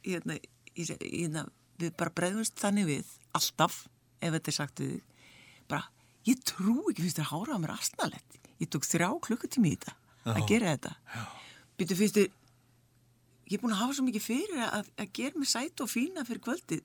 [0.06, 0.36] hérna,
[0.76, 1.46] seg- hérna,
[1.80, 3.82] við bara bregðumst þannig við, alltaf,
[4.20, 4.96] ef þetta er sagt við
[5.70, 5.82] bara,
[6.28, 8.38] ég trú ekki finnst þér hárið á mér astnalett.
[8.62, 9.94] Ég tók þrjá klukkutími í þetta,
[10.32, 10.46] að Já.
[10.48, 10.92] gera þetta.
[11.76, 12.30] Býtu, finnst þér,
[13.50, 16.24] ég er búin að hafa svo mikið fyrir að, að gera mig sæt og fína
[16.28, 16.82] fyrir kvöldið.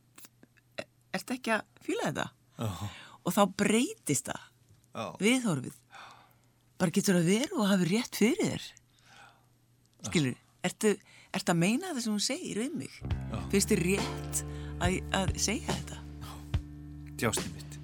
[0.81, 2.27] Er- Ertu ekki að fíla þetta?
[2.59, 2.89] Já.
[3.21, 4.43] Og þá breytist það,
[4.97, 5.05] Já.
[5.21, 5.77] viðhorfið.
[6.81, 8.63] Bara getur að vera og hafi rétt fyrir þér.
[10.09, 10.95] Skilur, ertu,
[11.37, 12.95] ertu að meina það sem hún segir við mig?
[13.53, 14.41] Finnst þér rétt
[14.81, 15.99] að, segja þetta?
[17.21, 17.79] Djásni mitt.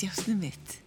[0.00, 0.81] Djásni mitt.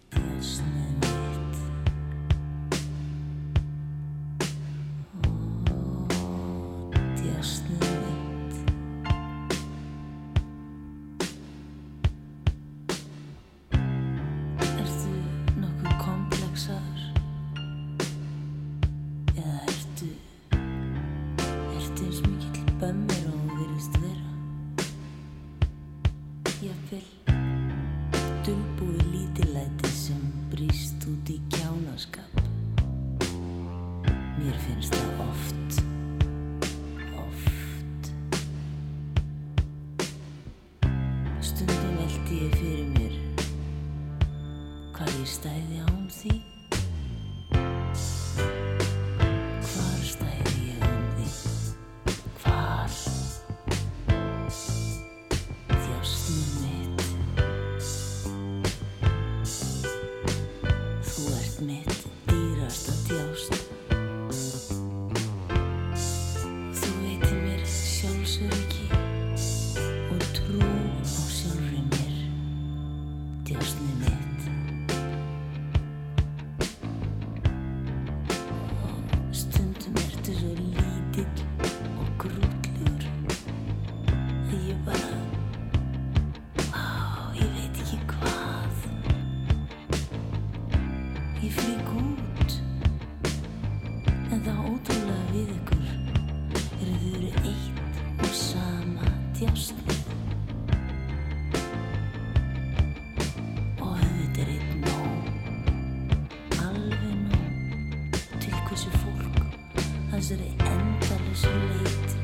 [110.16, 112.14] Þessari endalessu leit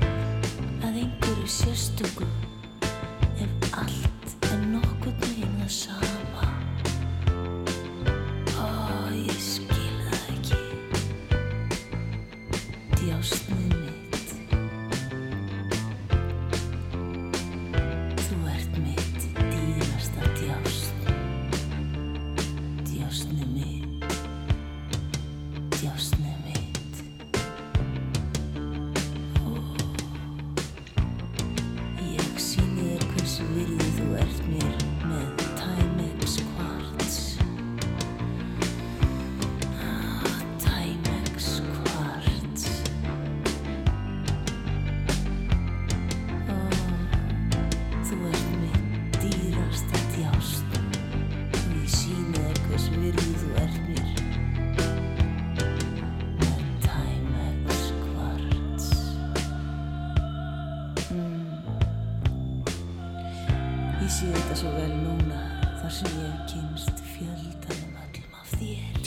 [0.87, 2.29] að einhverju sérstöku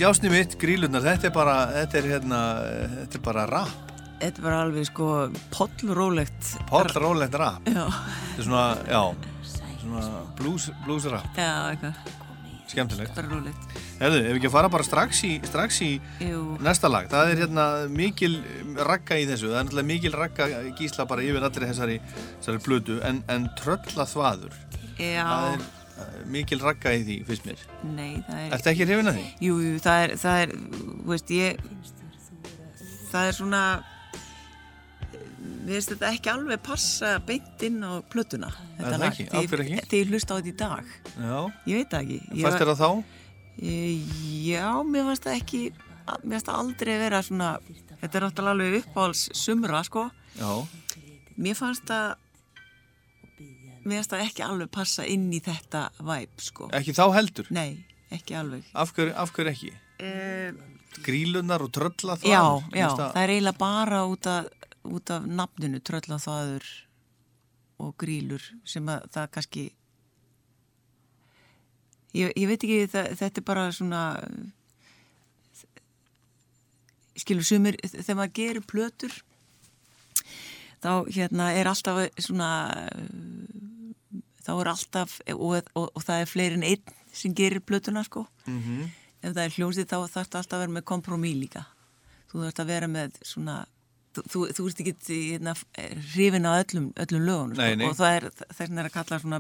[0.06, 2.40] Djásni mitt, grílunar, þetta er bara, þetta er hérna,
[2.92, 3.94] þetta er bara rap.
[4.20, 5.06] Þetta var alveg sko
[5.50, 6.50] pollrólegt.
[6.70, 7.66] Pollrólegt rap.
[7.66, 7.88] Já.
[7.88, 9.00] Þetta er svona, já,
[9.80, 10.04] svona
[10.38, 12.12] blues, blues rap Já, eitthvað,
[12.70, 13.66] skemmtilegt bara rúlegt.
[13.98, 15.90] Herðu, ef við ekki að fara bara strax í, strax í
[16.62, 18.36] næsta lag, það er hérna mikil
[18.78, 23.00] ragga í þessu, það er náttúrulega mikil ragga gísla bara yfir allri þessari, þessari blödu,
[23.10, 25.26] en, en trölla þvaður það já,
[25.56, 25.66] er
[26.28, 27.62] mikil ragga í því, fyrst mér
[27.96, 28.50] nei, það er...
[28.58, 29.26] Ertu ekki hrifin að því?
[29.48, 30.56] Jú, jú, það er, það er,
[31.06, 31.60] þú veist, ég,
[33.12, 33.62] það er svona,
[35.66, 38.50] við veist þetta ekki alveg passa beint inn á plötuna.
[38.78, 39.08] Er þetta lag.
[39.14, 39.26] ekki?
[39.32, 39.90] Af hverju ég- ekki?
[39.94, 40.86] Þegar ég hlusta á þetta í dag.
[41.16, 42.20] Já, Ég veit það ekki.
[42.36, 43.04] Ég var- þér það þá?
[43.56, 43.96] Eh,
[44.46, 45.62] Já, mér fannst það ekki,
[46.26, 47.50] mér fannst það aldrei vera svona,
[48.02, 50.12] þetta er náttúrulega alveg uppáhalds sumra, sko.
[50.40, 50.68] Já,
[51.38, 52.16] Mér fannst það,
[53.86, 56.70] mér fannst það ekki alveg passa inn í þetta væp, sko.
[56.76, 57.52] ekki þá heldur?
[57.56, 58.66] Nei, ekki alveg.
[58.74, 59.74] Af hverju, af hverju ekki?
[59.96, 60.64] Uh,
[61.06, 62.32] Grílunar og trölla þvaður?
[62.32, 62.42] Já,
[62.80, 66.68] já, Finnst það er eiginlega bara út af, út af nafninu tröllaþaður
[67.84, 69.64] og grílur sem að það kannski
[72.16, 74.04] ég, ég veit ekki það, þetta er bara svona
[77.20, 79.18] skilur sumir þegar maður gerir plötur
[80.84, 82.50] þá hérna er alltaf svona
[84.46, 88.26] þá er alltaf og, og, og það er fleiri en einn sem gerir plötuna sko
[88.48, 88.90] Mhm.
[89.26, 91.66] ef það er hljómsið þá þarf það alltaf að vera með kompromí líka
[92.32, 93.56] þú þarf að vera með svona
[94.16, 95.54] þú, þú, ert ekki hérna,
[96.14, 97.88] hrifin á öllum, öllum lögunum Nei, nei.
[97.90, 99.40] og það er þess að kalla svona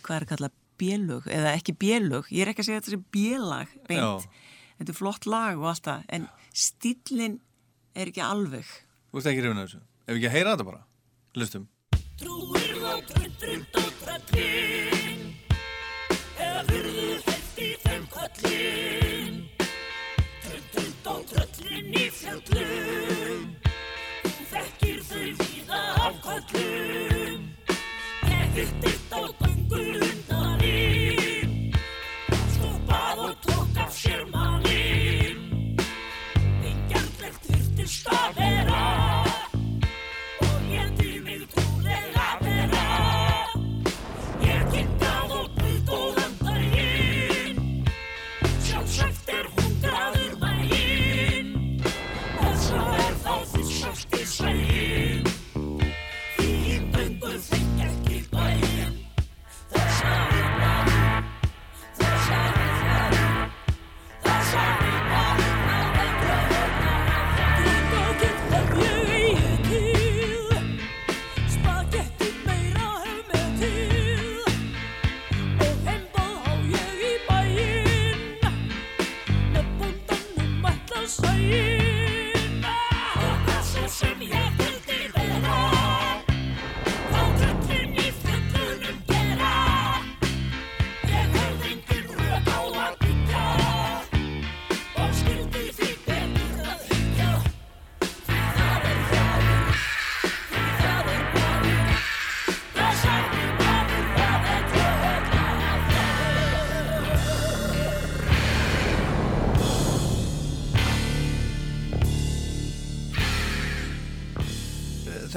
[0.00, 0.50] hvað er að kalla
[0.80, 4.30] bélög eða ekki bélög, ég er ekki að segja þetta sem bélag beint, Já.
[4.78, 7.40] þetta er flott lag og allt það, en stílinn
[7.94, 8.64] er ekki alveg
[9.10, 9.82] Þú veist ekki hrifin af þessu?
[10.06, 10.80] Ef ekki að heyra þetta bara?
[11.36, 11.66] Lustum.
[12.20, 15.22] Trúir þá tröndrund og tröllin.
[16.40, 19.38] Eða hurðu heilt í þeim kollin
[20.44, 23.42] Tröndrund og tröllin í fjöllum
[24.26, 27.50] Þú þekkir þau víða af kollum
[28.28, 28.89] Ég hittist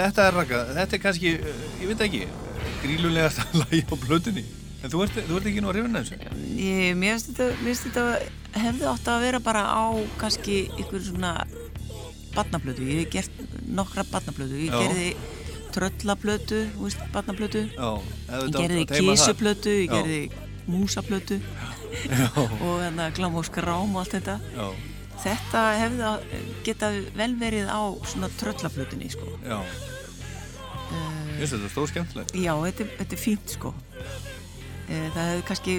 [0.03, 2.23] Þetta er ragga, þetta er kannski, uh, ég veit ekki,
[2.84, 4.43] grílulegasta lagi á blötunni.
[4.84, 6.39] En þú ert, þú ert ekki nú að hrifin af þessu?
[6.59, 8.07] Ég, mér finnst þetta,
[8.59, 9.85] hefði átt að vera bara á
[10.19, 11.31] kannski ykkur svona
[12.34, 14.81] barnaplötu, ég hef gert nokkra barnaplötu, ég Já.
[14.81, 15.07] gerði
[15.73, 17.91] tröllaplötu, þú veist, barnaplötu Já.
[18.34, 20.19] ég gerði að kísuplötu, ég gerði
[20.67, 22.27] músaplötu Já.
[22.65, 24.67] og hérna glam og skrám og allt þetta Já.
[25.23, 26.25] Þetta hefði að
[26.67, 27.81] geta vel verið á
[28.11, 29.27] svona tröllaplötunni sko.
[29.45, 29.59] Já.
[30.93, 32.35] Eh, Ég finnst þetta stór skemmtilegt.
[32.37, 33.73] Já, þetta, þetta er fínt sko
[34.91, 35.73] Eh, Það hefði kannski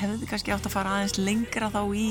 [0.00, 2.06] hefði kannski átt að fara aðeins lengra þá í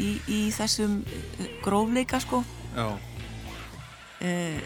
[0.00, 2.40] í, í þessum eh, grófleika sko
[2.72, 2.86] Já.
[4.24, 4.60] uh,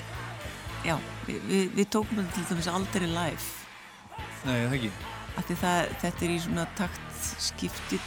[0.86, 0.94] Já,
[1.26, 3.48] við, við, við tókum þetta til dæmis aldrei live
[4.46, 4.90] Nei, það ekki.
[5.58, 7.05] það, þetta er í svona takt
[7.42, 7.98] skipti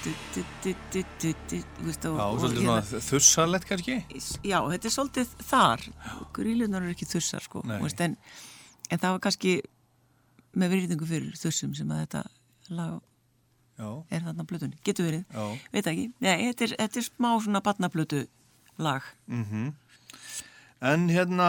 [2.63, 3.97] hérna- þussarlegt kannski.
[4.43, 5.83] Já, þetta er svolítið þar
[6.33, 8.17] grílunar eru ekki þussar sko veist, en,
[8.89, 9.53] en það var kannski
[10.59, 12.23] með virðingu fyrir þussum sem að þetta
[12.69, 12.99] lag
[13.79, 13.89] Já.
[14.11, 15.45] er þarna blötunni, getur verið Já.
[15.71, 18.25] veit ekki, Nei, þetta er, þetta er smá svona barnablötu
[18.79, 19.73] lag Mhm.
[20.81, 21.45] En hérna,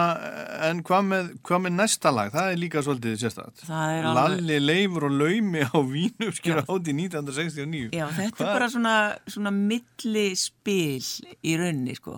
[0.67, 2.33] en hvað með, hvað með næsta lag?
[2.33, 3.61] Það er líka svolítið sérstætt.
[3.63, 7.91] Það er alveg- Lalli leifur og laumi á Vínurskjöra áti 1969.
[7.95, 8.95] Já, þetta Hvað- er bara svona,
[9.31, 10.99] svona milli spil
[11.47, 12.17] í raunni sko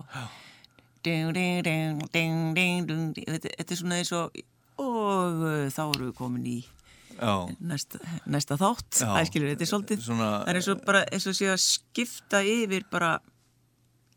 [1.04, 3.12] ding, ding, ding, ding, ding, ding.
[3.28, 4.42] Þetta, þetta er svona eins og
[4.82, 6.58] og uh, þá erum við komin í
[7.62, 9.12] næsta, næsta þátt Já.
[9.22, 12.40] æskilur, þetta er svolítið Svona- það er eins og bara eins og sé að skipta
[12.42, 13.20] yfir bara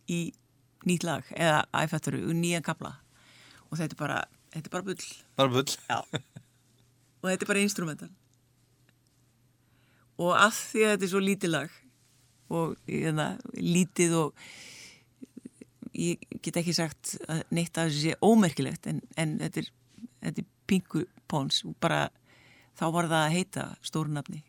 [0.10, 0.32] í
[0.88, 2.96] nýtt lag eða æfætturu, nýjan kapla
[3.68, 4.22] og þetta er bara,
[4.54, 5.10] þetta er bara bull.
[5.40, 5.76] Bara bull.
[7.18, 8.10] Og þetta er bara instrumental.
[10.18, 11.76] Og að því að þetta er svo lítið lag
[12.58, 13.28] og hérna,
[13.60, 14.48] lítið og
[15.98, 19.72] ég get ekki sagt að neitt að þessu sé ómerkilegt en, en þetta er,
[20.30, 22.08] er pingu póns og bara
[22.78, 24.44] þá var það að heita stórnafni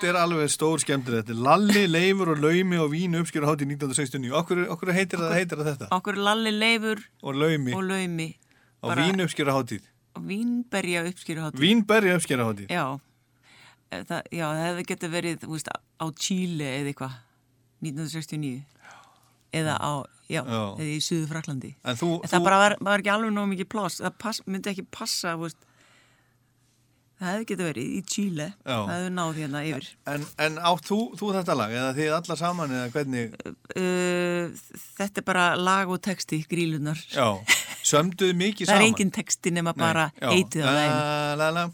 [0.00, 4.32] Þetta er alveg stór skemmtir þetta Lalli, Leifur og Laumi og Vín uppskjöru hátíð 1969
[4.38, 5.88] Okkur, okkur heitir, það, heitir það þetta?
[5.92, 7.74] okkur Lalli Leifur Og Laumi.
[7.76, 8.28] Og Laumi.
[8.80, 9.84] Á Vín uppskjöru hátíð.
[10.24, 11.60] Vínberja uppskýru hátíð.
[11.60, 12.72] Vínberja uppskjöru hátíð.
[12.72, 12.86] Já,
[13.90, 17.14] Eh, það, já, það hefði getið verið þú veist, á Chile eða eitthvað
[17.82, 18.60] 1969
[19.52, 19.92] eða á,
[20.30, 20.60] já, Já.
[20.78, 23.68] eða í Suðu Fraklandi En þú, en það bara var, var ekki alveg nóg mikið
[23.74, 23.98] pláss.
[23.98, 25.58] Það pass, myndi ekki passa þú veist.
[27.20, 28.46] Það hefði getið verið í Chile.
[28.64, 28.76] Já.
[28.76, 29.88] það hefði náð hérna yfir.
[30.12, 33.34] En, en átt þú, þú þetta lag eða þið alla saman eða hvernig?
[33.76, 34.62] Uh,
[34.96, 37.26] þetta er bara lag og texti grílunar Já,
[37.86, 38.88] sömduð mikið það er saman?
[38.88, 40.30] engin texti nema Nei, bara já.
[40.32, 41.66] heitið á læginu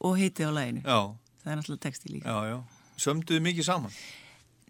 [0.00, 0.98] og, heitið á læginu Já,
[1.44, 2.32] það er náttúrulega texti líka.
[2.32, 2.58] Já, já.
[3.04, 3.98] Sömduð mikið saman?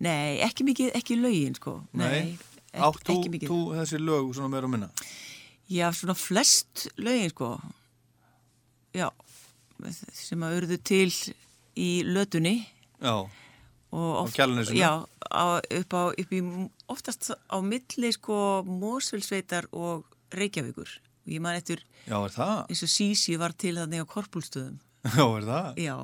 [0.05, 1.78] Nei, ekki mikið, ekki lögin sko.
[1.94, 2.51] Nei, ekki,
[2.82, 4.89] Átt þú, þú þessi lög svona meira og minna?
[5.70, 7.52] Já, svona flest lögin sko.
[8.94, 9.06] Já
[10.15, 11.09] sem að urðu til
[11.77, 12.57] í lötunni
[13.03, 13.15] Já,
[13.95, 14.79] og Á Kjalarnesinu?
[14.79, 14.93] Já,
[15.31, 16.41] á, upp, á, upp í
[16.91, 20.89] oftast á milli sko Mósfellsveitar og Reykjavíkur
[21.25, 22.57] og ég man eftir já, er það?
[22.69, 24.79] eins og Sísi var til þannig á Korpúlstöðum
[25.19, 25.69] Já, er það?
[25.83, 25.97] Já,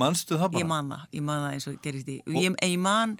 [0.00, 0.60] Manstu það bara?
[0.62, 3.14] ég man það, ég man það eins og gerist í og ég, ég man,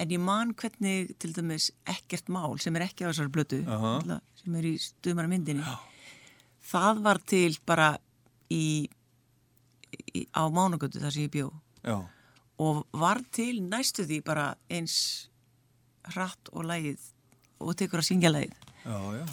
[0.00, 3.94] en ég man hvernig til dæmis ekkert mál sem er ekki á þessari blötu Aha.
[4.04, 5.76] náttúrulega, sem er í stuðmara myndinni
[6.70, 7.90] það var til bara
[8.52, 8.88] í,
[10.14, 11.50] í á Mánagötu þar sem ég bjó.
[11.84, 11.98] Já,
[12.60, 14.96] og var til næstu því bara eins
[16.12, 17.06] hratt og lægið
[17.60, 19.24] og tekur að syngja lægið já, já,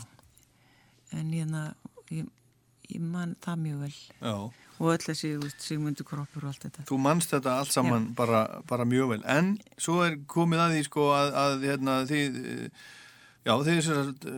[1.17, 1.63] en hérna
[2.11, 2.29] ég,
[2.91, 3.97] ég man það mjög vel.
[4.21, 4.35] Já.
[4.77, 6.83] og öll þessi sigmundu kroppur og allt þetta.
[6.85, 9.23] Þú manst þetta allt saman bara, bara mjög vel.
[9.25, 12.83] En svo er komið að því sko að, að hérna, eh,
[13.47, 13.77] já þið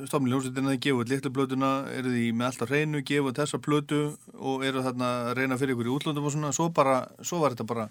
[0.06, 3.60] stofnir hljómsveitina þið gefa út litlu plötuna, eru því með alltaf hreinu gefa út þessa
[3.66, 4.02] plötu
[4.38, 7.56] og eru þarna að reyna fyrir ykkur í útlöndum og svona svo bara, svo var
[7.56, 7.88] þetta bara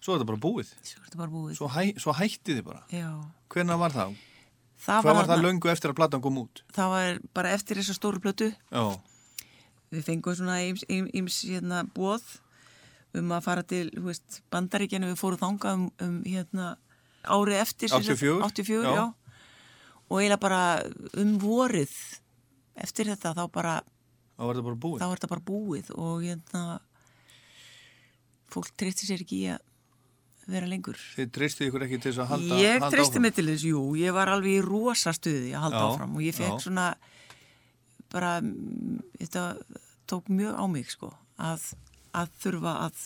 [0.00, 2.64] svo var þetta bara búið, svo er þetta bara búið svo, hæ, svo hætti þið
[2.70, 3.10] bara Já.
[3.52, 4.16] hvenær var það?
[4.86, 6.62] það Hvað var það þarna- löngu eftir að platan kom út?
[6.76, 8.84] það var bara eftir þessa stóru plötu Já,
[9.92, 12.24] við fengum svona íms, íms hérna bóð
[13.16, 16.72] um að fara til þú veist, bandaríkjana, við fórum þangað um, um hérna
[17.24, 18.42] árið eftir sem sagt, 84?
[18.44, 18.96] 84 Já.
[19.00, 19.06] já.
[20.06, 20.62] Og eiginlega bara
[21.22, 21.94] um vorið
[22.76, 23.76] eftir þetta þá bara
[24.36, 25.00] þá var þetta bara búið.
[25.00, 26.64] þá var þetta bara búið og hérna
[28.52, 29.64] fólk treysti sér ekki í að
[30.46, 30.98] vera lengur.
[31.16, 33.80] Þið treystið ykkur ekki til þess að halda ég halda treysti mig til þess, jú,
[33.98, 36.62] ég var alveg í rosa stuði að halda Já, áfram og ég fekk já.
[36.62, 36.86] svona
[38.14, 38.30] bara,
[39.18, 39.42] þetta
[40.06, 41.10] tók mjög á mig sko
[41.42, 41.66] að,
[42.14, 43.04] að þurfa að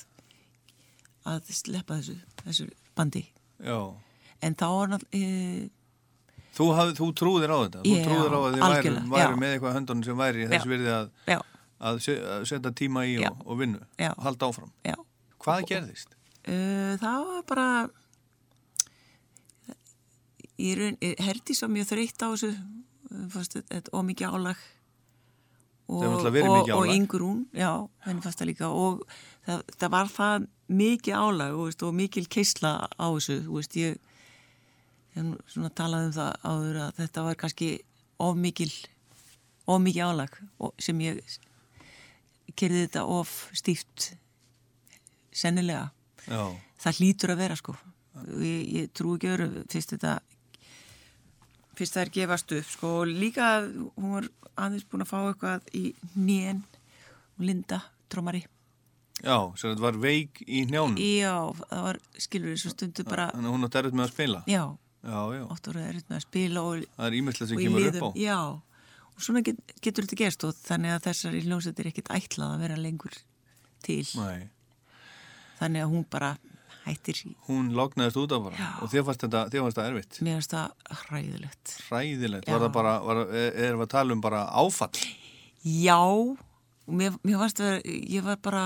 [1.31, 3.25] að sleppa þessu, þessu bandi.
[3.65, 3.79] Já,
[4.45, 5.71] en þá var náttúrulega e,
[6.57, 7.85] þú, hafði, þú trúðir á þetta.
[7.87, 10.93] Þú Já, trúðir á að þið væri, væri með eitthvað höndunum sem væri þess virði
[10.97, 11.11] að,
[11.91, 13.81] að se- að setja tíma í og, og vinnu.
[14.01, 14.11] Já.
[14.19, 14.73] halda áfram.
[14.87, 14.97] Já.
[15.41, 16.17] Hvað gerðist?
[17.01, 17.67] Það var bara
[20.59, 22.53] raun, Herdís var mjög þreytt á þessu
[23.35, 24.61] þetta þetta ómikið álag.
[25.91, 26.93] Og, og, mikið og álag.
[26.95, 27.71] Ingrún, já,
[28.07, 28.69] henni fannst það líka.
[28.71, 29.01] Og
[29.49, 30.45] það, það var það
[30.81, 33.99] mikið álag og, og mikil keisla á þessu þú veist, ég
[35.19, 37.69] nú svona talað um það áður að þetta var kannski
[38.23, 38.71] of mikil
[39.71, 41.21] of mikið álag og, sem ég
[42.59, 44.13] kerði þetta of stíft
[45.33, 45.91] sennilega
[46.27, 46.43] Já.
[46.83, 47.75] það hlýtur að vera sko
[48.43, 50.17] ég, ég trú ekki öru fyrst þetta
[51.79, 53.51] fyrst það er gefast upp sko og líka
[53.97, 54.29] hún var
[54.61, 55.85] aðeins búin að fá eitthvað í
[56.19, 56.65] nén
[57.41, 57.79] Linda,
[58.13, 58.43] trómari
[59.21, 60.97] Já, sem þetta var veik í njánum.
[61.01, 61.33] já,
[61.69, 64.41] það var skilur þessu stundu bara Þannig að hún átti erfitt með að spila.
[64.49, 64.63] já,
[65.01, 65.43] Já, já.
[65.49, 68.09] óttur að að spila og, Það er ímyndilegt sem kemur upp á.
[68.21, 68.39] já,
[69.17, 72.55] og svona get, getur þetta gerst og þannig að þessar í hljómsveit er ekkit ætlað
[72.55, 73.17] að vera lengur
[73.87, 74.51] til Nei,
[75.61, 76.31] þannig að hún bara
[76.85, 78.57] hættir í hún lognaðist út af bara.
[78.61, 78.69] Já.
[78.85, 80.21] Og þér fannst þetta, fannst þetta erfitt.
[80.27, 82.49] mér finnst það hræðilegt Hræðilegt.
[82.53, 85.05] Var það bara, var, er- erum við að tala um bara áfall?
[85.65, 86.01] Já,
[86.89, 88.65] mér, mér að vera, ég var bara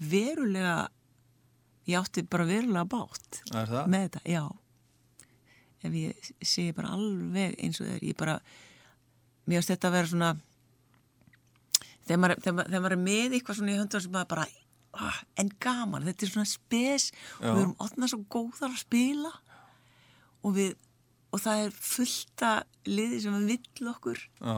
[0.00, 0.88] verulega,
[1.90, 4.44] ég átti bara verulega bátt með þetta, já.
[5.80, 8.36] Ef ég segi bara alveg eins og þeir, ég bara,
[9.48, 10.30] mér varst þetta að vera svona,
[12.04, 14.46] þegar maður, þegar maður, þegar maður er með eitthvað svona í höndum sem maður bara,
[15.06, 17.08] ah, en gaman, þetta er svona spes
[17.38, 17.48] og Já.
[17.48, 19.32] við erum ótnað svo góðar að spila.
[20.40, 20.70] Og við,
[21.32, 24.24] og það er fullt að liði sem við vill okkur.
[24.40, 24.56] Já.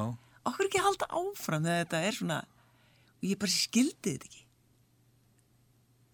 [0.50, 2.38] okkur ekki halda áfram þegar þetta er svona
[3.22, 4.46] og ég bara skildi þetta ekki.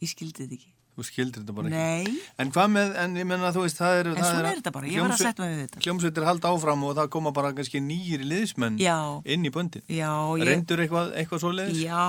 [0.05, 1.79] Ég skildi þetta ekki Þú skildir þetta bara ekki.
[1.79, 2.23] Nei.
[2.43, 4.09] En hvað með, en ég menna þú veist, það er...
[4.11, 5.83] En svona er þetta bara, ég var að setja mig við þetta.
[5.85, 8.97] Hljómsveitir halda áfram og það koma bara kannski nýjir liðsmenn Já.
[9.31, 9.85] inn í böndin.
[9.87, 10.11] Já,
[10.41, 11.85] ég- Reyndur eitthvað, eitthvað svo leiðis?
[11.87, 12.09] já,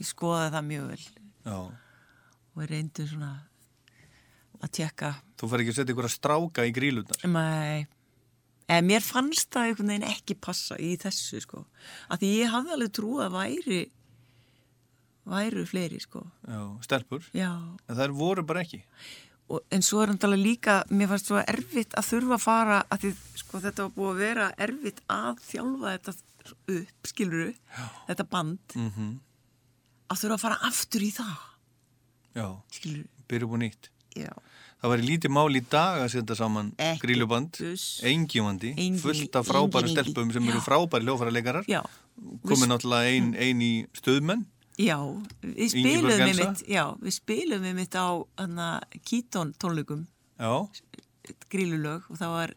[0.00, 1.04] ég skoðaði það mjög vel
[1.46, 1.58] Já.
[2.58, 3.30] og ég reyndi svona
[4.58, 7.20] að tjekka Þú fær ekki að setja ykkur að stráka í grílunar.
[7.30, 7.86] Nei,
[8.74, 11.62] en mér fannst það einhvern veginn ekki passa í þessu sko,
[12.10, 13.78] að því ég hafði alveg trú að væri
[15.28, 17.22] væru fleiri sko Já, stelpur.
[17.36, 17.50] Já.
[17.88, 18.82] En þær voru bara ekki.
[19.48, 22.98] og, en svo er náttúrulega líka mér fannst svo erfitt að þurfa að fara að
[23.04, 26.16] því sko þetta var búið að vera erfitt að þjálfa þetta
[26.78, 27.54] upp skiluru,
[28.08, 29.14] þetta band Mm -hmm.
[30.10, 31.36] að þurfa að fara aftur í það
[32.36, 32.48] Já.
[32.70, 33.06] Skilur.
[33.28, 33.88] Byrju búið nýtt.
[34.16, 34.30] Já.
[34.80, 37.56] Það var í lítið mál í dag að setja saman Ekki gríluband,
[38.76, 40.64] Engin- fullt af frábæra stelpum sem eru Já.
[40.68, 41.64] frábæri hljófara leikarar.
[41.66, 41.82] Já.
[42.44, 44.44] Komið náttúrulega ein, ein í stöðmenn.
[44.78, 44.98] Já,
[45.42, 48.06] við spilum við mitt já, við spilum við mitt á
[49.58, 50.04] tónleikum.
[50.38, 50.52] Já.
[51.52, 52.52] grílulög og það var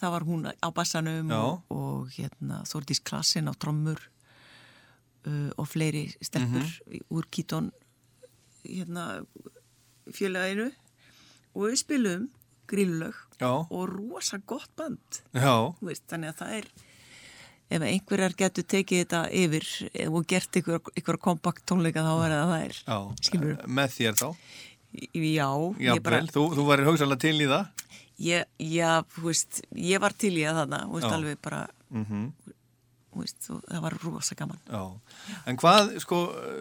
[0.00, 4.00] það var hún á bassanum og, og hérna Þórdís Klassin á trommur
[5.26, 7.06] uh, og fleiri stelpur Mhm.
[7.10, 7.70] úr Keaton
[8.66, 9.24] hérna
[10.10, 10.72] félaginu.
[11.54, 12.26] Og við spilum
[12.68, 13.14] grílulög
[13.70, 15.22] og rosa gott band.
[15.80, 16.66] Veist, þannig að það er
[17.70, 19.66] ef einhverjar getur tekið þetta yfir
[20.12, 22.98] og gert ykkur, ykkur kompakt tónleika þá er það það er Já.
[23.26, 24.28] skilur Með þér þá.
[25.12, 25.48] já,
[25.82, 27.66] ég bara þú, þú væri hugsalega til í það.
[28.22, 31.16] ég, já, þú veist, ég var til í að þarna þú veist, Já.
[31.18, 32.28] alveg bara Mm
[33.16, 34.80] þú veist, og það var rosa gaman Já.
[35.48, 36.16] En hvað, sko,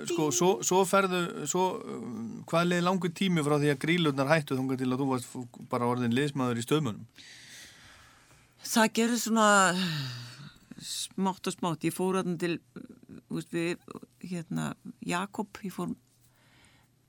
[0.07, 1.21] sko svo, svo ferðu,
[1.51, 1.63] svo,
[2.47, 5.35] hvað leði langur tími frá því að grílurnar hættu þunga til að þú varst
[5.69, 7.03] bara orðin liðsmaður í stöðmunum?
[8.65, 9.47] það gerði svona
[10.85, 11.83] smátt og smátt.
[11.87, 12.55] Ég fór þarna til
[13.27, 13.85] þú veist, við,
[14.31, 14.69] hérna,
[15.05, 15.93] Jakob ég fór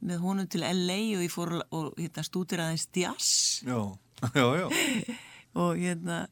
[0.07, 3.62] með honum til LA og ég fór og hérna, stútir aðeins jazz
[5.61, 6.27] og hérna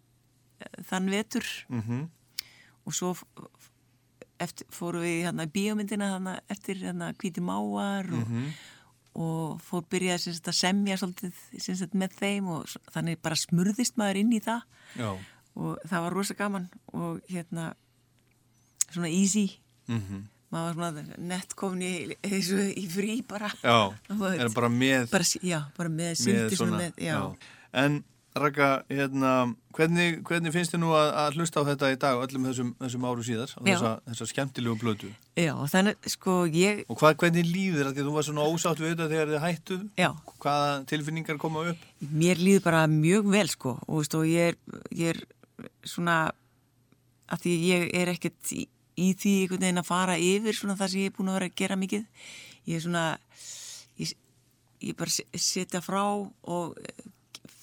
[0.88, 1.44] þann vetur.
[1.68, 2.10] Mm
[2.84, 3.14] og svo
[4.42, 8.50] eftir, fórum við hérna í bíómyndina hérna, eftir hérna hvíti máar og, Mhm.
[9.14, 11.32] og fór byrjaði sem sagt, að semja svolítið
[11.64, 14.62] sem sagt, með þeim og þannig bara smurðist maður inn í það.
[14.98, 15.10] Já.
[15.54, 17.72] Og það var rosa gaman og hérna
[18.90, 19.48] svona easy.
[19.88, 23.50] Mm maður var svona nett komin í, frí bara.
[23.62, 23.90] Já,
[24.38, 27.20] er bara með bara, já, bara með, með svona með, já.
[27.74, 28.02] En
[28.34, 29.32] Raka, hérna,
[29.76, 33.04] hvernig, hvernig finnst þið nú að, að hlusta á þetta í dag öllum þessum, þessum
[33.06, 33.60] áru síðar Já.
[33.68, 38.26] þessa, þessa skemmtilegu blötu já, þannig sko ég og hvað, hvernig líður þetta, þú var
[38.26, 39.84] svona ósátt við þetta þegar þið hættuð.
[40.02, 40.08] Já.
[40.42, 41.86] hvaða tilfinningar koma upp?
[42.10, 45.22] Mér líður bara mjög vel sko og, veist, og ég, er, ég er
[45.86, 46.16] svona
[47.34, 48.64] að því ég er ekkert í,
[49.00, 51.50] í því einhvern veginn að fara yfir svona það sem ég er búin að vera
[51.50, 52.04] að gera mikið
[52.70, 53.04] ég er svona
[54.00, 54.14] ég,
[54.84, 57.04] ég bara se- setja frá og eh,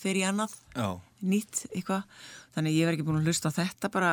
[0.01, 0.87] fer í annað Já.
[1.21, 2.05] nýtt eitthvað
[2.55, 4.11] þannig ég verð ekki búin að hlusta á þetta bara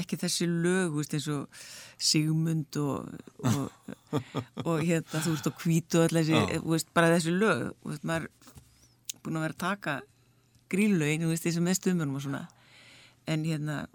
[0.00, 1.64] ekki þessi lög veist, eins og
[2.00, 3.08] Sigmund og,
[3.42, 4.14] og
[4.68, 5.58] og hérna þú veist og
[6.36, 6.60] Já.
[6.60, 9.96] þú veist, bara þessi lög veist, maður er búin að vera að taka
[10.70, 12.44] grílögin, þú veist, þessi með stumunum og svona
[13.26, 13.86] en hérna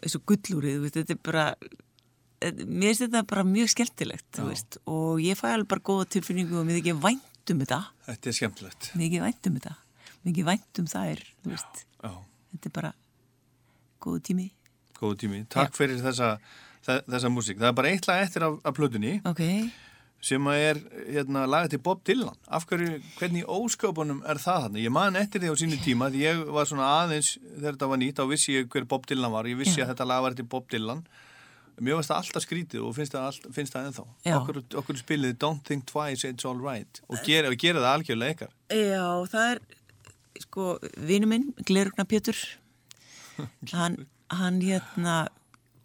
[0.00, 1.44] þessu gullúrið, þú veist, þetta er bara
[2.40, 4.38] mér finnst þetta bara mjög skemmtilegt,
[4.88, 7.80] og ég fæ alveg bara góða tilfinningu og mér þykir vænt um þetta.
[8.06, 8.90] Þetta er skemmtilegt.
[8.96, 9.74] mér þykir vænt um þetta.
[10.24, 11.84] Mér þykir vænt um þær, þú veist.
[12.00, 12.10] Já,
[12.54, 12.92] þetta er bara
[14.00, 14.48] góðu tími.
[15.00, 15.42] Góðu tími.
[15.52, 16.30] Takk fyrir þessa,
[16.86, 17.60] þe- þessa músík.
[17.60, 19.18] Það er bara eitt lag eftir af, af plötunni.
[19.28, 19.42] Ok,
[20.20, 20.80] sem að er
[21.14, 22.36] hérna, lagað til Bob Dylan.
[22.52, 24.82] Af hverju, hvernig ósköpunum er það þarna?
[24.82, 28.00] Ég man eftir því á sínu tíma því ég var svona aðeins, þegar þetta var
[28.02, 29.48] nýtt, þá vissi ég hver Bob Dylan var.
[29.48, 29.86] Ég vissi Já.
[29.86, 31.02] að þetta lag var til Bob Dylan.
[31.80, 34.06] Mér finnst það alltaf skrítið og finnst það, all, finnst það ennþá.
[34.26, 34.34] Já.
[34.36, 38.36] Okkur, okkur spilið Don't Think Twice, It's All Right og gera, og gera það algjörlega
[38.36, 38.52] ykkar.
[38.68, 39.62] Já, það er
[40.44, 40.66] sko,
[41.08, 42.36] vinu minn, Glerugna Pétur
[43.72, 43.96] hann,
[44.28, 45.22] hann hérna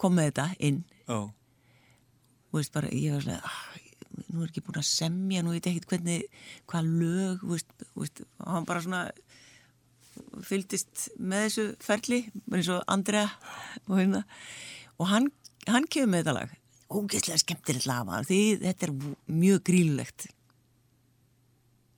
[0.01, 1.31] kom með þetta inn og
[2.55, 3.63] veist bara, ég var svona ah,
[4.35, 6.27] nú er ekki búin að semja, nú veit ég ekkert hvernig
[6.69, 7.45] hvað lög,
[7.95, 9.03] og hann bara svona
[10.45, 12.19] fylgdist með þessu ferli
[12.53, 13.25] eins og Andrea
[13.87, 14.21] og, hérna,
[14.99, 15.29] og hann,
[15.67, 16.55] hann kemur með þetta lag.
[16.95, 18.93] Ógeðslega skemmtilegt lag maður, því þetta er
[19.41, 20.27] mjög grílulegt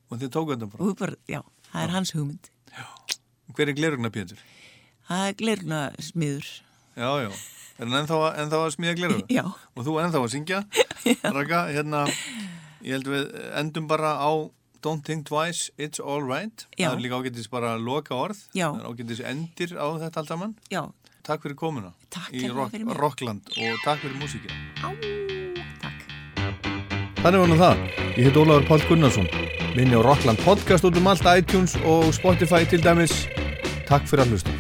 [0.07, 0.93] Og þið tóku þetta bara.
[1.01, 2.45] bara, já, það er hans hugmynd.
[3.57, 4.39] Hver er glerugna Pétur?
[5.07, 6.47] það er glerugna smiður
[6.97, 7.29] Já, já.
[7.77, 9.17] Er hann ennþá, ennþá að smíða gleru?
[9.29, 9.43] Já.
[9.77, 10.61] Og þú ennþá að syngja?
[11.35, 12.07] Raka, hérna,
[12.81, 13.27] ég held við
[13.61, 14.31] endum bara á
[14.81, 16.65] Don't Think Twice, It's All Right.
[16.73, 16.89] Já.
[16.89, 18.41] Það er líka ágættis bara loka orð.
[18.57, 18.71] Já.
[18.71, 20.55] Það er ágættis endir á þetta allt saman.
[20.73, 20.81] Já.
[21.27, 21.93] Takk fyrir komuna.
[22.09, 22.97] Takk Í kærlega rock, fyrir mig.
[23.03, 24.57] Rockland og takk fyrir músíkina.
[24.81, 24.89] Á,
[25.83, 25.99] takk.
[27.21, 27.83] Þannig var nú það.
[28.17, 29.29] Ég heit Ólafur Páll Gunnarsson.
[29.77, 33.27] Minni á Rockland podcast út um allt iTunes og Spotify til dæmis.
[33.85, 34.56] Takk fyrir að hlusta.